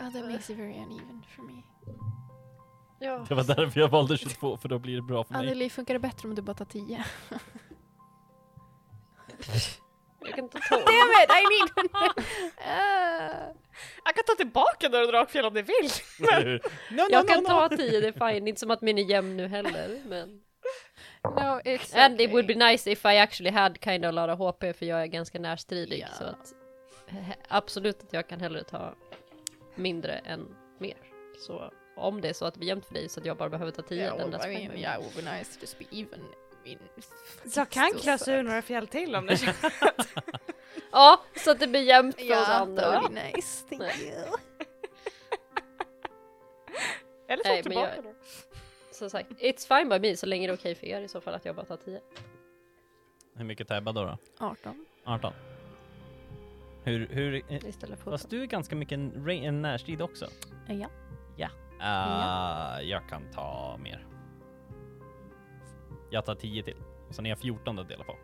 [0.00, 1.62] Uh, that makes it very uneven for me.
[2.98, 3.26] Ja.
[3.28, 5.42] Det var därför jag valde 22, för då blir det bra för mig.
[5.42, 7.04] Anneli, funkar det bättre om du bara tar 10?
[10.20, 10.82] Jag kan ta 12.
[10.84, 11.70] Damn it, I need...
[11.78, 13.56] uh,
[14.04, 15.90] Jag kan ta tillbaka och Drakfjäll om ni vill.
[16.32, 16.60] Eller hur?
[16.96, 18.48] no, Jag kan ta 10, det är fine.
[18.48, 20.00] Inte som att min är jämn nu heller.
[20.06, 20.28] Men...
[21.24, 24.40] no, it's And it would be nice if I actually had kind of a lot
[24.40, 26.00] of HP för jag är ganska närstridig.
[26.00, 26.14] Ja.
[26.18, 26.54] Så att
[27.48, 28.94] absolut att jag kan hellre ta
[29.74, 30.96] mindre än mer.
[31.38, 33.48] Så om det är så att det blir jämnt för dig så att jag bara
[33.48, 35.84] behöver ta 10, Yeah, well, I mean, yeah, it would be nice to just be
[35.90, 36.20] even.
[37.54, 39.56] Jag kan klösa ur några fjäll till om det känns.
[40.92, 43.00] Ja, så att det blir jämnt för oss andra.
[43.08, 43.64] be nice.
[43.68, 44.08] Thank Nej.
[44.08, 44.26] you.
[47.28, 48.10] Eller Nej, så men tillbaka jag- då.
[48.92, 51.20] Som sagt, it's fine by me så länge det är okej för er i så
[51.20, 52.00] fall att jag bara tar 10.
[53.34, 54.18] Hur mycket tabbar då, då?
[54.46, 54.86] 18.
[55.04, 55.32] 18.
[56.84, 58.18] Hur, hur, eh, fast 17.
[58.28, 60.26] du är ganska mycket en, en närstrid också.
[60.68, 60.88] Ja.
[61.36, 61.48] Ja.
[62.80, 64.06] Uh, Jag kan ta mer.
[66.12, 66.76] Jag tar 10 till.
[67.10, 68.16] Så ni har 14 att dela på.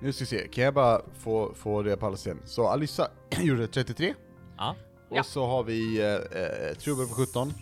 [0.00, 2.40] Nu ska vi se, kan jag bara få, få det på alla scen.
[2.44, 3.10] Så Alyssa
[3.40, 4.14] gjorde 33.
[4.58, 4.76] Ja.
[5.08, 5.22] Och Ja.
[5.22, 7.52] så har vi eh, eh, Trubbel på 17.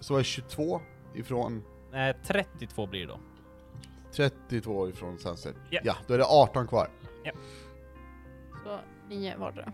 [0.00, 0.80] Så var det 22
[1.14, 3.18] ifrån Eh, 32 blir det då.
[4.12, 5.56] 32 ifrån Sunset.
[5.70, 5.80] Ja.
[5.84, 6.88] Ja, då är det 18 kvar.
[8.64, 8.78] Så
[9.08, 9.72] 9 vardera.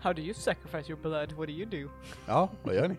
[0.00, 1.32] How do you sacrifice your blood?
[1.32, 1.90] What do you do?
[2.26, 2.96] Ja, vad gör ni?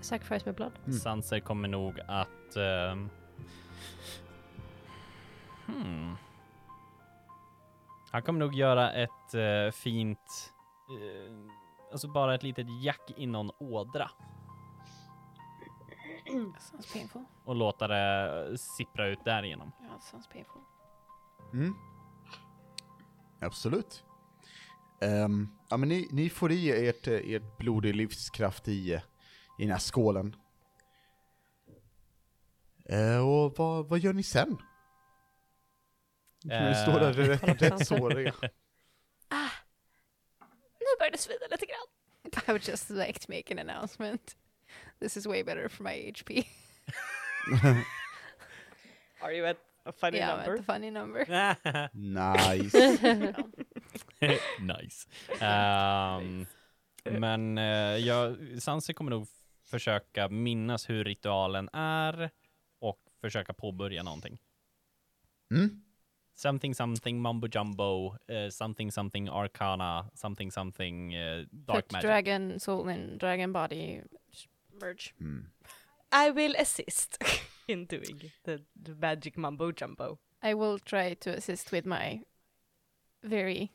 [0.00, 0.72] Sacrifice med blood.
[0.86, 0.98] Mm.
[0.98, 2.56] Sanser kommer nog att...
[2.56, 3.10] ehm,
[5.66, 6.16] hmm.
[8.10, 10.52] Han kommer nog göra ett eh, fint,
[10.90, 11.32] eh,
[11.92, 14.10] alltså bara ett litet jack i någon ådra
[16.58, 17.24] Sounds painful.
[17.44, 19.72] och låta det sippra ut därigenom.
[19.82, 20.60] Yeah, it sounds painful.
[21.52, 21.74] Mm.
[23.40, 24.04] Absolut.
[25.02, 29.00] Ehm, ja men ni, ni får i ert, eh, ert blod i livskraft i, eh,
[29.58, 30.36] i den här skålen.
[32.88, 34.56] Eh, och vad, vad gör ni sen?
[36.44, 37.84] Ni Eh, står där rätt, på rätt Sanser.
[37.84, 38.34] såriga.
[40.80, 41.86] Nu börjar det svida lite grann.
[42.46, 44.36] I would just like to make an announcement.
[45.00, 46.46] This is way better for my HP.
[49.20, 50.52] Are you at a funny yeah, I'm number?
[50.52, 51.26] at the funny number.
[51.94, 52.72] Nice.
[54.60, 55.08] nice.
[55.40, 56.46] Ehm,
[57.04, 59.28] men uh, jag, Sanse kommer nog
[59.64, 62.30] försöka minnas hur ritualen är
[62.78, 64.38] och försöka påbörja någonting.
[65.50, 65.82] Mm.
[66.34, 72.08] Something something mumbo jumbo, eh, something something arcana, something something eh, dark Put magic.
[72.08, 74.02] dragon soul in dragon body
[74.80, 75.14] merge.
[75.20, 75.46] Mm.
[76.12, 77.18] I will assist
[77.68, 80.18] in doing the, the magic mumbo jumbo.
[80.42, 82.20] I will try to assist with my
[83.22, 83.70] very,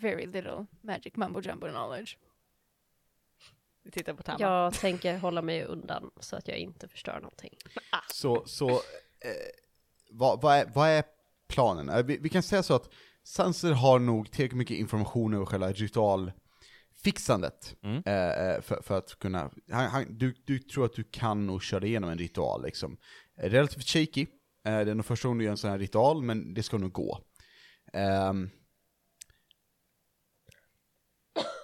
[0.00, 2.18] very little magic mumbo jumbo knowledge.
[3.84, 4.38] Vi tittar på Tama.
[4.40, 7.56] Jag tänker hålla mig undan så att jag inte förstör någonting.
[8.12, 8.76] Så, så eh,
[10.10, 11.04] vad, vad, är, vad är
[11.48, 11.88] planen?
[11.88, 12.88] Eh, Vi, vi kan säga så att
[13.24, 17.76] Sanser har nog tillräckligt mycket information över själva ritualfixandet.
[17.82, 18.02] Mm.
[18.06, 21.62] Eh, eh, för, för att kunna, han, han, du, du tror att du kan nog
[21.62, 22.96] köra igenom en ritual liksom.
[23.36, 24.26] Relativt shaky,
[24.64, 26.78] eh, det är nog första gången du gör en sån här ritual, men det ska
[26.78, 27.18] nog gå.
[27.92, 28.50] Ehm,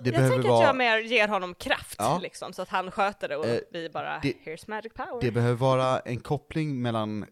[0.01, 0.59] det jag tänker vara...
[0.59, 2.19] att jag mer ger honom kraft Ja.
[2.23, 5.21] liksom, så att han sköter det och Eh, vi bara, det- here's magic power.
[5.21, 7.27] Det behöver vara en koppling mellan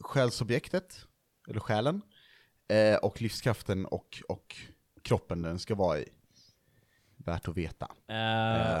[0.00, 1.06] själsobjektet,
[1.48, 2.02] eller själen,
[2.68, 4.56] eh, och livskraften och, och
[5.02, 6.08] kroppen den ska vara i.
[7.16, 7.84] Värt att veta.
[8.08, 8.16] Eh,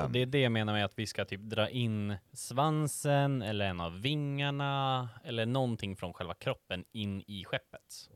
[0.04, 0.12] Ehm.
[0.12, 3.80] det är det jag menar med att vi ska typ dra in svansen eller en
[3.80, 8.08] av vingarna eller någonting från själva kroppen in i skeppet.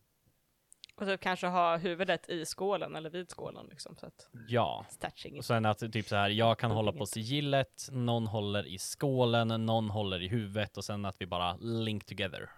[0.95, 4.87] Och så kanske ha huvudet i skålen eller vid skålen liksom, så att Ja.
[5.01, 8.79] touching Och sen att typ så här, jag kan hålla på sigillet, någon håller i
[8.79, 12.51] skålen, någon håller i huvudet och sen att vi bara link together.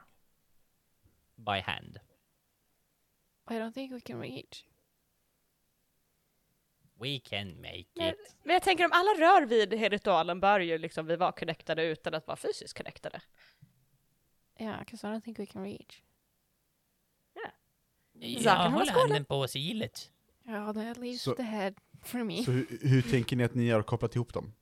[1.36, 1.98] By hand.
[3.50, 4.64] I don't think we can reach.
[7.00, 8.36] We can make Men, it.
[8.42, 12.14] men jag tänker om alla rör vid ritualen bör ju liksom vi vara connectade utan
[12.14, 13.20] att vara fysiskt connectade.
[14.60, 16.02] Yeah, because I don't think we can reach.
[18.20, 20.10] Jag kan hålla handen på sigillet.
[20.46, 21.72] Oh, that leaves Så- the head
[22.04, 22.44] for me.
[22.44, 24.52] Så hur, hur tänker ni att ni har kopplat ihop dem?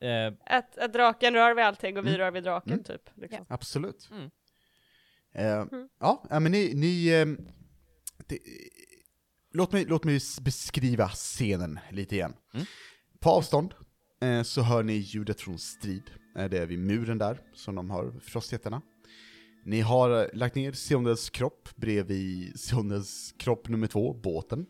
[0.00, 2.18] Eh, Att, att draken rör vid allting och vi Mm.
[2.20, 2.84] rör vid draken Mm.
[2.84, 3.10] typ.
[3.14, 3.46] Liksom.
[3.48, 4.08] Absolut.
[4.10, 4.30] Mm.
[5.34, 5.66] Eh,
[6.00, 7.48] Ja, ja, men ni, ni ehm,
[8.26, 8.38] det,
[9.52, 12.34] låt, mig, låt mig s- beskriva scenen lite igen.
[12.54, 12.66] Mm.
[13.20, 13.74] På avstånd
[14.20, 16.10] eh, så hör ni ljudet från strid.
[16.36, 18.82] Eh, det är vid muren där, som de har frostjättarna.
[19.66, 24.66] Ni har eh, lagt ner Seondels kropp bredvid Seondels kropp nummer två, båten.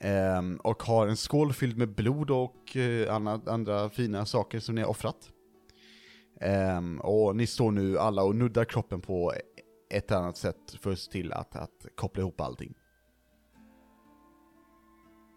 [0.00, 4.74] Ehm, och har en skål fylld med blod och eh, andra, andra fina saker som
[4.74, 5.30] ni har offrat.
[6.40, 9.32] Ehm, och ni står nu alla och nuddar kroppen på
[9.90, 12.74] ett annat sätt för att se till att, att koppla ihop allting.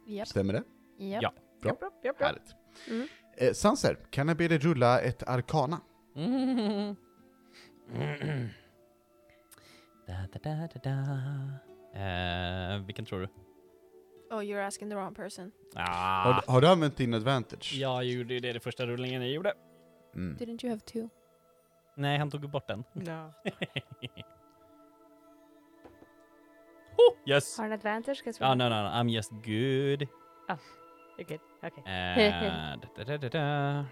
[0.08, 0.28] Yep.
[0.28, 0.64] Stämmer det?
[1.00, 1.24] Yep.
[1.24, 1.34] Ja.
[1.62, 1.70] Bra.
[1.70, 2.22] Japp, japp, japp.
[2.22, 2.56] Härligt.
[3.38, 5.82] Eh, Sanser, kan jag be dig rulla ett arkana?
[6.16, 6.96] Mm.
[10.08, 10.94] Da, da, da, da, da.
[12.00, 13.28] Eh, vilken tror du?
[14.30, 15.52] Oh, you're asking the wrong person.
[15.76, 17.74] Ah, Har, har du använt din advantage?
[17.74, 19.54] jag gjorde ju det i första rullningen jag gjorde.
[20.16, 20.38] Mm.
[20.38, 21.10] Didn't you have two?
[21.96, 22.84] Nej, han tog bort den.
[22.94, 23.34] Ja.
[26.98, 27.58] oh, yes!
[27.58, 28.24] Har en advantage?
[28.40, 30.08] Ah, no, no, no, I'm just good.
[31.20, 31.84] Okej, okej.
[31.84, 33.86] Uh, da, da, da, da.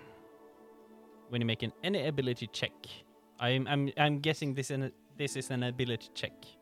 [1.29, 3.05] When you make an any ability check.
[3.39, 6.57] I'm, I'm, I'm guessing this, an, this is an ability check.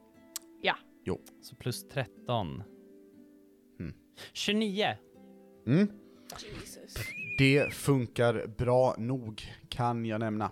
[0.61, 0.75] Ja.
[1.03, 1.19] Jo.
[1.41, 2.63] Så plus 13.
[3.79, 3.93] Mm.
[4.33, 4.97] 29.
[5.67, 5.87] Mm.
[6.39, 6.95] Jesus.
[7.37, 10.51] Det funkar bra nog, kan jag nämna.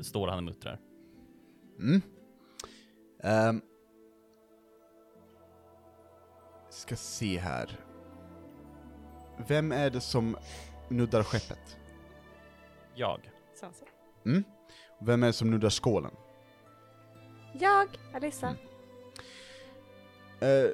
[0.00, 0.80] Står han och muttrar.
[1.78, 2.00] Mm.
[3.22, 3.62] Ehm.
[6.72, 7.80] ska se här.
[9.48, 10.36] Vem är det som
[10.92, 11.76] nuddar skeppet?
[12.94, 13.30] Jag.
[13.60, 13.84] Sansa.
[14.26, 14.44] Mm.
[15.00, 16.10] Vem är det som nuddar skålen?
[17.60, 18.48] Jag, Alissa.
[20.42, 20.70] Uh,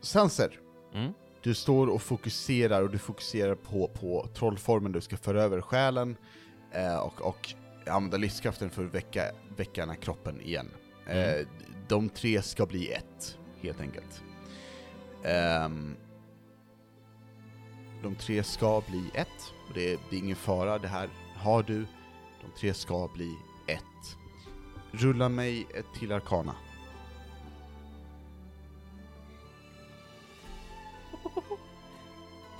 [0.00, 0.58] Sanser,
[0.94, 1.12] Mm.
[1.42, 6.16] du står och fokuserar och du fokuserar på, på trollformen du ska föra över själen
[6.72, 7.54] eh, och, och
[7.86, 9.22] använda livskraften för att väcka,
[9.56, 10.70] väcka den här kroppen igen.
[11.06, 11.40] Mm.
[11.40, 11.46] Eh,
[11.88, 14.22] de tre ska bli ett, helt enkelt.
[15.24, 15.96] Ehm,
[18.02, 21.62] de tre ska bli ett, och det är, det är ingen fara, det här har
[21.62, 21.86] du.
[22.40, 24.16] De tre ska bli ett.
[24.90, 26.54] Rulla mig ett till arkana.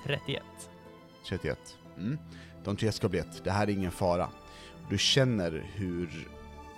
[0.05, 0.43] 31.
[1.24, 1.78] 31.
[1.97, 2.19] Mm.
[2.64, 3.44] De tre ska bli ett.
[3.44, 4.28] Det här är ingen fara.
[4.90, 6.28] Du känner hur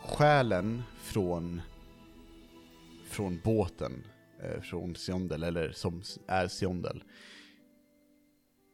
[0.02, 1.62] själen från,
[3.08, 4.04] från båten,
[4.42, 7.02] eh, från Siondel, eller som är Siondel,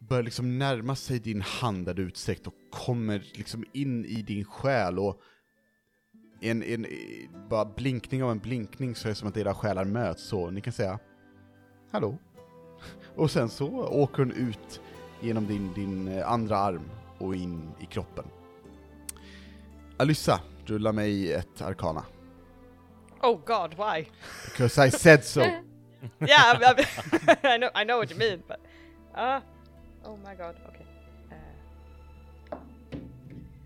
[0.08, 4.44] börjar liksom närma sig din hand där du utsträckt och kommer liksom in i din
[4.44, 5.20] själ och
[6.40, 6.86] en, en
[7.48, 10.60] bara blinkning av en blinkning så är det som att era själar möts så ni
[10.60, 10.98] kan säga
[11.92, 12.18] Hallå?
[13.16, 14.80] Och sen så åker hon ut
[15.20, 18.24] genom din, din eh, andra arm och in i kroppen.
[19.96, 22.04] Alyssa, rulla mig ett arkana.
[23.22, 24.08] Oh god, why?
[24.44, 25.40] Because I said so.
[26.20, 26.84] yeah, I, I,
[27.54, 28.60] I know, I know what you mean, but
[29.14, 29.40] uh,
[30.04, 30.86] oh my god, okay.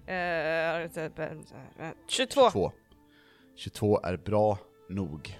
[0.08, 0.84] Uh,
[1.80, 2.50] uh, 22.
[2.50, 2.72] 22.
[3.56, 4.58] 22 är bra
[4.88, 5.38] nog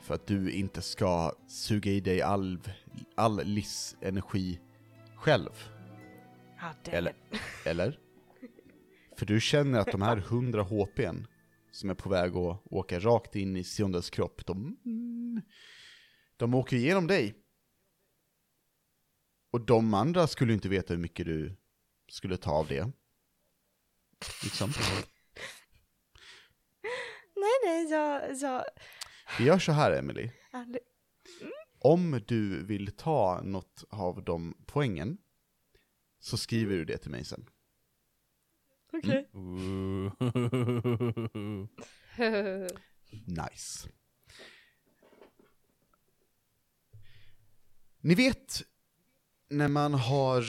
[0.00, 2.58] för att du inte ska suga i dig all,
[3.14, 4.60] all livsenergi
[5.16, 5.50] själv.
[6.60, 7.12] Ah, Eller,
[7.66, 7.98] eller?
[9.16, 11.26] För du känner att de här 100 HPn
[11.72, 14.76] som är på väg att åka rakt in i Siondels kropp, de,
[16.36, 17.34] de åker igenom dig.
[19.50, 21.56] Och de andra skulle inte veta hur mycket du
[22.08, 22.90] skulle ta av det.
[24.42, 24.70] Liksom.
[27.36, 28.64] Nej, nej, jag, jag...
[29.38, 30.30] Vi gör så här, Emily.
[30.50, 30.82] aldrig-
[31.80, 35.18] Om du vill ta något av de poängen,
[36.20, 37.48] så skriver du det till mig sen.
[38.92, 39.28] Okej.
[43.26, 43.88] Nice.
[48.00, 48.62] Ni vet
[49.50, 50.44] när man har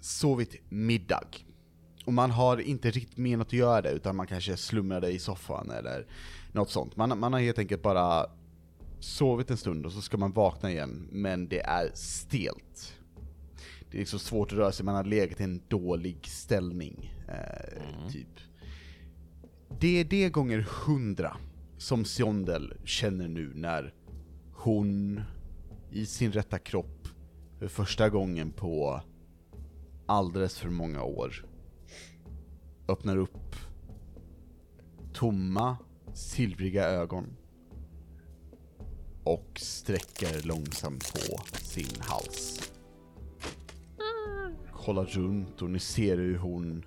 [0.00, 1.28] sovit middag
[2.04, 5.70] och man har inte riktigt menat att göra det utan man kanske slumrade i soffan
[5.70, 6.06] eller
[6.52, 6.96] något sånt.
[6.96, 8.26] Man, man har helt enkelt bara
[9.00, 12.98] sovit en stund och så ska man vakna igen men det är stelt.
[13.90, 17.14] Det är liksom svårt att röra sig, man har legat i en dålig ställning.
[17.28, 18.40] Eh, typ.
[19.80, 21.36] Det är det gånger hundra
[21.78, 23.94] som Siondel känner nu när
[24.52, 25.20] hon
[25.90, 27.01] i sin rätta kropp
[27.62, 29.00] för första gången på
[30.06, 31.46] alldeles för många år
[32.88, 33.56] öppnar upp
[35.12, 35.76] tomma,
[36.14, 37.36] silvriga ögon
[39.24, 42.72] och sträcker långsamt på sin hals.
[44.72, 46.84] Kollar runt och ni ser hur hon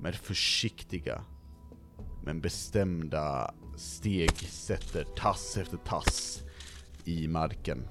[0.00, 1.24] med försiktiga
[2.24, 6.42] men bestämda steg sätter tass efter tass
[7.04, 7.88] i marken.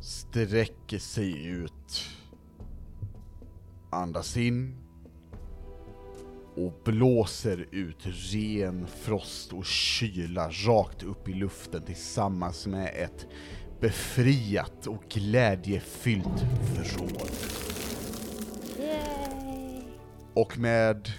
[0.00, 2.08] Sträcker sig ut.
[3.90, 4.76] Andas in.
[6.56, 13.26] Och blåser ut ren frost och kyla rakt upp i luften tillsammans med ett
[13.80, 16.44] befriat och glädjefyllt
[16.76, 17.30] vrål.
[20.34, 21.10] Och med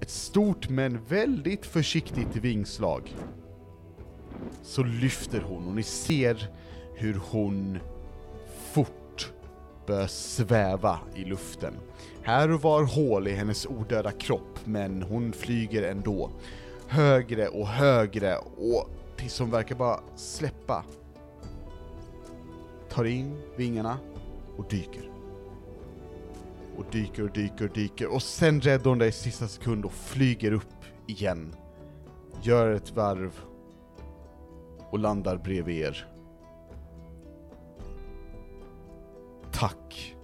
[0.00, 3.16] ett stort men väldigt försiktigt vingslag
[4.62, 6.50] så lyfter hon och ni ser
[6.94, 7.78] hur hon
[8.72, 9.32] fort
[9.86, 11.74] börjar sväva i luften.
[12.22, 16.30] Här och var hål i hennes odöda kropp men hon flyger ändå
[16.88, 20.84] högre och högre och tills hon verkar bara släppa.
[22.90, 23.98] Tar in vingarna
[24.56, 25.10] och dyker
[26.76, 29.92] och dyker och dyker och dyker och sen räddar hon dig i sista sekund och
[29.92, 31.54] flyger upp igen.
[32.42, 33.40] Gör ett varv
[34.90, 36.11] och landar bredvid er.
[39.52, 40.16] Tack,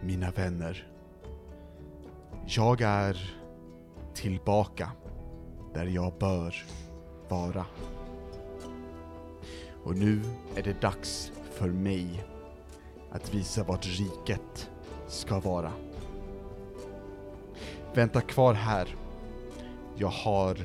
[0.00, 0.86] mina vänner.
[2.46, 3.34] Jag är
[4.14, 4.90] tillbaka
[5.74, 6.54] där jag bör
[7.28, 7.66] vara.
[9.84, 10.22] Och nu
[10.56, 12.24] är det dags för mig
[13.10, 14.70] att visa vart riket
[15.08, 15.72] ska vara.
[17.94, 18.96] Vänta kvar här.
[19.96, 20.56] Jag har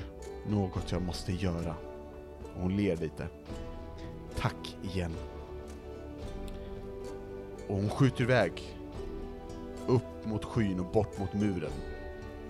[0.48, 1.76] något jag måste göra.
[2.56, 3.28] Och hon ler lite.
[4.38, 5.16] Tack igen.
[7.68, 8.78] Och hon skjuter iväg.
[9.88, 11.72] Upp mot skyn och bort mot muren.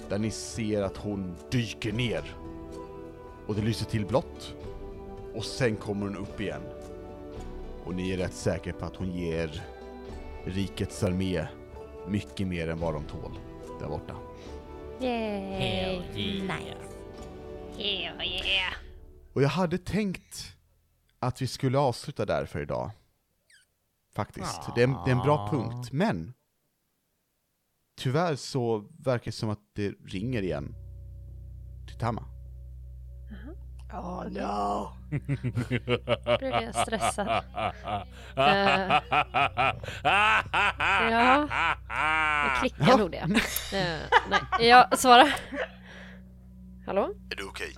[0.09, 2.35] Där ni ser att hon dyker ner.
[3.47, 4.55] Och det lyser till blått.
[5.33, 6.61] Och sen kommer hon upp igen.
[7.85, 9.63] Och ni är rätt säkra på att hon ger
[10.45, 11.47] rikets armé
[12.07, 13.39] mycket mer än vad de tål.
[13.79, 14.15] där borta.
[15.01, 15.39] Yay!
[15.39, 16.57] Hell yeah.
[17.77, 18.73] Hell yeah!
[19.33, 20.55] Och jag hade tänkt
[21.19, 22.91] att vi skulle avsluta där för idag.
[24.15, 24.61] Faktiskt.
[24.75, 26.33] Det, är, det är en bra punkt, men
[27.97, 30.75] tyvärr så verkar det som att det ringer igen
[31.87, 32.23] till Tama.
[33.93, 34.89] Oh no!
[36.39, 37.27] Blev jag stressad?
[41.11, 41.47] Ja,
[42.43, 43.17] jag klickar nog det.
[43.17, 45.35] Eh, nej, jag svarar.
[46.85, 47.13] Hallå?
[47.31, 47.75] Är du okej?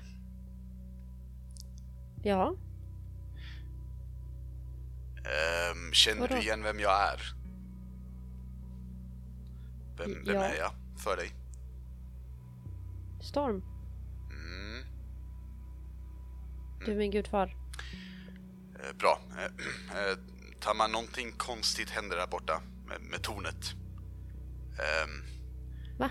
[2.24, 2.56] Ja?
[5.28, 6.36] Ehm, känner Vadå?
[6.36, 7.22] du igen vem jag är?
[9.98, 10.44] Vem, vem Ja.
[10.44, 11.32] är jag för dig?
[13.22, 13.64] Storm?
[14.32, 14.84] Mm,
[16.86, 17.56] Du är min gudfar.
[18.80, 19.20] eh, bra.
[19.38, 19.46] Eh,
[20.12, 20.18] eh,
[20.60, 23.74] Tama, någonting konstigt händer där borta med, med tornet.
[24.80, 25.24] Ehm,
[25.98, 26.10] Va?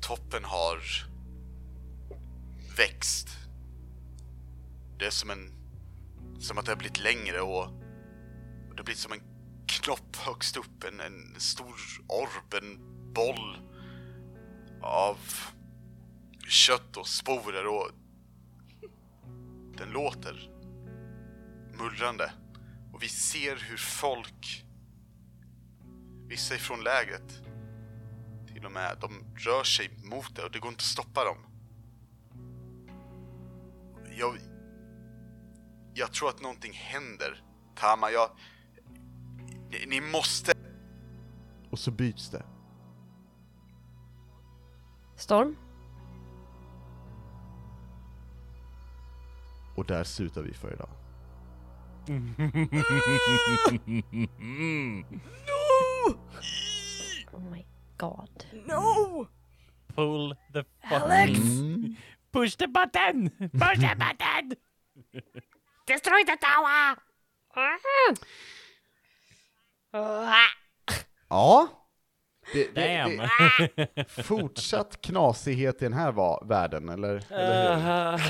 [0.00, 0.78] toppen har
[2.76, 3.28] växt.
[4.98, 5.52] Det är som en...
[6.40, 7.68] Som att det har blivit längre och
[8.76, 9.22] och det blir som en
[9.66, 11.76] knopp högst upp, en, en stor
[12.08, 12.78] orb, en
[13.12, 13.58] boll
[14.82, 15.18] av
[16.48, 17.90] kött och sporer och...
[19.76, 20.50] Den låter
[21.78, 22.32] mullrande.
[22.92, 24.64] Och vi ser hur folk,
[26.28, 27.42] vissa ifrån lägret,
[28.52, 31.38] till och med, de rör sig mot det och det går inte att stoppa dem.
[34.18, 34.38] Jag...
[35.94, 37.42] Jag tror att någonting händer.
[37.74, 38.30] Tama, jag...
[39.70, 40.52] Ni, ni måste...
[41.70, 42.42] Och så byts det.
[45.16, 45.56] Storm?
[49.76, 50.88] Och där slutar vi för idag.
[57.32, 57.64] Oh my
[57.98, 58.44] god.
[58.66, 59.26] No!
[59.94, 61.32] Pull the Alex!
[61.32, 61.96] fucking...
[62.32, 63.30] Push the button!
[63.52, 64.52] Push the button!
[65.86, 66.96] Destroy the tower!
[71.28, 71.68] Ja.
[72.52, 72.80] Det, det,
[73.96, 77.32] det, fortsatt knasighet i den här va- världen, eller?
[77.32, 78.22] eller hur?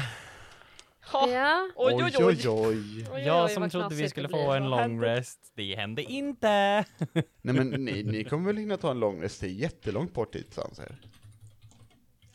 [1.12, 1.68] Ja.
[1.76, 2.48] Oj, oj, oj.
[2.48, 3.22] oj, oj.
[3.22, 5.06] Jag som trodde vi skulle få en hände?
[5.06, 6.84] rest, det hände inte!
[7.42, 10.32] Nej men ni, ni kommer väl hinna ta en lång rest, det är jättelångt bort
[10.32, 10.96] dit säger.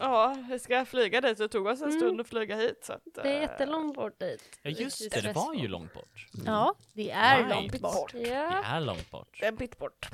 [0.01, 1.37] Ja, vi ska flyga dit.
[1.37, 1.99] Det tog oss en Mm.
[1.99, 2.79] stund att flyga hit.
[2.85, 4.59] Så att, Det är eh, jättelångt bort dit.
[4.61, 6.27] Ja just det, det var ju långt bort.
[6.45, 7.49] Ja, det är Right.
[7.55, 8.11] långt bort.
[8.13, 8.63] Det Ja.
[8.63, 9.39] är långt bort.
[9.41, 10.09] En bit bort.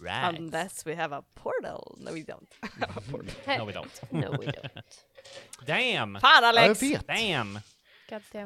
[0.00, 0.38] Right.
[0.38, 1.96] Unless we have a portal.
[1.98, 2.46] No we don't.
[3.58, 4.02] No we don't.
[4.10, 4.82] No we don't.
[5.66, 6.20] Damn!
[6.20, 6.82] Fan Ja, jag Alex!
[6.82, 7.06] vet.
[7.06, 7.58] Damn!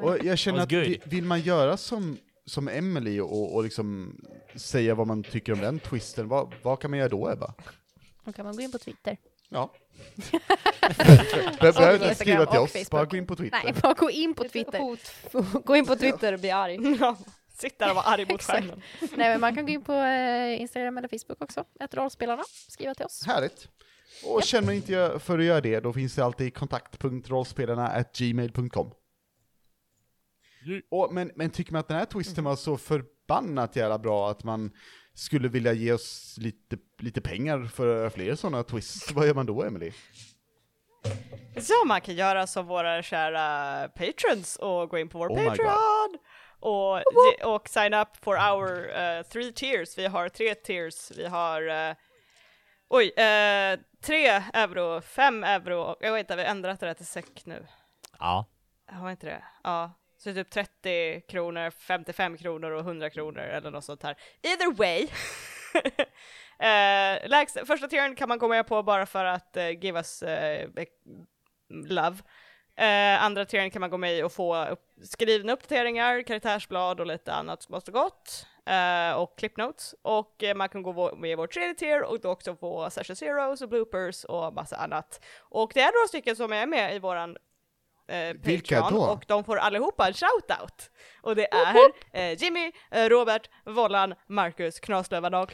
[0.03, 4.19] Och jag känner att vi- vill man göra som, som Emily och, och liksom
[4.55, 7.53] säga vad man tycker om den twisten, vad, vad kan man göra då Ebba?
[8.23, 9.17] Då kan man gå in på Twitter.
[9.49, 9.73] Ja.
[10.31, 10.39] Be-
[11.73, 12.89] Behöver inte skriva till oss, Facebook.
[12.89, 13.61] bara gå in på Twitter.
[13.63, 14.79] Nej, bara gå in på Twitter.
[15.65, 16.77] Gå in på Twitter och bli arg.
[16.99, 17.17] Ja,
[17.53, 18.81] Sitt där och vara arg mot skärmen.
[19.01, 21.63] Nej, men man kan gå in på eh, Instagram eller Facebook också.
[21.79, 22.43] Ett rollspelarna.
[22.69, 23.23] Skriva till oss.
[23.25, 23.67] Härligt.
[24.25, 28.91] Och känner man inte för att göra det, då finns det alltid kontakt.rollspelarna gmail.com.
[30.91, 34.43] Och, men, men tycker man att den här twisten var så förbannat jävla bra att
[34.43, 34.71] man
[35.19, 39.63] skulle vilja ge oss lite, lite pengar för fler sådana twists, vad gör man då
[39.63, 39.91] Emily?
[41.57, 46.17] Så man kan göra som våra kära patrons och gå in på vår Oh Patreon
[46.59, 47.01] och,
[47.55, 49.97] och sign up for our uh, three tiers.
[49.97, 51.11] Vi har tre tiers.
[51.17, 51.95] Vi har uh,
[52.89, 57.05] oj, uh, tre euro, fem euro jag vet inte, vi har ändrat det där till
[57.05, 57.67] SEK nu.
[58.19, 58.45] Ja.
[58.91, 59.43] Har vi inte det?
[59.63, 59.98] Ja.
[60.19, 64.15] Så typ 30 kronor, 55 kronor och 100 kronor eller något sånt här.
[64.41, 65.03] Either way.
[65.03, 65.09] uh,
[67.29, 70.83] lägst, första tieren kan man gå med på bara för att uh, give us uh,
[71.69, 72.17] love.
[72.79, 77.05] Eh, andra tieren kan man gå med i och få upp, skrivna uppdateringar, karaktärsblad och
[77.05, 78.45] lite annat smått och gott.
[78.65, 79.95] Eh, och clip notes.
[80.01, 83.15] Och eh, man kan gå med i vår tredje tier och då också få session
[83.15, 85.25] zeros och bloopers och massa annat.
[85.39, 87.37] Och det är några stycken som är med i våran
[88.09, 89.11] eh, Vilka Patreon då?
[89.11, 90.89] och de får allihopa en shoutout.
[91.21, 91.75] Och det är
[92.13, 95.53] eh, Jimmy, eh, Robert, Vollan, Marcus, Knaslövardag,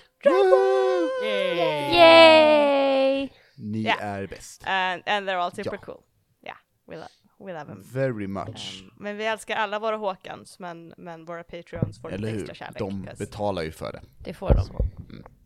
[1.96, 3.30] Yay!
[3.58, 3.96] Ni Ja.
[4.00, 4.64] är bäst.
[4.68, 5.78] and, and they're all super Ja.
[5.86, 6.02] cool.
[6.46, 6.58] Yeah,
[6.88, 7.84] we, lo- we love them.
[7.94, 8.82] Very much.
[8.84, 12.40] Um, men vi älskar alla våra Håkans, men, men våra Patreons får Eller lite hur?
[12.42, 12.80] extra kärlek.
[12.80, 14.02] De 'cause- betalar ju för det.
[14.24, 14.86] Det får de.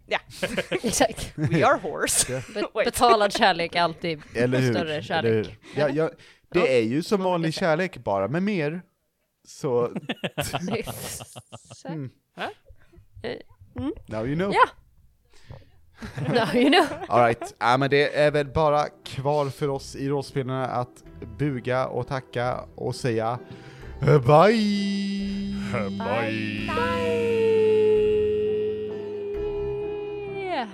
[0.07, 0.19] Ja,
[0.83, 1.33] Exakt.
[1.35, 2.43] we are horse.
[2.53, 4.73] Be- betalad kärlek är alltid Eller hur?
[4.73, 5.47] större Eller kärlek.
[5.47, 5.57] hur?
[5.81, 6.09] Ja, ja,
[6.49, 8.81] det är ju som vanlig kärlek bara med mer.
[9.47, 9.91] Så...
[11.85, 12.09] Mm.
[13.23, 13.31] Eh,
[13.75, 13.93] mm.
[14.07, 14.53] Now you know.
[14.53, 14.69] Ja.
[16.33, 16.85] Now you know.
[17.07, 21.03] Alright, ja, men det är väl bara kvar för oss i rollspelarna att
[21.37, 23.39] buga och tacka och säga
[24.01, 25.55] eh, bye!
[25.75, 25.97] Eh, bye!
[25.97, 26.67] bye.
[26.67, 27.29] bye.
[30.43, 30.67] Yeah.